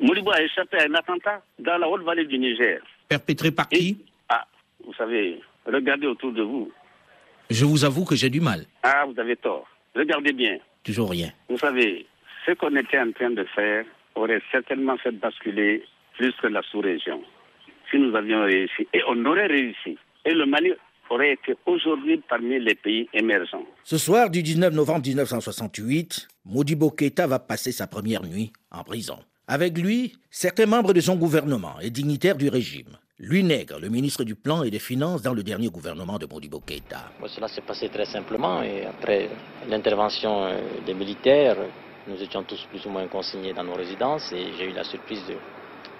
Moribo 0.00 0.32
a 0.32 0.42
échappé 0.42 0.78
à 0.78 0.84
un 0.88 0.94
attentat 0.94 1.42
dans 1.58 1.76
la 1.76 1.88
haute 1.88 2.02
vallée 2.02 2.24
du 2.24 2.38
Niger. 2.38 2.80
Perpétré 3.08 3.50
par 3.50 3.68
qui? 3.68 3.98
Ah, 4.28 4.46
vous 4.84 4.94
savez, 4.94 5.40
regardez 5.66 6.06
autour 6.06 6.32
de 6.32 6.42
vous. 6.42 6.70
Je 7.50 7.64
vous 7.64 7.84
avoue 7.84 8.04
que 8.04 8.16
j'ai 8.16 8.30
du 8.30 8.40
mal. 8.40 8.64
Ah, 8.82 9.04
vous 9.06 9.18
avez 9.20 9.36
tort. 9.36 9.66
Regardez 9.94 10.32
bien. 10.32 10.58
Toujours 10.84 11.10
rien. 11.10 11.30
Vous 11.48 11.58
savez, 11.58 12.06
ce 12.46 12.52
qu'on 12.52 12.74
était 12.76 12.98
en 12.98 13.12
train 13.12 13.30
de 13.30 13.44
faire 13.54 13.84
aurait 14.14 14.42
certainement 14.50 14.96
fait 14.98 15.12
basculer 15.12 15.84
plus 16.16 16.32
que 16.40 16.46
la 16.46 16.62
sous-région. 16.62 17.22
Si 17.90 17.98
nous 17.98 18.14
avions 18.14 18.44
réussi, 18.44 18.86
et 18.92 19.02
on 19.08 19.24
aurait 19.26 19.46
réussi, 19.46 19.98
et 20.24 20.32
le 20.32 20.46
Mali 20.46 20.72
aurait 21.10 21.32
été 21.32 21.54
aujourd'hui 21.66 22.22
parmi 22.28 22.58
les 22.58 22.74
pays 22.74 23.08
émergents. 23.12 23.66
Ce 23.84 23.98
soir 23.98 24.30
du 24.30 24.42
19 24.42 24.72
novembre 24.72 25.06
1968, 25.06 26.28
Modibo 26.46 26.90
Keïta 26.90 27.26
va 27.26 27.38
passer 27.38 27.72
sa 27.72 27.86
première 27.86 28.22
nuit 28.22 28.52
en 28.70 28.82
prison. 28.82 29.18
Avec 29.46 29.76
lui, 29.76 30.14
certains 30.30 30.66
membres 30.66 30.94
de 30.94 31.00
son 31.00 31.16
gouvernement 31.16 31.74
et 31.82 31.90
dignitaires 31.90 32.36
du 32.36 32.48
régime. 32.48 32.96
Lui 33.24 33.44
Nègre, 33.44 33.78
le 33.78 33.88
ministre 33.88 34.24
du 34.24 34.34
Plan 34.34 34.64
et 34.64 34.70
des 34.72 34.80
Finances 34.80 35.22
dans 35.22 35.32
le 35.32 35.44
dernier 35.44 35.68
gouvernement 35.68 36.18
de 36.18 36.26
Modibo 36.26 36.58
Keïta. 36.58 37.12
cela 37.28 37.46
s'est 37.46 37.60
passé 37.60 37.88
très 37.88 38.04
simplement 38.04 38.64
et 38.64 38.84
après 38.84 39.30
l'intervention 39.68 40.46
euh, 40.46 40.58
des 40.84 40.92
militaires, 40.92 41.56
nous 42.08 42.20
étions 42.20 42.42
tous 42.42 42.66
plus 42.68 42.84
ou 42.84 42.90
moins 42.90 43.06
consignés 43.06 43.52
dans 43.52 43.62
nos 43.62 43.74
résidences 43.74 44.32
et 44.32 44.52
j'ai 44.58 44.64
eu 44.64 44.72
la 44.72 44.82
surprise 44.82 45.24
de 45.28 45.36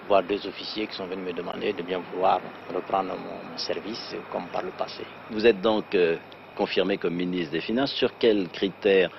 voir 0.09 0.21
deux 0.23 0.45
officiers 0.45 0.85
qui 0.87 0.95
sont 0.97 1.05
venus 1.05 1.25
me 1.27 1.31
demander 1.31 1.71
de 1.71 1.81
bien 1.81 2.01
vouloir 2.11 2.41
reprendre 2.75 3.13
mon, 3.15 3.57
service 3.57 4.13
comme 4.29 4.47
par 4.47 4.61
le 4.63 4.71
passé. 4.71 5.03
Vous 5.31 5.45
êtes 5.45 5.61
donc 5.61 5.95
euh, 5.95 6.17
confirmé 6.57 6.97
comme 6.97 7.13
ministre 7.15 7.53
des 7.53 7.61
Finances. 7.61 7.93
Sur 7.93 8.17
quels 8.17 8.49
critères 8.49 9.09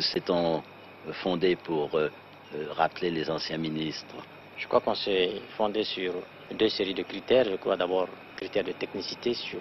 s'est-on 0.00 0.62
fondé 1.22 1.56
pour 1.56 1.94
euh, 1.94 2.10
euh, 2.56 2.66
rappeler 2.72 3.10
les 3.10 3.30
anciens 3.30 3.56
ministres? 3.56 4.16
Je 4.56 4.66
crois 4.66 4.80
qu'on 4.80 4.94
s'est 4.94 5.40
fondé 5.56 5.84
sur 5.84 6.14
deux 6.52 6.68
séries 6.68 6.94
de 6.94 7.02
critères. 7.02 7.44
Je 7.44 7.56
crois 7.56 7.76
d'abord 7.76 8.08
critères 8.36 8.64
de 8.64 8.72
technicité, 8.72 9.34
si 9.34 9.56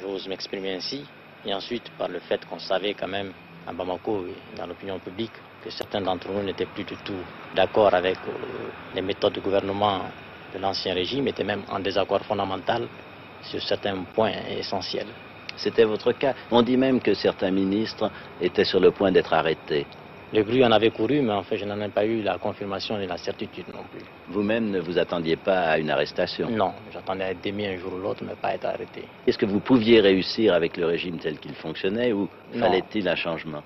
j'ose 0.00 0.28
m'exprimer 0.28 0.74
ainsi, 0.74 1.04
et 1.44 1.54
ensuite 1.54 1.88
par 1.98 2.08
le 2.08 2.20
fait 2.20 2.44
qu'on 2.44 2.58
savait 2.58 2.94
quand 2.94 3.08
même 3.08 3.32
à 3.66 3.72
Bamako 3.72 4.26
et 4.28 4.56
dans 4.56 4.66
l'opinion 4.66 4.98
publique 4.98 5.32
que 5.62 5.70
certains 5.70 6.00
d'entre 6.00 6.28
nous 6.30 6.42
n'étaient 6.42 6.66
plus 6.66 6.84
du 6.84 6.96
tout 6.96 7.18
d'accord 7.54 7.92
avec 7.94 8.16
euh, 8.28 8.32
les 8.94 9.02
méthodes 9.02 9.32
de 9.32 9.40
gouvernement 9.40 10.02
de 10.54 10.58
l'ancien 10.58 10.94
régime, 10.94 11.26
étaient 11.28 11.44
même 11.44 11.64
en 11.68 11.80
désaccord 11.80 12.20
fondamental 12.24 12.86
sur 13.42 13.60
certains 13.62 13.96
points 14.14 14.32
essentiels. 14.50 15.08
C'était 15.56 15.84
votre 15.84 16.12
cas. 16.12 16.34
On 16.50 16.62
dit 16.62 16.76
même 16.76 17.00
que 17.00 17.14
certains 17.14 17.50
ministres 17.50 18.10
étaient 18.40 18.64
sur 18.64 18.80
le 18.80 18.90
point 18.90 19.10
d'être 19.10 19.32
arrêtés. 19.32 19.86
Le 20.36 20.42
bruit 20.42 20.62
en 20.62 20.70
avait 20.70 20.90
couru, 20.90 21.22
mais 21.22 21.32
en 21.32 21.42
fait, 21.42 21.56
je 21.56 21.64
n'en 21.64 21.80
ai 21.80 21.88
pas 21.88 22.04
eu 22.04 22.20
la 22.20 22.36
confirmation 22.36 23.00
et 23.00 23.06
la 23.06 23.16
certitude 23.16 23.64
non 23.72 23.84
plus. 23.90 24.04
Vous-même 24.28 24.68
ne 24.68 24.80
vous 24.80 24.98
attendiez 24.98 25.36
pas 25.36 25.60
à 25.60 25.78
une 25.78 25.88
arrestation? 25.88 26.50
Non, 26.50 26.74
j'attendais 26.92 27.24
à 27.24 27.30
être 27.30 27.40
démis 27.40 27.66
un 27.66 27.78
jour 27.78 27.94
ou 27.94 27.98
l'autre, 27.98 28.22
mais 28.22 28.34
pas 28.34 28.48
à 28.48 28.54
être 28.56 28.66
arrêté. 28.66 29.04
Est-ce 29.26 29.38
que 29.38 29.46
vous 29.46 29.60
pouviez 29.60 29.98
réussir 30.00 30.52
avec 30.52 30.76
le 30.76 30.84
régime 30.84 31.16
tel 31.18 31.38
qu'il 31.38 31.54
fonctionnait 31.54 32.12
ou 32.12 32.28
fallait-il 32.52 33.08
un 33.08 33.16
changement? 33.16 33.62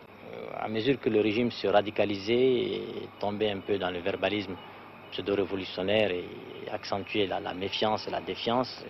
À 0.61 0.69
mesure 0.69 1.01
que 1.01 1.09
le 1.09 1.21
régime 1.21 1.51
se 1.51 1.67
radicalisait 1.67 2.35
et 2.35 2.83
tombait 3.19 3.51
un 3.51 3.59
peu 3.59 3.77
dans 3.77 3.91
le 3.91 3.99
verbalisme 3.99 4.55
pseudo-révolutionnaire 5.11 6.13
et 6.13 6.25
accentuait 6.73 7.27
la, 7.27 7.41
la 7.41 7.53
méfiance 7.53 8.07
et 8.07 8.13
la 8.13 8.21
défiance, 8.21 8.85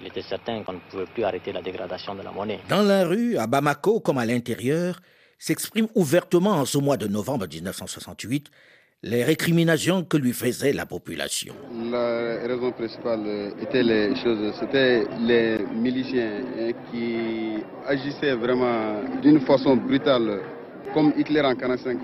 il 0.00 0.08
était 0.08 0.22
certain 0.22 0.64
qu'on 0.64 0.72
ne 0.72 0.78
pouvait 0.90 1.04
plus 1.04 1.22
arrêter 1.22 1.52
la 1.52 1.62
dégradation 1.62 2.16
de 2.16 2.22
la 2.22 2.32
monnaie. 2.32 2.58
Dans 2.68 2.82
la 2.82 3.06
rue, 3.06 3.36
à 3.36 3.46
Bamako 3.46 4.00
comme 4.00 4.18
à 4.18 4.26
l'intérieur, 4.26 4.96
s'exprime 5.40 5.88
ouvertement 5.94 6.52
en 6.52 6.66
ce 6.66 6.78
mois 6.78 6.98
de 6.98 7.08
novembre 7.08 7.46
1968 7.52 8.50
les 9.02 9.24
récriminations 9.24 10.04
que 10.04 10.18
lui 10.18 10.34
faisait 10.34 10.74
la 10.74 10.84
population. 10.84 11.54
La 11.90 12.46
raison 12.46 12.70
principale 12.72 13.54
était 13.62 13.82
les 13.82 14.14
choses, 14.16 14.52
c'était 14.60 15.04
les 15.20 15.58
miliciens 15.74 16.42
qui 16.90 17.54
agissaient 17.86 18.34
vraiment 18.34 19.00
d'une 19.22 19.40
façon 19.40 19.76
brutale, 19.76 20.40
comme 20.92 21.14
Hitler 21.16 21.40
en 21.40 21.54
1945. 21.54 21.98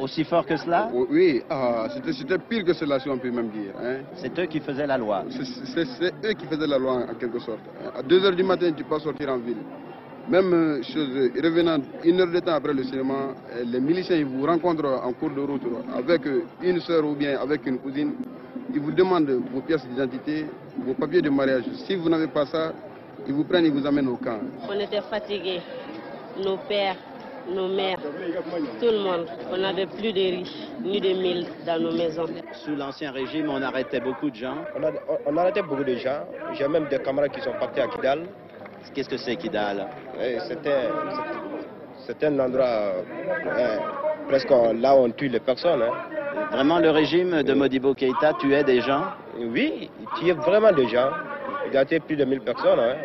Aussi 0.00 0.24
fort 0.24 0.46
que 0.46 0.56
cela? 0.56 0.90
Oui, 1.10 1.42
ah, 1.50 1.88
c'était 1.90 2.38
pire 2.38 2.64
que 2.64 2.72
cela, 2.72 2.98
si 3.00 3.10
on 3.10 3.18
peut 3.18 3.30
même 3.30 3.50
dire. 3.50 3.72
Hein. 3.78 3.96
C'est 4.16 4.38
eux 4.38 4.46
qui 4.46 4.60
faisaient 4.60 4.86
la 4.86 4.96
loi 4.96 5.24
C'est 5.30 6.14
eux 6.24 6.32
qui 6.32 6.46
faisaient 6.46 6.66
la 6.66 6.78
loi, 6.78 7.06
en 7.10 7.14
quelque 7.14 7.38
sorte. 7.40 7.60
À 7.94 8.02
2 8.02 8.20
h 8.20 8.34
du 8.34 8.42
matin, 8.42 8.72
tu 8.72 8.84
peux 8.84 8.98
sortir 8.98 9.28
en 9.30 9.38
ville. 9.38 9.56
Même 10.30 10.82
chose, 10.84 11.30
revenant 11.42 11.78
une 12.04 12.20
heure 12.20 12.26
de 12.30 12.38
temps 12.40 12.52
après 12.52 12.74
le 12.74 12.84
cinéma, 12.84 13.14
euh, 13.56 13.64
les 13.64 13.80
miliciens 13.80 14.16
ils 14.16 14.26
vous 14.26 14.44
rencontrent 14.44 15.00
en 15.02 15.10
cours 15.14 15.30
de 15.30 15.40
route 15.40 15.62
avec 15.96 16.20
une 16.62 16.80
soeur 16.80 17.02
ou 17.06 17.14
bien 17.14 17.40
avec 17.40 17.64
une 17.66 17.78
cousine. 17.78 18.12
Ils 18.74 18.80
vous 18.80 18.92
demandent 18.92 19.30
vos 19.54 19.62
pièces 19.62 19.86
d'identité, 19.86 20.44
vos 20.84 20.92
papiers 20.92 21.22
de 21.22 21.30
mariage. 21.30 21.64
Si 21.86 21.96
vous 21.96 22.10
n'avez 22.10 22.26
pas 22.26 22.44
ça, 22.44 22.74
ils 23.26 23.32
vous 23.32 23.44
prennent, 23.44 23.64
ils 23.64 23.72
vous 23.72 23.86
amènent 23.86 24.08
au 24.08 24.16
camp. 24.16 24.38
On 24.68 24.78
était 24.78 25.00
fatigués, 25.00 25.62
nos 26.44 26.58
pères, 26.68 26.96
nos 27.50 27.68
mères, 27.68 27.98
tout 28.78 28.86
le 28.86 28.98
monde. 28.98 29.26
On 29.50 29.56
n'avait 29.56 29.86
plus 29.86 30.12
de 30.12 30.20
riches, 30.36 30.68
ni 30.84 31.00
de 31.00 31.08
mille 31.08 31.46
dans 31.66 31.80
nos 31.82 31.92
maisons. 31.92 32.26
Sous 32.64 32.76
l'Ancien 32.76 33.12
Régime, 33.12 33.48
on 33.48 33.62
arrêtait 33.62 34.00
beaucoup 34.00 34.28
de 34.28 34.36
gens 34.36 34.56
On, 35.26 35.36
arrêtait 35.38 35.62
beaucoup 35.62 35.84
de 35.84 35.94
gens. 35.96 36.20
J'ai 36.52 36.68
même 36.68 36.86
des 36.90 36.98
camarades 36.98 37.32
qui 37.32 37.40
sont 37.40 37.54
partis 37.58 37.80
à 37.80 37.88
Kidal. 37.88 38.26
Qu'est-ce 38.94 39.08
que 39.08 39.16
c'est 39.16 39.36
Kidal 39.36 39.86
C'était 42.06 42.26
un 42.26 42.38
endroit 42.38 42.92
presque 44.28 44.50
là 44.50 44.94
où 44.94 45.04
on 45.04 45.10
tue 45.10 45.28
les 45.28 45.40
personnes. 45.40 45.82
Hein. 45.82 46.48
Vraiment, 46.52 46.78
le 46.78 46.90
régime 46.90 47.42
de 47.42 47.54
Modibo 47.54 47.94
Keïta 47.94 48.32
tuait 48.38 48.64
des 48.64 48.80
gens? 48.80 49.04
Oui, 49.38 49.90
il 50.00 50.06
tuait 50.18 50.32
vraiment 50.32 50.72
des 50.72 50.88
gens. 50.88 51.10
Il 51.70 51.76
a 51.76 51.84
tué 51.84 52.00
plus 52.00 52.16
de 52.16 52.24
1000 52.24 52.40
personnes. 52.40 52.78
Hein. 52.78 52.96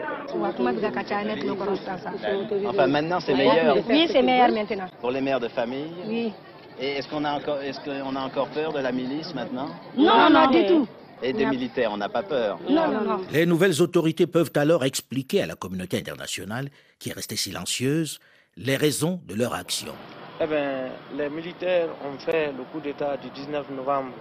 Enfin, 2.67 2.87
maintenant, 2.87 3.19
c'est 3.19 3.33
meilleur. 3.33 3.77
Oui, 3.89 4.07
c'est 4.09 4.21
meilleur 4.21 4.49
maintenant. 4.51 4.85
Pour 5.01 5.11
les 5.11 5.21
mères 5.21 5.39
de 5.39 5.49
famille? 5.49 5.91
Oui. 6.07 6.33
Et 6.79 6.97
est-ce 6.97 7.07
qu'on 7.07 7.23
a, 7.23 7.33
encore, 7.33 7.61
est 7.61 7.77
qu'on 7.83 8.15
a 8.15 8.21
encore 8.21 8.47
peur 8.47 8.73
de 8.73 8.79
la 8.79 8.91
milice 8.91 9.33
maintenant? 9.35 9.67
Non, 9.95 10.29
non, 10.29 10.47
du 10.47 10.65
tout. 10.65 10.87
Et 11.23 11.31
des 11.31 11.45
militaires, 11.45 11.91
on 11.93 11.97
n'a 11.97 12.09
pas 12.09 12.23
peur 12.23 12.59
non, 12.69 12.91
non, 12.91 13.01
non. 13.01 13.21
Les 13.31 13.45
nouvelles 13.45 13.81
autorités 13.81 14.27
peuvent 14.27 14.51
alors 14.55 14.83
expliquer 14.83 15.41
à 15.41 15.45
la 15.45 15.55
communauté 15.55 15.97
internationale, 15.97 16.69
qui 16.99 17.09
est 17.09 17.13
restée 17.13 17.37
silencieuse, 17.37 18.19
les 18.57 18.75
raisons 18.75 19.21
de 19.25 19.33
leur 19.33 19.53
action. 19.53 19.93
Eh 20.41 20.47
bien, 20.47 20.89
les 21.15 21.29
militaires 21.29 21.89
ont 22.05 22.17
fait 22.19 22.51
le 22.51 22.63
coup 22.71 22.81
d'État 22.81 23.15
du 23.17 23.29
19 23.29 23.69
novembre 23.71 24.11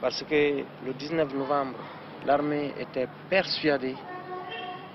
parce 0.00 0.22
que 0.22 0.62
le 0.86 0.92
19 0.96 1.34
novembre, 1.34 1.78
l'armée 2.26 2.72
était 2.78 3.08
persuadée 3.28 3.96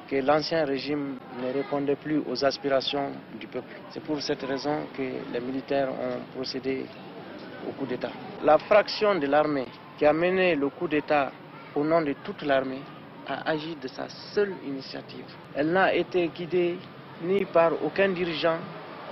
que 0.10 0.16
l'ancien 0.18 0.64
régime 0.64 1.18
ne 1.44 1.52
répondait 1.52 1.96
plus 1.98 2.22
aux 2.30 2.46
aspirations 2.46 3.12
du 3.40 3.48
peuple. 3.48 3.74
C'est 3.90 4.04
pour 4.04 4.22
cette 4.22 4.44
raison 4.44 4.88
que 4.96 5.04
les 5.34 5.40
militaires 5.42 5.90
ont 5.92 6.20
procédé 6.34 6.86
au 7.68 7.72
coup 7.74 7.86
d'État. 7.86 8.12
La 8.44 8.58
fraction 8.58 9.16
de 9.16 9.28
l'armée 9.28 9.66
qui 9.98 10.06
a 10.06 10.14
mené 10.14 10.56
le 10.56 10.70
coup 10.70 10.88
d'État 10.88 11.32
au 11.78 11.84
nom 11.84 12.02
de 12.02 12.14
toute 12.24 12.42
l'armée 12.42 12.82
a 13.28 13.50
agi 13.52 13.76
de 13.82 13.88
sa 13.88 14.10
seule 14.34 14.54
initiative. 14.66 15.26
Elle 15.56 15.72
n'a 15.72 15.94
été 15.94 16.28
guidée 16.30 16.78
ni 17.22 17.46
par 17.46 17.72
aucun 17.84 18.10
dirigeant, 18.10 18.58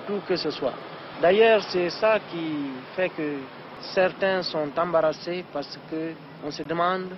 tout 0.06 0.20
que 0.26 0.36
ce 0.36 0.50
soit. 0.50 0.74
D'ailleurs, 1.20 1.62
c'est 1.62 1.90
ça 1.90 2.18
qui 2.30 2.70
fait 2.94 3.10
que 3.10 3.36
certains 3.80 4.42
sont 4.42 4.68
embarrassés 4.76 5.44
parce 5.52 5.78
qu'on 5.88 6.50
se 6.50 6.62
demande 6.64 7.10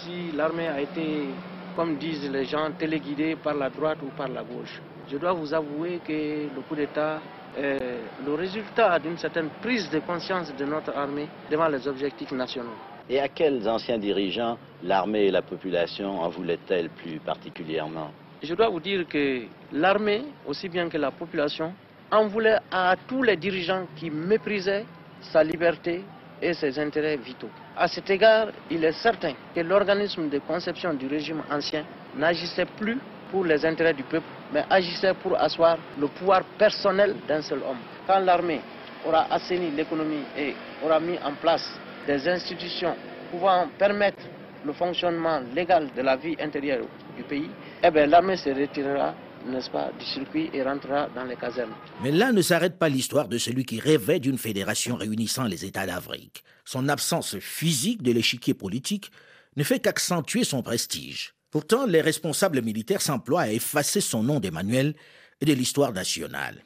si 0.00 0.32
l'armée 0.32 0.68
a 0.68 0.80
été 0.80 1.28
comme 1.74 1.96
disent 1.96 2.30
les 2.30 2.44
gens, 2.44 2.70
téléguidés 2.78 3.34
par 3.34 3.54
la 3.54 3.68
droite 3.68 3.98
ou 4.02 4.10
par 4.16 4.28
la 4.28 4.42
gauche. 4.42 4.80
Je 5.10 5.16
dois 5.16 5.32
vous 5.32 5.52
avouer 5.52 6.00
que 6.06 6.12
le 6.54 6.60
coup 6.68 6.76
d'État 6.76 7.18
est 7.58 7.78
le 8.24 8.34
résultat 8.34 8.98
d'une 9.00 9.18
certaine 9.18 9.48
prise 9.60 9.90
de 9.90 9.98
conscience 9.98 10.54
de 10.54 10.64
notre 10.64 10.96
armée 10.96 11.28
devant 11.50 11.66
les 11.66 11.86
objectifs 11.88 12.30
nationaux. 12.30 12.93
Et 13.08 13.20
à 13.20 13.28
quels 13.28 13.68
anciens 13.68 13.98
dirigeants 13.98 14.56
l'armée 14.82 15.26
et 15.26 15.30
la 15.30 15.42
population 15.42 16.20
en 16.22 16.28
voulaient-elles 16.28 16.88
plus 16.88 17.18
particulièrement 17.18 18.10
Je 18.42 18.54
dois 18.54 18.68
vous 18.68 18.80
dire 18.80 19.06
que 19.06 19.42
l'armée, 19.72 20.22
aussi 20.46 20.68
bien 20.68 20.88
que 20.88 20.96
la 20.96 21.10
population, 21.10 21.72
en 22.10 22.26
voulait 22.28 22.58
à 22.70 22.94
tous 23.08 23.22
les 23.22 23.36
dirigeants 23.36 23.86
qui 23.96 24.10
méprisaient 24.10 24.86
sa 25.20 25.42
liberté 25.42 26.02
et 26.40 26.54
ses 26.54 26.78
intérêts 26.78 27.16
vitaux. 27.16 27.50
À 27.76 27.88
cet 27.88 28.08
égard, 28.08 28.48
il 28.70 28.84
est 28.84 28.92
certain 28.92 29.32
que 29.54 29.60
l'organisme 29.60 30.28
de 30.28 30.38
conception 30.38 30.94
du 30.94 31.06
régime 31.06 31.42
ancien 31.50 31.84
n'agissait 32.16 32.66
plus 32.66 32.98
pour 33.30 33.44
les 33.44 33.64
intérêts 33.66 33.94
du 33.94 34.04
peuple, 34.04 34.26
mais 34.52 34.64
agissait 34.70 35.14
pour 35.14 35.38
asseoir 35.40 35.76
le 35.98 36.06
pouvoir 36.08 36.42
personnel 36.56 37.16
d'un 37.26 37.42
seul 37.42 37.58
homme. 37.58 37.78
Quand 38.06 38.20
l'armée 38.20 38.60
aura 39.06 39.26
assaini 39.30 39.70
l'économie 39.72 40.24
et 40.38 40.54
aura 40.84 41.00
mis 41.00 41.18
en 41.18 41.32
place 41.34 41.78
des 42.06 42.28
institutions 42.28 42.94
pouvant 43.30 43.68
permettre 43.78 44.22
le 44.64 44.72
fonctionnement 44.72 45.40
légal 45.54 45.90
de 45.96 46.02
la 46.02 46.16
vie 46.16 46.36
intérieure 46.40 46.86
du 47.16 47.22
pays, 47.24 47.50
eh 47.82 47.90
bien 47.90 48.06
l'armée 48.06 48.36
se 48.36 48.50
retirera 48.50 49.14
n'est-ce 49.46 49.70
pas, 49.70 49.90
du 49.98 50.04
circuit 50.06 50.50
et 50.52 50.62
rentrera 50.62 51.08
dans 51.14 51.24
les 51.24 51.36
casernes. 51.36 51.74
Mais 52.02 52.10
là 52.10 52.32
ne 52.32 52.42
s'arrête 52.42 52.78
pas 52.78 52.88
l'histoire 52.88 53.28
de 53.28 53.38
celui 53.38 53.64
qui 53.64 53.80
rêvait 53.80 54.20
d'une 54.20 54.38
fédération 54.38 54.96
réunissant 54.96 55.44
les 55.44 55.64
États 55.64 55.86
d'Afrique. 55.86 56.44
Son 56.64 56.88
absence 56.88 57.36
physique 57.40 58.02
de 58.02 58.12
l'échiquier 58.12 58.54
politique 58.54 59.10
ne 59.56 59.62
fait 59.62 59.80
qu'accentuer 59.80 60.44
son 60.44 60.62
prestige. 60.62 61.34
Pourtant, 61.50 61.86
les 61.86 62.00
responsables 62.00 62.62
militaires 62.62 63.02
s'emploient 63.02 63.42
à 63.42 63.50
effacer 63.50 64.00
son 64.00 64.22
nom 64.22 64.40
d'Emmanuel 64.40 64.94
et 65.40 65.44
de 65.44 65.52
l'histoire 65.52 65.92
nationale. 65.92 66.62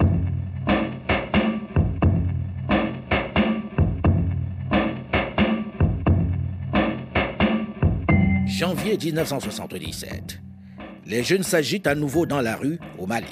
Janvier 8.58 8.98
1977. 8.98 10.40
Les 11.06 11.22
jeunes 11.22 11.44
s'agitent 11.44 11.86
à 11.86 11.94
nouveau 11.94 12.26
dans 12.26 12.40
la 12.40 12.56
rue 12.56 12.80
au 12.98 13.06
Mali. 13.06 13.28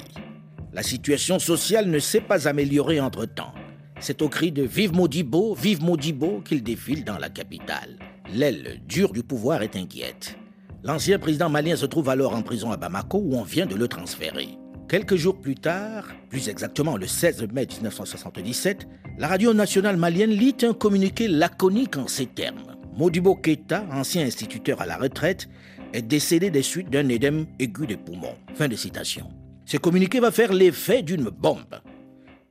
La 0.71 0.83
situation 0.83 1.37
sociale 1.37 1.89
ne 1.89 1.99
s'est 1.99 2.21
pas 2.21 2.47
améliorée 2.47 3.01
entre-temps. 3.01 3.51
C'est 3.99 4.21
au 4.21 4.29
cri 4.29 4.53
de 4.53 4.63
Vive 4.63 4.93
Modibo, 4.93 5.53
vive 5.53 5.83
Modibo 5.83 6.39
qu'ils 6.45 6.63
défilent 6.63 7.03
dans 7.03 7.17
la 7.17 7.27
capitale. 7.27 7.99
L'aile 8.33 8.79
dure 8.87 9.11
du 9.11 9.21
pouvoir 9.21 9.63
est 9.63 9.75
inquiète. 9.75 10.37
L'ancien 10.85 11.19
président 11.19 11.49
malien 11.49 11.75
se 11.75 11.87
trouve 11.87 12.07
alors 12.07 12.33
en 12.33 12.41
prison 12.41 12.71
à 12.71 12.77
Bamako 12.77 13.17
où 13.17 13.35
on 13.35 13.43
vient 13.43 13.65
de 13.65 13.75
le 13.75 13.89
transférer. 13.89 14.47
Quelques 14.87 15.17
jours 15.17 15.41
plus 15.41 15.55
tard, 15.55 16.05
plus 16.29 16.47
exactement 16.47 16.95
le 16.95 17.05
16 17.05 17.49
mai 17.51 17.67
1977, 17.69 18.87
la 19.17 19.27
radio 19.27 19.53
nationale 19.53 19.97
malienne 19.97 20.31
lit 20.31 20.55
un 20.61 20.73
communiqué 20.73 21.27
laconique 21.27 21.97
en 21.97 22.07
ces 22.07 22.27
termes. 22.27 22.76
Modibo 22.97 23.35
Keita, 23.35 23.85
ancien 23.91 24.25
instituteur 24.25 24.81
à 24.81 24.87
la 24.87 24.97
retraite, 24.97 25.47
est 25.93 26.01
décédé 26.01 26.49
des 26.49 26.63
suites 26.63 26.89
d'un 26.89 27.07
édème 27.09 27.45
aigu 27.59 27.85
des 27.85 27.95
poumons. 27.95 28.35
Fin 28.55 28.67
de 28.67 28.75
citation. 28.75 29.29
Ce 29.67 29.77
communiqué 29.77 30.19
va 30.19 30.31
faire 30.31 30.51
l'effet 30.51 31.03
d'une 31.03 31.29
bombe. 31.29 31.79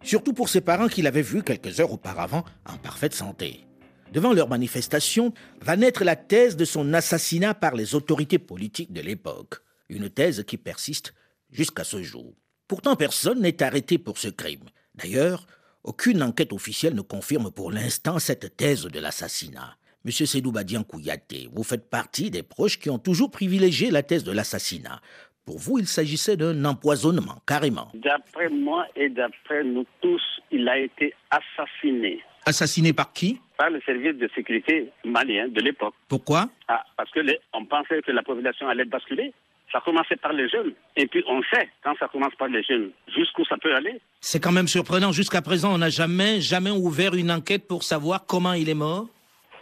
Surtout 0.05 0.33
pour 0.33 0.49
ses 0.49 0.61
parents 0.61 0.87
qu'il 0.87 1.09
avait 1.09 1.21
vus 1.21 1.43
quelques 1.43 1.81
heures 1.81 1.91
auparavant 1.91 2.45
en 2.65 2.79
parfaite 2.79 3.13
santé. 3.13 3.67
Devant 4.13 4.33
leur 4.33 4.49
manifestation, 4.49 5.35
va 5.63 5.77
naître 5.77 6.05
la 6.05 6.15
thèse 6.15 6.55
de 6.55 6.65
son 6.65 6.95
assassinat 6.95 7.55
par 7.55 7.75
les 7.75 7.97
autorités 7.97 8.39
politiques 8.39 8.93
de 8.93 9.01
l'époque. 9.01 9.57
Une 9.89 10.09
thèse 10.09 10.45
qui 10.47 10.59
persiste 10.59 11.13
jusqu'à 11.51 11.83
ce 11.83 12.05
jour. 12.05 12.37
Pourtant, 12.69 12.95
personne 12.95 13.41
n'est 13.41 13.65
arrêté 13.65 13.99
pour 13.99 14.17
ce 14.17 14.29
crime. 14.29 14.65
D'ailleurs, 14.95 15.49
aucune 15.83 16.23
enquête 16.23 16.53
officielle 16.53 16.95
ne 16.95 17.01
confirme 17.01 17.51
pour 17.51 17.73
l'instant 17.73 18.21
cette 18.21 18.57
thèse 18.57 18.85
de 18.85 19.01
l'assassinat. 19.01 19.77
Monsieur 20.07 20.25
Sédou 20.25 20.53
Badian 20.53 20.85
Kouyaté, 20.85 21.49
vous 21.53 21.65
faites 21.65 21.91
partie 21.91 22.31
des 22.31 22.45
proches 22.45 22.79
qui 22.79 22.91
ont 22.91 22.99
toujours 23.01 23.29
privilégié 23.29 23.91
la 23.91 24.05
thèse 24.05 24.23
de 24.23 24.31
l'assassinat. 24.31 25.01
Pour 25.45 25.59
vous, 25.59 25.81
il 25.81 25.87
s'agissait 25.89 26.37
d'un 26.37 26.65
empoisonnement, 26.65 27.43
carrément. 27.45 27.91
D'après 27.93 28.49
moi 28.49 28.87
et 28.95 29.09
d'après 29.09 29.65
nous 29.65 29.85
tous, 30.01 30.23
il 30.53 30.69
a 30.69 30.79
été 30.79 31.13
assassiné. 31.33 32.21
Assassiné 32.45 32.93
par 32.93 33.13
qui? 33.13 33.41
Par 33.59 33.69
le 33.69 33.81
service 33.81 34.15
de 34.17 34.31
sécurité 34.33 34.93
malien 35.05 35.49
de 35.49 35.61
l'époque. 35.61 35.95
Pourquoi? 36.07 36.51
Ah, 36.69 36.85
Parce 36.97 37.11
que 37.11 37.19
on 37.53 37.65
pensait 37.65 38.01
que 38.03 38.13
la 38.13 38.23
population 38.23 38.69
allait 38.69 38.85
basculer. 38.85 39.33
Ça 39.73 39.81
commençait 39.85 40.15
par 40.15 40.33
les 40.33 40.49
jeunes. 40.49 40.73
Et 40.95 41.09
puis 41.09 41.25
on 41.27 41.43
sait, 41.53 41.69
quand 41.83 41.95
ça 41.99 42.07
commence 42.07 42.37
par 42.39 42.47
les 42.47 42.63
jeunes, 42.63 42.93
jusqu'où 43.13 43.45
ça 43.47 43.57
peut 43.61 43.75
aller. 43.75 44.01
C'est 44.21 44.39
quand 44.39 44.53
même 44.53 44.69
surprenant. 44.69 45.11
Jusqu'à 45.11 45.43
présent, 45.43 45.75
on 45.75 45.79
n'a 45.79 45.91
jamais, 45.91 46.41
jamais 46.41 46.71
ouvert 46.71 47.15
une 47.17 47.33
enquête 47.33 47.67
pour 47.67 47.83
savoir 47.83 48.25
comment 48.25 48.53
il 48.53 48.69
est 48.69 48.75
mort 48.75 49.09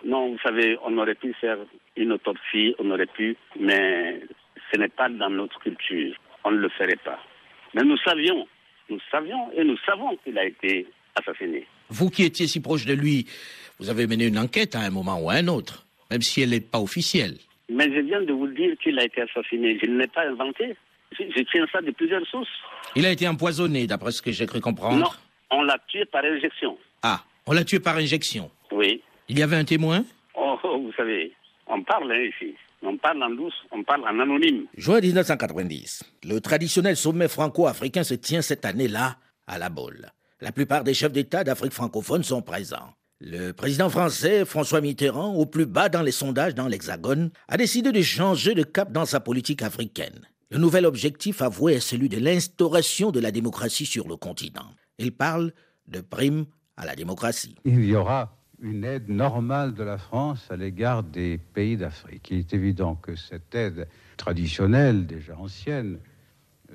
non, 0.04 0.32
vous 0.32 0.38
savez, 0.42 0.76
on 0.84 0.96
aurait 0.98 1.14
pu 1.14 1.34
faire 1.40 1.58
une 1.96 2.12
autopsie, 2.12 2.74
on 2.78 2.90
aurait 2.90 3.06
pu, 3.06 3.36
mais 3.58 4.20
ce 4.72 4.78
n'est 4.78 4.88
pas 4.88 5.08
dans 5.08 5.30
notre 5.30 5.58
culture. 5.60 6.14
On 6.44 6.50
ne 6.50 6.58
le 6.58 6.68
ferait 6.68 6.98
pas. 7.04 7.18
Mais 7.74 7.82
nous 7.82 7.96
savions, 7.98 8.46
nous 8.90 8.98
savions 9.10 9.50
et 9.52 9.64
nous 9.64 9.78
savons 9.86 10.16
qu'il 10.22 10.38
a 10.38 10.44
été 10.44 10.86
assassiné. 11.14 11.66
Vous 11.88 12.10
qui 12.10 12.24
étiez 12.24 12.46
si 12.46 12.60
proche 12.60 12.84
de 12.84 12.94
lui, 12.94 13.26
vous 13.78 13.88
avez 13.88 14.06
mené 14.06 14.26
une 14.26 14.38
enquête 14.38 14.74
à 14.74 14.80
un 14.80 14.90
moment 14.90 15.18
ou 15.20 15.30
à 15.30 15.34
un 15.34 15.48
autre, 15.48 15.86
même 16.10 16.22
si 16.22 16.42
elle 16.42 16.50
n'est 16.50 16.60
pas 16.60 16.80
officielle. 16.80 17.36
Mais 17.68 17.84
je 17.92 18.00
viens 18.00 18.20
de 18.20 18.32
vous 18.32 18.48
dire 18.48 18.76
qu'il 18.82 18.98
a 18.98 19.04
été 19.04 19.22
assassiné. 19.22 19.78
Je 19.82 19.86
ne 19.88 19.98
l'ai 19.98 20.06
pas 20.06 20.26
inventé. 20.26 20.76
Je, 21.18 21.42
tiens 21.50 21.66
ça 21.72 21.80
de 21.80 21.90
plusieurs 21.92 22.26
sources. 22.26 22.48
Il 22.96 23.06
a 23.06 23.10
été 23.10 23.26
empoisonné, 23.26 23.86
d'après 23.86 24.10
ce 24.10 24.20
que 24.20 24.32
j'ai 24.32 24.46
cru 24.46 24.60
comprendre. 24.60 24.98
Non, 24.98 25.10
on 25.50 25.62
l'a 25.62 25.78
tué 25.88 26.04
par 26.04 26.24
injection. 26.24 26.76
Ah, 27.02 27.22
On 27.46 27.52
l'a 27.52 27.64
tué 27.64 27.78
par 27.80 27.96
injection. 27.96 28.50
Oui. 28.72 29.02
Il 29.28 29.38
y 29.38 29.42
avait 29.42 29.56
un 29.56 29.64
témoin 29.64 30.04
Oh, 30.36 30.56
oh, 30.64 30.80
vous 30.82 30.92
savez, 30.96 31.32
on 31.66 31.82
parle 31.82 32.12
hein, 32.12 32.28
ici. 32.28 32.54
On 32.82 32.98
parle 32.98 33.22
en 33.22 33.30
douce, 33.30 33.54
on 33.70 33.82
parle 33.82 34.02
en 34.02 34.20
anonyme. 34.20 34.66
Juin 34.76 35.00
1990. 35.00 36.02
Le 36.24 36.40
traditionnel 36.40 36.96
sommet 36.96 37.28
franco-africain 37.28 38.04
se 38.04 38.12
tient 38.14 38.42
cette 38.42 38.66
année-là 38.66 39.16
à 39.46 39.58
la 39.58 39.70
Baule. 39.70 40.10
La 40.40 40.52
plupart 40.52 40.84
des 40.84 40.92
chefs 40.92 41.12
d'État 41.12 41.44
d'Afrique 41.44 41.72
francophone 41.72 42.22
sont 42.22 42.42
présents. 42.42 42.92
Le 43.20 43.52
président 43.52 43.88
français, 43.88 44.44
François 44.44 44.82
Mitterrand, 44.82 45.34
au 45.34 45.46
plus 45.46 45.64
bas 45.64 45.88
dans 45.88 46.02
les 46.02 46.12
sondages 46.12 46.54
dans 46.54 46.68
l'Hexagone, 46.68 47.30
a 47.48 47.56
décidé 47.56 47.90
de 47.92 48.02
changer 48.02 48.54
de 48.54 48.64
cap 48.64 48.92
dans 48.92 49.06
sa 49.06 49.20
politique 49.20 49.62
africaine. 49.62 50.20
Le 50.50 50.58
nouvel 50.58 50.84
objectif 50.84 51.40
avoué 51.40 51.74
est 51.74 51.80
celui 51.80 52.10
de 52.10 52.18
l'instauration 52.18 53.10
de 53.10 53.20
la 53.20 53.30
démocratie 53.30 53.86
sur 53.86 54.06
le 54.06 54.16
continent. 54.16 54.74
Il 54.98 55.12
parle 55.12 55.52
de 55.88 56.00
prime 56.02 56.44
à 56.76 56.84
la 56.84 56.94
démocratie. 56.94 57.54
Il 57.64 57.84
y 57.86 57.96
aura 57.96 58.36
une 58.64 58.84
aide 58.84 59.10
normale 59.10 59.74
de 59.74 59.84
la 59.84 59.98
France 59.98 60.50
à 60.50 60.56
l'égard 60.56 61.02
des 61.02 61.36
pays 61.36 61.76
d'Afrique. 61.76 62.28
Il 62.30 62.38
est 62.38 62.54
évident 62.54 62.94
que 62.94 63.14
cette 63.14 63.54
aide 63.54 63.86
traditionnelle, 64.16 65.06
déjà 65.06 65.36
ancienne, 65.36 65.98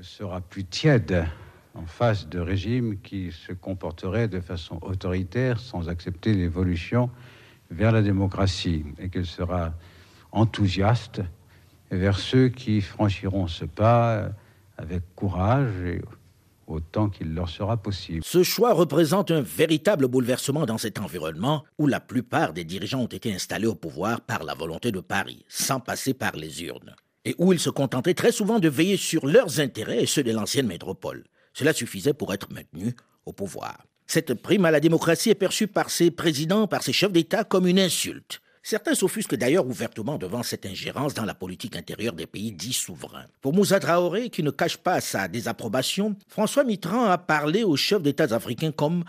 sera 0.02 0.40
plus 0.40 0.66
tiède 0.66 1.26
en 1.74 1.88
face 1.88 2.30
de 2.30 2.40
régimes 2.40 3.02
qui 3.02 3.32
se 3.32 3.54
comporteraient 3.54 4.28
de 4.28 4.40
façon 4.40 4.78
autoritaire 4.84 5.60
sans 5.60 5.90
accepter 5.90 6.34
l'évolution 6.36 7.10
vers 7.72 7.92
la 7.92 8.04
démocratie 8.04 8.86
et 9.00 9.10
qu'elle 9.10 9.26
sera 9.26 9.74
enthousiaste 10.32 11.22
vers 11.90 12.20
ceux 12.20 12.50
qui 12.50 12.82
franchiront 12.82 13.48
ce 13.48 13.66
pas 13.66 14.30
avec 14.78 15.02
courage 15.16 15.74
et 15.84 16.02
autant 16.70 17.10
qu'il 17.10 17.34
leur 17.34 17.50
sera 17.50 17.78
possible. 17.78 18.22
Ce 18.24 18.44
choix 18.44 18.74
représente 18.74 19.32
un 19.32 19.42
véritable 19.42 20.08
bouleversement 20.08 20.66
dans 20.66 20.78
cet 20.78 21.00
environnement 21.00 21.66
où 21.78 21.88
la 21.88 22.00
plupart 22.00 22.54
des 22.54 22.64
dirigeants 22.64 23.02
ont 23.02 23.08
été 23.08 23.34
installés 23.34 23.68
au 23.68 23.76
pouvoir 23.76 24.22
par 24.22 24.44
la 24.44 24.54
volonté 24.54 24.92
de 24.92 25.00
Paris, 25.00 25.46
sans 25.48 25.80
passer 25.80 26.14
par 26.14 26.36
les 26.36 26.64
urnes, 26.64 26.96
et 27.26 27.36
où 27.38 27.52
ils 27.52 27.60
se 27.60 27.70
contentaient 27.70 28.14
très 28.14 28.32
souvent 28.32 28.60
de 28.60 28.70
veiller 28.70 28.98
sur 28.98 29.26
leurs 29.26 29.60
intérêts 29.60 30.04
et 30.04 30.08
ceux 30.08 30.24
de 30.24 30.32
l'ancienne 30.32 30.68
métropole. 30.68 31.26
Cela 31.54 31.74
suffisait 31.74 32.14
pour 32.14 32.34
être 32.34 32.52
maintenu 32.52 32.96
au 33.26 33.34
pouvoir. 33.34 33.78
Cette 34.08 34.34
prime 34.34 34.66
à 34.66 34.72
la 34.72 34.80
démocratie 34.80 35.30
est 35.30 35.36
perçue 35.36 35.68
par 35.68 35.90
ses 35.90 36.10
présidents, 36.10 36.68
par 36.68 36.84
ses 36.84 36.94
chefs 36.94 37.12
d'État 37.12 37.44
comme 37.44 37.68
une 37.68 37.80
insulte. 37.80 38.42
Certains 38.62 38.96
s'offusquent 38.96 39.36
d'ailleurs 39.36 39.68
ouvertement 39.68 40.18
devant 40.18 40.44
cette 40.44 40.66
ingérence 40.66 41.14
dans 41.14 41.26
la 41.26 41.34
politique 41.34 41.76
intérieure 41.76 42.14
des 42.14 42.28
pays 42.28 42.52
dits 42.52 42.74
souverains. 42.74 43.26
Pour 43.42 43.54
Moussa 43.54 43.80
Traoré, 43.80 44.30
qui 44.30 44.44
ne 44.44 44.52
cache 44.52 44.78
pas 44.78 45.02
sa 45.02 45.28
désapprobation, 45.28 46.16
François 46.28 46.64
Mitterrand 46.64 47.06
a 47.06 47.18
parlé 47.18 47.64
aux 47.64 47.78
chefs 47.78 48.02
d'État 48.02 48.36
africains 48.36 48.72
comme 48.72 49.06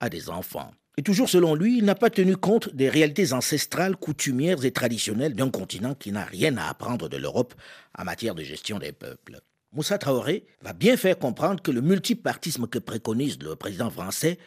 à 0.00 0.08
des 0.08 0.30
enfants. 0.30 0.70
Et 0.96 1.02
toujours 1.02 1.28
selon 1.28 1.54
lui, 1.54 1.78
il 1.78 1.84
n'a 1.84 1.94
pas 1.94 2.10
tenu 2.10 2.36
compte 2.36 2.74
des 2.74 2.88
réalités 2.88 3.32
ancestrales, 3.32 3.96
coutumières 3.96 4.64
et 4.64 4.72
traditionnelles 4.72 5.34
d'un 5.34 5.50
continent 5.50 5.94
qui 5.94 6.12
n'a 6.12 6.24
rien 6.24 6.56
à 6.58 6.68
apprendre 6.68 7.08
de 7.08 7.16
l'Europe 7.16 7.54
en 7.98 8.04
matière 8.04 8.34
de 8.34 8.42
gestion 8.42 8.78
des 8.78 8.92
peuples. 8.92 9.40
Moussa 9.72 9.96
Traoré 9.96 10.44
va 10.60 10.74
bien 10.74 10.98
faire 10.98 11.18
comprendre 11.18 11.62
que 11.62 11.70
le 11.70 11.80
multipartisme 11.80 12.66
que 12.66 12.78
préconise 12.78 13.38
le 13.42 13.56
président 13.56 13.90
français 13.90 14.38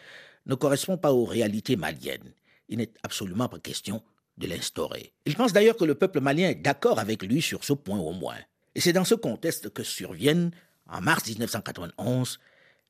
ne 0.46 0.54
correspond 0.54 0.98
pas 0.98 1.12
aux 1.12 1.26
réalités 1.26 1.76
maliennes. 1.76 2.32
Il 2.70 2.78
n'est 2.78 2.94
absolument 3.04 3.50
pas 3.50 3.60
question 3.60 4.04
de 4.38 4.48
l'instaurer. 4.48 5.14
Il 5.26 5.36
pense 5.36 5.54
d'ailleurs 5.54 5.78
que 5.78 5.86
le 5.86 5.96
peuple 5.96 6.20
malien 6.20 6.50
est 6.50 6.56
d'accord 6.56 7.00
avec 7.00 7.24
lui 7.24 7.42
sur 7.42 7.64
ce 7.64 7.74
point 7.74 8.00
au 8.00 8.12
moins. 8.12 8.38
Et 8.76 8.82
c'est 8.82 8.94
dans 8.94 9.06
ce 9.06 9.16
contexte 9.16 9.70
que 9.70 9.84
surviennent, 9.84 10.52
en 10.88 11.02
mars 11.02 11.28
1991, 11.28 12.40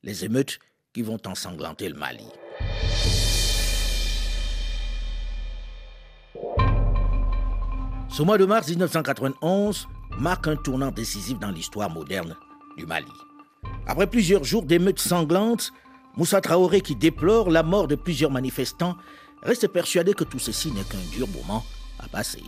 les 0.04 0.26
émeutes 0.26 0.60
qui 0.94 1.02
vont 1.02 1.20
ensanglanter 1.26 1.90
le 1.90 1.96
Mali. 1.96 2.26
Ce 8.10 8.24
mois 8.24 8.38
de 8.38 8.46
mars 8.46 8.70
1991 8.70 9.88
marque 10.18 10.48
un 10.48 10.56
tournant 10.56 10.92
décisif 10.92 11.38
dans 11.38 11.52
l'histoire 11.52 11.90
moderne 11.90 12.36
du 12.78 12.86
Mali. 12.86 13.12
Après 13.88 14.08
plusieurs 14.08 14.44
jours 14.44 14.64
d'émeutes 14.64 15.00
sanglantes, 15.00 15.72
Moussa 16.18 16.40
Traoré, 16.40 16.80
qui 16.82 16.96
déplore 16.96 17.52
la 17.52 17.62
mort 17.62 17.88
de 17.88 17.96
plusieurs 17.96 18.32
manifestants, 18.32 18.96
reste 19.46 19.68
persuadé 19.68 20.14
que 20.14 20.24
tout 20.24 20.40
ceci 20.40 20.72
n'est 20.72 20.84
qu'un 20.84 20.98
dur 21.12 21.28
moment 21.28 21.64
à 22.00 22.08
passer. 22.08 22.44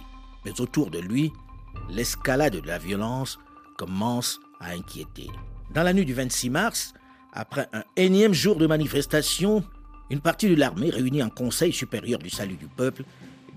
Mais 0.46 0.60
autour 0.60 0.90
de 0.90 1.00
lui, 1.00 1.32
l'escalade 1.90 2.58
de 2.58 2.68
la 2.68 2.80
violence 2.80 3.40
commence 3.78 4.40
à 4.60 4.72
inquiéter. 4.72 5.30
Dans 5.74 5.84
la 5.84 5.94
nuit 5.94 6.06
du 6.06 6.14
26 6.14 6.50
mars, 6.50 6.94
après 7.32 7.70
un 7.72 7.84
énième 7.96 8.34
jour 8.34 8.56
de 8.56 8.66
manifestation, 8.66 9.64
une 10.10 10.22
partie 10.22 10.50
de 10.50 10.56
l'armée 10.56 10.90
réunie 10.90 11.22
en 11.22 11.30
Conseil 11.30 11.72
supérieur 11.72 12.20
du 12.20 12.30
salut 12.30 12.56
du 12.56 12.68
peuple 12.68 13.04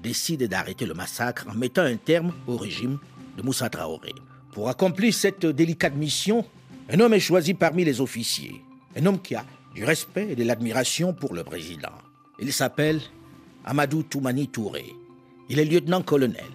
décide 0.03 0.47
d'arrêter 0.49 0.87
le 0.87 0.95
massacre 0.95 1.47
en 1.49 1.55
mettant 1.55 1.83
un 1.83 1.97
terme 1.97 2.33
au 2.47 2.57
régime 2.57 2.99
de 3.37 3.43
Moussa 3.43 3.71
Traoré. 3.71 4.13
Pour 4.53 4.69
accomplir 4.69 5.15
cette 5.15 5.47
délicate 5.47 5.95
mission, 5.95 6.45
un 6.91 7.01
homme 7.01 7.15
est 7.15 7.21
choisi 7.21 7.55
parmi 7.55 7.85
les 7.85 8.01
officiers, 8.01 8.63
un 8.97 9.07
homme 9.07 9.21
qui 9.21 9.35
a 9.35 9.45
du 9.75 9.85
respect 9.85 10.33
et 10.33 10.37
de 10.37 10.45
l'admiration 10.45 11.15
pour 11.15 11.35
le 11.35 11.45
président. 11.45 11.93
Il 12.41 12.53
s'appelle 12.53 13.01
Amadou 13.65 14.03
Toumani 14.03 14.49
Touré. 14.49 14.95
Il 15.49 15.59
est 15.59 15.65
lieutenant-colonel, 15.65 16.51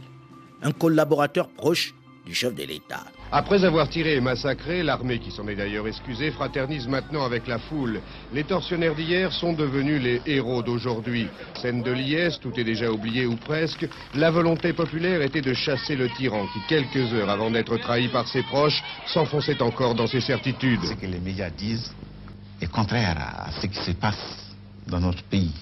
un 0.61 0.71
collaborateur 0.71 1.49
proche 1.49 1.93
du 2.25 2.33
chef 2.33 2.55
de 2.55 2.63
l'État. 2.63 3.03
Après 3.31 3.63
avoir 3.63 3.89
tiré 3.89 4.15
et 4.15 4.21
massacré, 4.21 4.81
l'armée, 4.83 5.19
qui 5.19 5.31
s'en 5.31 5.47
est 5.47 5.55
d'ailleurs 5.55 5.87
excusée, 5.87 6.31
fraternise 6.31 6.87
maintenant 6.87 7.25
avec 7.25 7.47
la 7.47 7.59
foule. 7.59 7.99
Les 8.33 8.43
tortionnaires 8.43 8.95
d'hier 8.95 9.31
sont 9.31 9.53
devenus 9.53 10.01
les 10.01 10.21
héros 10.25 10.63
d'aujourd'hui. 10.63 11.27
Scène 11.61 11.83
de 11.83 11.91
liesse, 11.91 12.39
tout 12.39 12.57
est 12.59 12.63
déjà 12.63 12.89
oublié 12.91 13.25
ou 13.25 13.35
presque. 13.35 13.87
La 14.15 14.31
volonté 14.31 14.73
populaire 14.73 15.21
était 15.21 15.41
de 15.41 15.53
chasser 15.53 15.95
le 15.95 16.09
tyran 16.09 16.45
qui, 16.53 16.59
quelques 16.67 17.13
heures 17.13 17.29
avant 17.29 17.51
d'être 17.51 17.77
trahi 17.77 18.07
par 18.07 18.27
ses 18.27 18.43
proches, 18.43 18.81
s'enfonçait 19.07 19.61
encore 19.61 19.95
dans 19.95 20.07
ses 20.07 20.21
certitudes. 20.21 20.83
Ce 20.83 20.93
que 20.93 21.05
les 21.07 21.19
médias 21.19 21.49
disent 21.49 21.93
est 22.61 22.71
contraire 22.71 23.17
à 23.19 23.51
ce 23.59 23.67
qui 23.67 23.83
se 23.83 23.91
passe 23.91 24.53
dans 24.87 24.99
notre 24.99 25.23
pays 25.23 25.53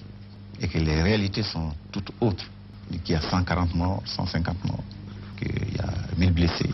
et 0.60 0.68
que 0.68 0.78
les 0.78 1.02
réalités 1.02 1.42
sont 1.42 1.72
toutes 1.92 2.10
autres. 2.20 2.44
Qu'il 3.02 3.14
y 3.14 3.18
a 3.18 3.20
140 3.20 3.74
morts, 3.74 4.02
150 4.04 4.64
morts, 4.66 4.84
qu'il 5.38 5.74
y 5.74 5.80
a 5.80 5.88
1000 6.18 6.32
blessés, 6.32 6.70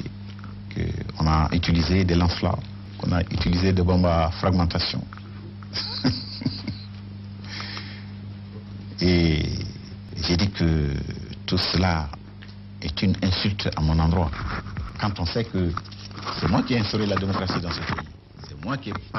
qu'on 1.16 1.26
a 1.26 1.48
utilisé 1.52 2.04
des 2.04 2.16
lance-flammes, 2.16 2.60
qu'on 2.98 3.12
a 3.12 3.22
utilisé 3.22 3.72
des 3.72 3.82
bombes 3.82 4.06
à 4.06 4.30
fragmentation. 4.32 5.02
et 9.00 9.42
j'ai 10.24 10.36
dit 10.36 10.50
que 10.50 10.94
tout 11.46 11.58
cela 11.58 12.08
est 12.82 13.02
une 13.02 13.14
insulte 13.22 13.70
à 13.76 13.80
mon 13.80 13.98
endroit. 13.98 14.30
Quand 15.00 15.18
on 15.20 15.26
sait 15.26 15.44
que 15.44 15.72
c'est 16.40 16.48
moi 16.48 16.62
qui 16.62 16.74
ai 16.74 16.80
instauré 16.80 17.06
la 17.06 17.16
démocratie 17.16 17.60
dans 17.60 17.70
ce 17.70 17.80
pays. 17.80 18.09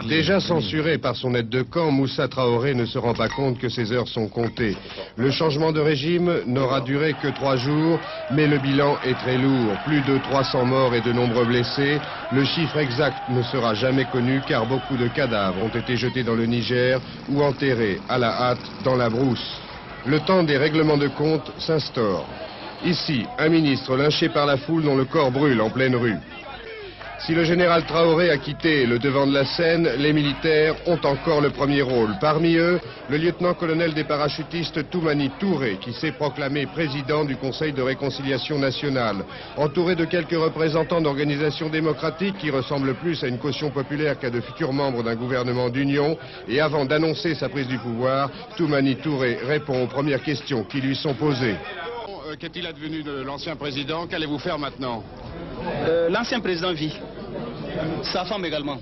Déjà 0.07 0.39
censuré 0.39 0.97
par 0.97 1.15
son 1.15 1.33
aide 1.33 1.49
de 1.49 1.61
camp, 1.63 1.91
Moussa 1.91 2.27
Traoré 2.27 2.75
ne 2.75 2.85
se 2.85 2.97
rend 2.97 3.13
pas 3.13 3.27
compte 3.27 3.57
que 3.59 3.69
ses 3.69 3.91
heures 3.91 4.07
sont 4.07 4.27
comptées. 4.27 4.75
Le 5.17 5.31
changement 5.31 5.71
de 5.71 5.79
régime 5.79 6.41
n'aura 6.45 6.81
duré 6.81 7.13
que 7.13 7.27
trois 7.27 7.55
jours, 7.55 7.99
mais 8.29 8.45
le 8.47 8.59
bilan 8.59 8.97
est 9.03 9.17
très 9.17 9.37
lourd. 9.37 9.77
Plus 9.83 10.01
de 10.01 10.17
300 10.17 10.65
morts 10.65 10.95
et 10.95 11.01
de 11.01 11.11
nombreux 11.11 11.45
blessés. 11.45 11.99
Le 12.31 12.43
chiffre 12.43 12.77
exact 12.77 13.17
ne 13.29 13.41
sera 13.41 13.73
jamais 13.73 14.05
connu 14.05 14.41
car 14.47 14.65
beaucoup 14.67 14.95
de 14.97 15.07
cadavres 15.07 15.63
ont 15.63 15.69
été 15.69 15.97
jetés 15.97 16.23
dans 16.23 16.35
le 16.35 16.45
Niger 16.45 16.99
ou 17.27 17.41
enterrés 17.41 17.99
à 18.09 18.17
la 18.17 18.31
hâte 18.31 18.71
dans 18.83 18.95
la 18.95 19.09
brousse. 19.09 19.59
Le 20.05 20.19
temps 20.19 20.43
des 20.43 20.57
règlements 20.57 20.97
de 20.97 21.07
compte 21.07 21.51
s'instaure. 21.59 22.27
Ici, 22.83 23.25
un 23.37 23.49
ministre 23.49 23.95
lynché 23.95 24.29
par 24.29 24.45
la 24.45 24.57
foule 24.57 24.83
dont 24.83 24.95
le 24.95 25.05
corps 25.05 25.31
brûle 25.31 25.61
en 25.61 25.69
pleine 25.69 25.95
rue. 25.95 26.17
Si 27.25 27.35
le 27.35 27.43
général 27.43 27.85
Traoré 27.85 28.31
a 28.31 28.37
quitté 28.39 28.87
le 28.87 28.97
devant 28.97 29.27
de 29.27 29.33
la 29.33 29.45
scène, 29.45 29.87
les 29.99 30.11
militaires 30.11 30.73
ont 30.87 30.99
encore 31.03 31.39
le 31.39 31.51
premier 31.51 31.83
rôle. 31.83 32.15
Parmi 32.19 32.55
eux, 32.55 32.79
le 33.09 33.17
lieutenant-colonel 33.17 33.93
des 33.93 34.03
parachutistes 34.03 34.89
Toumani 34.89 35.29
Touré, 35.39 35.77
qui 35.79 35.93
s'est 35.93 36.13
proclamé 36.13 36.65
président 36.65 37.23
du 37.23 37.35
Conseil 37.37 37.73
de 37.73 37.81
réconciliation 37.83 38.57
nationale. 38.57 39.17
Entouré 39.55 39.95
de 39.95 40.05
quelques 40.05 40.31
représentants 40.31 40.99
d'organisations 40.99 41.69
démocratiques 41.69 42.39
qui 42.39 42.49
ressemblent 42.49 42.95
plus 42.95 43.23
à 43.23 43.27
une 43.27 43.37
caution 43.37 43.69
populaire 43.69 44.17
qu'à 44.17 44.31
de 44.31 44.41
futurs 44.41 44.73
membres 44.73 45.03
d'un 45.03 45.15
gouvernement 45.15 45.69
d'union, 45.69 46.17
et 46.47 46.59
avant 46.59 46.85
d'annoncer 46.85 47.35
sa 47.35 47.49
prise 47.49 47.67
du 47.67 47.77
pouvoir, 47.77 48.31
Toumani 48.57 48.95
Touré 48.95 49.37
répond 49.47 49.83
aux 49.83 49.87
premières 49.87 50.23
questions 50.23 50.63
qui 50.63 50.81
lui 50.81 50.95
sont 50.95 51.13
posées. 51.13 51.55
Euh, 52.31 52.35
qu'est-il 52.39 52.65
advenu 52.65 53.03
de 53.03 53.21
l'ancien 53.23 53.55
président? 53.55 54.07
Qu'allez-vous 54.07 54.39
faire 54.39 54.57
maintenant? 54.57 55.03
Euh, 55.87 56.09
L'ancien 56.09 56.39
président 56.39 56.71
vit. 56.73 56.97
Sa 58.03 58.25
femme 58.25 58.45
également. 58.45 58.77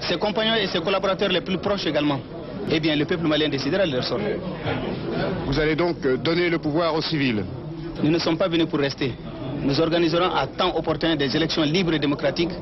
Ses 0.00 0.16
compagnons 0.16 0.54
et 0.54 0.66
ses 0.66 0.80
collaborateurs 0.80 1.28
les 1.30 1.40
plus 1.40 1.58
proches 1.58 1.86
également. 1.86 2.20
Eh 2.70 2.80
bien, 2.80 2.94
le 2.96 3.04
peuple 3.04 3.26
malien 3.26 3.48
décidera 3.48 3.86
de 3.86 3.92
leur 3.92 4.04
sort. 4.04 4.20
Vous 5.46 5.58
allez 5.58 5.74
donc 5.74 6.04
euh, 6.04 6.16
donner 6.16 6.50
le 6.50 6.58
pouvoir 6.58 6.94
aux 6.94 7.00
civils 7.02 7.42
Nous 8.02 8.10
ne 8.10 8.18
sommes 8.18 8.36
pas 8.36 8.48
venus 8.48 8.66
pour 8.66 8.78
rester. 8.78 9.14
Nous 9.62 9.80
organiserons 9.80 10.34
à 10.34 10.46
temps 10.46 10.76
opportun 10.76 11.16
des 11.16 11.34
élections 11.34 11.62
libres 11.62 11.94
et 11.94 11.98
démocratiques. 11.98 12.52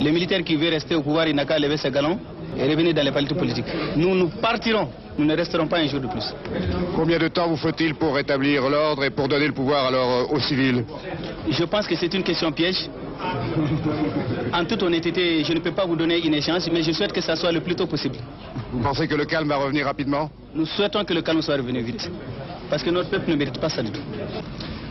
Les 0.00 0.12
militaires 0.12 0.44
qui 0.44 0.56
veulent 0.56 0.72
rester 0.74 0.94
au 0.94 1.02
pouvoir, 1.02 1.26
ils 1.26 1.34
n'ont 1.34 1.44
qu'à 1.44 1.58
lever 1.58 1.76
ses 1.76 1.90
galons 1.90 2.18
et 2.56 2.68
revenir 2.68 2.94
dans 2.94 3.02
les 3.02 3.10
partis 3.10 3.34
politiques. 3.34 3.66
Nous, 3.96 4.14
nous 4.14 4.28
partirons 4.40 4.88
nous 5.18 5.24
ne 5.24 5.34
resterons 5.34 5.66
pas 5.66 5.78
un 5.78 5.86
jour 5.86 6.00
de 6.00 6.08
plus. 6.08 6.24
Combien 6.94 7.18
de 7.18 7.28
temps 7.28 7.48
vous 7.48 7.56
faut-il 7.56 7.94
pour 7.94 8.14
rétablir 8.14 8.68
l'ordre 8.68 9.04
et 9.04 9.10
pour 9.10 9.28
donner 9.28 9.46
le 9.46 9.54
pouvoir 9.54 9.86
alors 9.86 10.10
euh, 10.10 10.34
aux 10.34 10.40
civils? 10.40 10.84
Je 11.48 11.64
pense 11.64 11.86
que 11.86 11.96
c'est 11.96 12.12
une 12.12 12.22
question 12.22 12.52
piège. 12.52 12.88
En 14.52 14.64
toute 14.64 14.82
honnêteté, 14.82 15.44
je 15.44 15.52
ne 15.52 15.60
peux 15.60 15.72
pas 15.72 15.86
vous 15.86 15.96
donner 15.96 16.18
une 16.24 16.34
échéance, 16.34 16.68
mais 16.72 16.82
je 16.82 16.92
souhaite 16.92 17.12
que 17.12 17.20
ça 17.20 17.36
soit 17.36 17.52
le 17.52 17.60
plus 17.60 17.74
tôt 17.74 17.86
possible. 17.86 18.16
Vous 18.72 18.80
pensez 18.80 19.08
que 19.08 19.14
le 19.14 19.24
calme 19.24 19.48
va 19.48 19.56
revenir 19.56 19.86
rapidement? 19.86 20.30
Nous 20.54 20.66
souhaitons 20.66 21.04
que 21.04 21.14
le 21.14 21.22
calme 21.22 21.42
soit 21.42 21.56
revenu 21.56 21.80
vite, 21.82 22.10
parce 22.70 22.82
que 22.82 22.90
notre 22.90 23.10
peuple 23.10 23.30
ne 23.30 23.36
mérite 23.36 23.58
pas 23.60 23.68
ça 23.68 23.82
du 23.82 23.90
tout. 23.90 24.00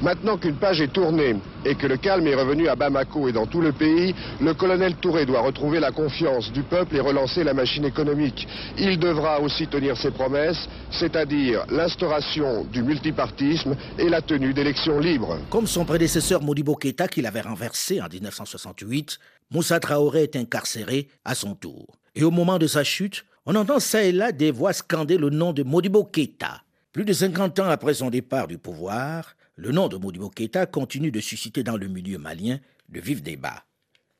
Maintenant 0.01 0.37
qu'une 0.37 0.55
page 0.55 0.81
est 0.81 0.91
tournée 0.91 1.35
et 1.65 1.75
que 1.75 1.87
le 1.87 1.97
calme 1.97 2.27
est 2.27 2.35
revenu 2.35 2.67
à 2.67 2.75
Bamako 2.75 3.29
et 3.29 3.31
dans 3.31 3.45
tout 3.45 3.61
le 3.61 3.71
pays, 3.71 4.13
le 4.41 4.53
colonel 4.53 4.95
Touré 4.95 5.25
doit 5.25 5.41
retrouver 5.41 5.79
la 5.79 5.91
confiance 5.91 6.51
du 6.51 6.63
peuple 6.63 6.95
et 6.95 6.99
relancer 6.99 7.43
la 7.43 7.53
machine 7.53 7.85
économique. 7.85 8.47
Il 8.77 8.99
devra 8.99 9.39
aussi 9.39 9.67
tenir 9.67 9.97
ses 9.97 10.11
promesses, 10.11 10.67
c'est-à-dire 10.91 11.65
l'instauration 11.69 12.65
du 12.65 12.83
multipartisme 12.83 13.75
et 13.97 14.09
la 14.09 14.21
tenue 14.21 14.53
d'élections 14.53 14.99
libres. 14.99 15.37
Comme 15.49 15.67
son 15.67 15.85
prédécesseur 15.85 16.41
Modibo 16.41 16.75
Keïta 16.75 17.07
qu'il 17.07 17.25
avait 17.25 17.41
renversé 17.41 18.01
en 18.01 18.07
1968, 18.11 19.17
Moussa 19.51 19.79
Traoré 19.79 20.23
est 20.23 20.35
incarcéré 20.35 21.07
à 21.23 21.35
son 21.35 21.55
tour. 21.55 21.87
Et 22.15 22.23
au 22.23 22.31
moment 22.31 22.57
de 22.57 22.67
sa 22.67 22.83
chute, 22.83 23.25
on 23.45 23.55
entend 23.55 23.79
ça 23.79 24.03
et 24.03 24.11
là 24.11 24.31
des 24.31 24.51
voix 24.51 24.73
scander 24.73 25.17
le 25.17 25.29
nom 25.29 25.53
de 25.53 25.63
Modibo 25.63 26.03
Keïta. 26.03 26.61
Plus 26.91 27.05
de 27.05 27.13
50 27.13 27.59
ans 27.59 27.69
après 27.69 27.93
son 27.93 28.09
départ 28.09 28.47
du 28.47 28.57
pouvoir, 28.57 29.34
le 29.55 29.71
nom 29.71 29.87
de 29.87 29.97
Modibo 29.97 30.29
Keïta 30.29 30.65
continue 30.65 31.11
de 31.11 31.19
susciter 31.19 31.63
dans 31.63 31.77
le 31.77 31.87
milieu 31.87 32.17
malien 32.17 32.59
de 32.89 32.99
vifs 32.99 33.23
débats. 33.23 33.63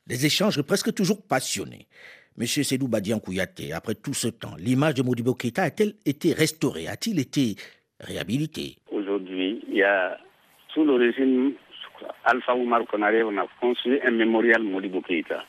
Des 0.08 0.26
échanges 0.26 0.62
presque 0.62 0.94
toujours 0.94 1.26
passionnés. 1.28 1.88
Monsieur 2.38 2.64
Sédou 2.64 2.88
Badian 2.88 3.20
Kouyaté, 3.20 3.74
après 3.74 3.96
tout 3.96 4.14
ce 4.14 4.28
temps, 4.28 4.56
l'image 4.58 4.96
de 4.96 5.04
Modibo 5.04 5.34
Keïta 5.34 5.64
a-t-elle 5.64 5.94
été 6.06 6.34
restaurée? 6.34 6.88
A-t-il 6.88 7.20
été 7.20 7.56
réhabilité 8.00 8.78
Aujourd'hui, 8.92 9.62
il 9.70 9.76
y 9.76 9.84
a, 9.84 10.18
sous 10.74 10.84
le 10.84 10.96
régime 10.96 11.54
Alpha 12.26 12.56
Oumar 12.56 12.86
Konaré, 12.86 13.24
on 13.24 13.38
a 13.38 13.48
construit 13.60 14.00
un 14.06 14.12
mémorial 14.12 14.64
Modibo 14.64 15.02
Keïta. 15.02 15.44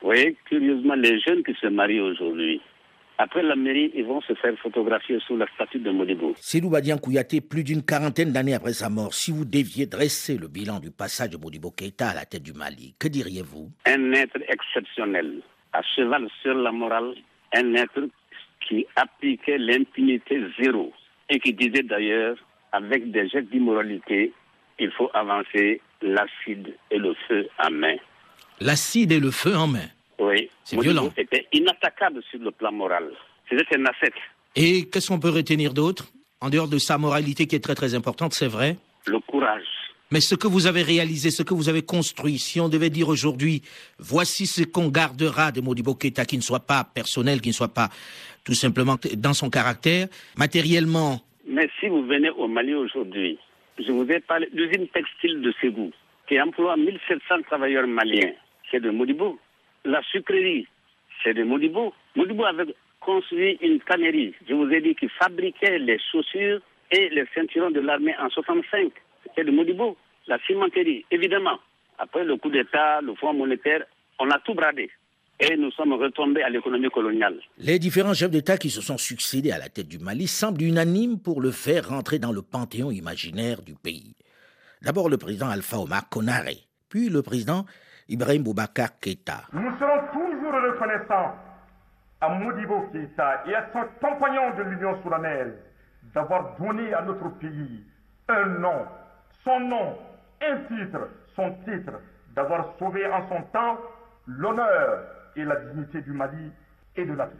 Vous 0.00 0.08
voyez, 0.08 0.36
curieusement, 0.44 0.94
les 0.94 1.18
jeunes 1.20 1.42
qui 1.42 1.54
se 1.54 1.66
marient 1.68 2.00
aujourd'hui, 2.00 2.60
après 3.18 3.42
la 3.42 3.54
mairie, 3.54 3.92
ils 3.94 4.04
vont 4.04 4.20
se 4.22 4.34
faire 4.34 4.56
photographier 4.58 5.18
sous 5.26 5.36
la 5.36 5.46
statue 5.54 5.78
de 5.78 5.90
Modibo. 5.90 6.34
Sédou 6.36 6.70
Badian 6.70 6.98
Kouyaté, 6.98 7.40
plus 7.40 7.62
d'une 7.62 7.82
quarantaine 7.82 8.32
d'années 8.32 8.54
après 8.54 8.72
sa 8.72 8.88
mort, 8.88 9.14
si 9.14 9.30
vous 9.30 9.44
deviez 9.44 9.86
dresser 9.86 10.36
le 10.36 10.48
bilan 10.48 10.80
du 10.80 10.90
passage 10.90 11.30
de 11.30 11.36
Modibo 11.36 11.70
Keïta 11.70 12.08
à 12.08 12.14
la 12.14 12.24
tête 12.24 12.42
du 12.42 12.52
Mali, 12.52 12.94
que 12.98 13.08
diriez-vous? 13.08 13.70
Un 13.86 14.12
être 14.12 14.38
exceptionnel, 14.48 15.42
à 15.72 15.82
cheval 15.94 16.28
sur 16.42 16.54
la 16.54 16.72
morale, 16.72 17.14
un 17.54 17.74
être 17.74 18.08
qui 18.68 18.86
appliquait 18.96 19.58
l'impunité 19.58 20.40
zéro 20.60 20.92
et 21.30 21.38
qui 21.38 21.52
disait 21.52 21.82
d'ailleurs, 21.82 22.36
avec 22.72 23.10
des 23.12 23.28
gestes 23.28 23.50
d'immoralité, 23.50 24.32
il 24.80 24.90
faut 24.90 25.10
avancer 25.14 25.80
l'acide 26.02 26.74
et 26.90 26.98
le 26.98 27.14
feu 27.28 27.46
en 27.64 27.70
main. 27.70 27.96
L'acide 28.60 29.12
et 29.12 29.20
le 29.20 29.30
feu 29.30 29.54
en 29.54 29.68
main 29.68 29.88
Oui, 30.18 30.48
C'est 30.64 30.80
violent. 30.80 31.10
était 31.16 31.46
inattaquable 31.52 32.22
sur 32.30 32.40
le 32.40 32.50
plan 32.50 32.72
moral. 32.72 33.10
C'était 33.48 33.76
un 33.76 33.84
ascète. 33.86 34.14
Et 34.56 34.88
qu'est-ce 34.88 35.08
qu'on 35.08 35.20
peut 35.20 35.30
retenir 35.30 35.74
d'autre? 35.74 36.06
En 36.40 36.50
dehors 36.50 36.68
de 36.68 36.78
sa 36.78 36.98
moralité 36.98 37.46
qui 37.46 37.56
est 37.56 37.60
très 37.64 37.74
très 37.74 37.94
importante, 37.94 38.34
c'est 38.34 38.46
vrai. 38.48 38.76
Le 39.06 39.18
courage. 39.20 39.64
Mais 40.10 40.20
ce 40.20 40.34
que 40.34 40.46
vous 40.46 40.66
avez 40.66 40.82
réalisé, 40.82 41.30
ce 41.30 41.42
que 41.42 41.54
vous 41.54 41.68
avez 41.68 41.82
construit, 41.82 42.38
si 42.38 42.60
on 42.60 42.68
devait 42.68 42.90
dire 42.90 43.08
aujourd'hui, 43.08 43.62
voici 43.98 44.46
ce 44.46 44.62
qu'on 44.62 44.88
gardera 44.88 45.50
de 45.50 45.60
Modibo 45.60 45.94
Keïta 45.94 46.24
qui 46.24 46.36
ne 46.36 46.42
soit 46.42 46.60
pas 46.66 46.84
personnel, 46.84 47.40
qui 47.40 47.48
ne 47.48 47.54
soit 47.54 47.72
pas 47.72 47.88
tout 48.44 48.54
simplement 48.54 48.96
dans 49.16 49.32
son 49.32 49.50
caractère, 49.50 50.06
matériellement, 50.36 51.20
Mais 51.48 51.68
si 51.80 51.88
vous 51.88 52.04
venez 52.06 52.30
au 52.30 52.46
Mali 52.46 52.74
aujourd'hui, 52.74 53.38
je 53.78 53.90
vous 53.90 54.04
ai 54.10 54.20
parlé 54.20 54.48
de 54.52 54.56
l'usine 54.62 54.86
textile 54.88 55.40
de 55.40 55.52
Ségou, 55.60 55.90
qui 56.28 56.40
emploie 56.40 56.76
1700 56.76 57.42
travailleurs 57.46 57.86
maliens. 57.86 58.32
C'est 58.70 58.80
de 58.80 58.90
Modibo. 58.90 59.38
La 59.84 60.02
sucrerie, 60.02 60.66
c'est 61.22 61.34
de 61.34 61.42
Modibo. 61.44 61.92
Modibo 62.16 62.44
avait 62.44 62.74
construit 63.00 63.58
une 63.60 63.80
cannerie, 63.80 64.34
je 64.48 64.54
vous 64.54 64.70
ai 64.70 64.80
dit, 64.80 64.94
qui 64.94 65.08
fabriquait 65.08 65.78
les 65.78 65.98
chaussures 66.10 66.60
et 66.90 67.10
les 67.10 67.24
ceinturons 67.34 67.70
de 67.70 67.80
l'armée 67.80 68.14
en 68.18 68.30
65. 68.30 68.92
C'était 69.24 69.44
de 69.44 69.50
Modibo. 69.50 69.96
La 70.26 70.38
cimenterie, 70.46 71.04
évidemment. 71.10 71.58
Après 71.98 72.24
le 72.24 72.36
coup 72.36 72.50
d'État, 72.50 73.02
le 73.02 73.14
Fonds 73.14 73.34
monétaire, 73.34 73.84
on 74.18 74.30
a 74.30 74.38
tout 74.38 74.54
bradé. 74.54 74.90
Et 75.38 75.56
nous 75.56 75.70
sommes 75.72 75.92
retombés 75.92 76.42
à 76.42 76.48
l'économie 76.48 76.88
coloniale. 76.88 77.40
les 77.58 77.78
différents 77.78 78.14
chefs 78.14 78.30
d'État 78.30 78.56
qui 78.56 78.70
se 78.70 78.80
sont 78.80 78.96
succédés 78.96 79.50
à 79.50 79.58
la 79.58 79.68
tête 79.68 79.88
du 79.88 79.98
Mali 79.98 80.28
semblent 80.28 80.62
unanimes 80.62 81.20
pour 81.20 81.40
le 81.40 81.50
faire 81.50 81.88
rentrer 81.88 82.18
dans 82.18 82.32
le 82.32 82.40
panthéon 82.40 82.90
imaginaire 82.90 83.60
du 83.60 83.74
pays. 83.74 84.14
D'abord 84.80 85.08
le 85.08 85.18
président 85.18 85.48
Alpha 85.48 85.78
Omar 85.78 86.08
Konaré, 86.08 86.58
puis 86.88 87.08
le 87.08 87.22
président 87.22 87.66
Ibrahim 88.08 88.42
Boubacar 88.42 88.98
Keïta. 89.00 89.42
Nous 89.52 89.70
serons 89.78 90.00
toujours 90.12 90.52
reconnaissants 90.52 91.34
à 92.20 92.28
Modibo 92.28 92.88
Keïta 92.92 93.44
et 93.46 93.54
à 93.54 93.66
son 93.72 93.84
compagnon 94.00 94.54
de 94.56 94.62
l'Union 94.62 95.02
soudanaise 95.02 95.54
d'avoir 96.14 96.56
donné 96.58 96.92
à 96.92 97.02
notre 97.02 97.28
pays 97.38 97.82
un 98.28 98.46
nom, 98.46 98.86
son 99.42 99.60
nom, 99.60 99.96
un 100.42 100.56
titre, 100.68 101.08
son 101.34 101.50
titre, 101.64 101.92
d'avoir 102.34 102.74
sauvé 102.78 103.06
en 103.06 103.28
son 103.28 103.42
temps 103.52 103.78
l'honneur 104.26 105.04
et 105.36 105.44
la 105.44 105.56
dignité 105.56 106.02
du 106.02 106.12
Mali 106.12 106.50
et 106.96 107.04
de 107.04 107.12
l'Afrique. 107.12 107.38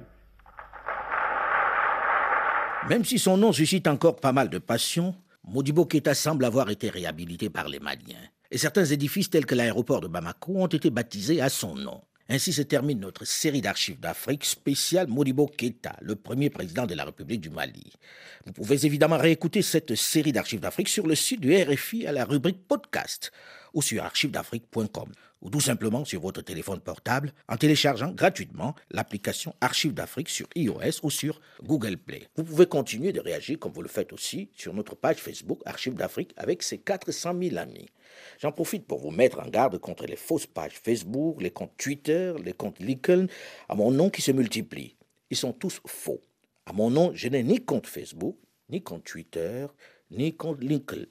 Même 2.89 3.05
si 3.05 3.19
son 3.19 3.37
nom 3.37 3.53
suscite 3.53 3.87
encore 3.87 4.17
pas 4.17 4.33
mal 4.33 4.51
de 4.51 4.59
passion, 4.59 5.15
Modibo 5.47 5.87
Keïta 5.87 6.15
semble 6.15 6.45
avoir 6.45 6.71
été 6.71 6.91
réhabilité 6.91 7.49
par 7.49 7.69
les 7.69 7.81
Maliens. 7.81 8.29
Et 8.55 8.59
certains 8.59 8.85
édifices 8.85 9.31
tels 9.31 9.47
que 9.47 9.57
l'aéroport 9.57 10.01
de 10.01 10.07
Bamako 10.07 10.53
ont 10.55 10.69
été 10.69 10.89
baptisés 10.89 11.41
à 11.41 11.49
son 11.49 11.75
nom. 11.75 12.01
Ainsi 12.29 12.53
se 12.53 12.63
termine 12.63 13.01
notre 13.01 13.25
série 13.25 13.61
d'archives 13.61 13.99
d'Afrique 13.99 14.45
spéciale 14.45 15.09
Modibo 15.09 15.49
Keïta, 15.49 15.97
le 16.01 16.15
premier 16.15 16.51
président 16.51 16.87
de 16.87 16.95
la 16.95 17.05
République 17.05 17.41
du 17.41 17.51
Mali. 17.51 17.93
Vous 18.47 18.53
pouvez 18.53 18.87
évidemment 18.87 19.19
réécouter 19.19 19.61
cette 19.61 19.97
série 19.97 20.31
d'archives 20.31 20.61
d'Afrique 20.61 20.89
sur 20.89 21.05
le 21.05 21.17
site 21.17 21.41
du 21.41 21.53
RFI 21.53 22.07
à 22.07 22.13
la 22.13 22.25
rubrique 22.25 22.65
podcast 22.69 23.33
ou 23.73 23.83
sur 23.83 24.05
archivesdafrique.com 24.05 25.11
ou 25.45 25.51
tout 25.51 25.61
simplement 25.61 26.05
sur 26.05 26.21
votre 26.21 26.41
téléphone 26.41 26.81
portable 26.81 27.33
en 27.49 27.57
téléchargeant 27.57 28.13
gratuitement 28.13 28.77
l'application 28.91 29.55
Archives 29.61 29.95
d'Afrique 29.95 30.29
sur 30.29 30.47
iOS 30.55 31.01
ou 31.03 31.11
sur 31.11 31.41
Google 31.63 31.99
Play. 31.99 32.29
Vous 32.37 32.45
pouvez 32.45 32.67
continuer 32.67 33.13
de 33.13 33.21
réagir 33.21 33.59
comme 33.59 33.73
vous 33.73 33.83
le 33.83 33.89
faites 33.89 34.13
aussi 34.13 34.49
sur 34.55 34.73
notre 34.73 34.95
page 34.95 35.17
Facebook 35.17 35.61
Archives 35.67 35.95
d'Afrique 35.95 36.33
avec 36.37 36.63
ses 36.63 36.79
400 36.79 37.35
000 37.39 37.57
amis. 37.59 37.89
J'en 38.39 38.53
profite 38.53 38.87
pour 38.87 38.99
vous 38.99 39.11
mettre 39.11 39.41
en 39.41 39.49
garde 39.49 39.79
contre 39.79 40.07
les 40.07 40.17
fausses 40.17 40.47
pages 40.47 40.79
Facebook, 40.83 41.43
les 41.43 41.51
comptes 41.51 41.77
Twitter, 41.77 42.35
les 42.45 42.53
comptes 42.53 42.79
LinkedIn 42.81 43.27
à 43.69 43.75
mon 43.75 43.91
nom 43.91 44.11
qui 44.11 44.23
se 44.23 44.33
multiplient. 44.33 44.97
Ils 45.31 45.37
sont 45.37 45.53
tous 45.53 45.81
faux. 45.87 46.21
À 46.67 46.73
mon 46.73 46.91
nom, 46.91 47.13
je 47.15 47.29
n'ai 47.29 47.43
ni 47.43 47.65
compte 47.65 47.87
Facebook, 47.87 48.37
ni 48.69 48.83
compte 48.83 49.05
Twitter, 49.05 49.67
ni 50.11 50.35
compte 50.35 50.63
LinkedIn. 50.63 51.07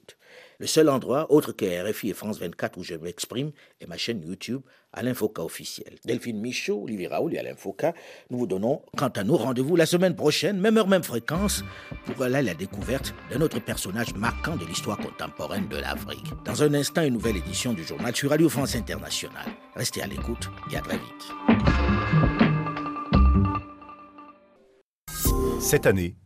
Le 0.64 0.68
seul 0.68 0.88
endroit, 0.88 1.30
autre 1.30 1.52
que 1.52 1.66
RFI 1.66 2.08
et 2.08 2.14
France 2.14 2.38
24 2.38 2.78
où 2.78 2.82
je 2.82 2.94
m'exprime, 2.94 3.50
est 3.82 3.86
ma 3.86 3.98
chaîne 3.98 4.22
YouTube 4.22 4.62
Alain 4.94 5.12
Foka 5.12 5.44
officiel. 5.44 5.98
Delphine 6.06 6.40
Michaud, 6.40 6.84
Olivier 6.84 7.06
Raoul 7.06 7.34
et 7.34 7.38
Alain 7.38 7.54
Foka, 7.54 7.92
nous 8.30 8.38
vous 8.38 8.46
donnons 8.46 8.80
quant 8.96 9.08
à 9.08 9.24
nous 9.24 9.36
rendez-vous 9.36 9.76
la 9.76 9.84
semaine 9.84 10.16
prochaine, 10.16 10.58
même 10.58 10.78
heure, 10.78 10.88
même 10.88 11.02
fréquence, 11.02 11.62
pour 12.06 12.22
aller 12.22 12.40
la 12.40 12.54
découverte 12.54 13.14
d'un 13.30 13.42
autre 13.42 13.60
personnage 13.60 14.14
marquant 14.14 14.56
de 14.56 14.64
l'histoire 14.64 14.96
contemporaine 14.96 15.68
de 15.68 15.76
l'Afrique. 15.76 16.32
Dans 16.46 16.62
un 16.62 16.72
instant, 16.72 17.02
une 17.02 17.12
nouvelle 17.12 17.36
édition 17.36 17.74
du 17.74 17.84
journal 17.84 18.16
sur 18.16 18.30
Radio 18.30 18.48
France 18.48 18.74
Internationale. 18.74 19.44
Restez 19.76 20.00
à 20.00 20.06
l'écoute 20.06 20.48
et 20.72 20.78
à 20.78 20.80
très 20.80 20.96
vite. 20.96 21.30
Cette 25.60 25.84
année, 25.84 26.16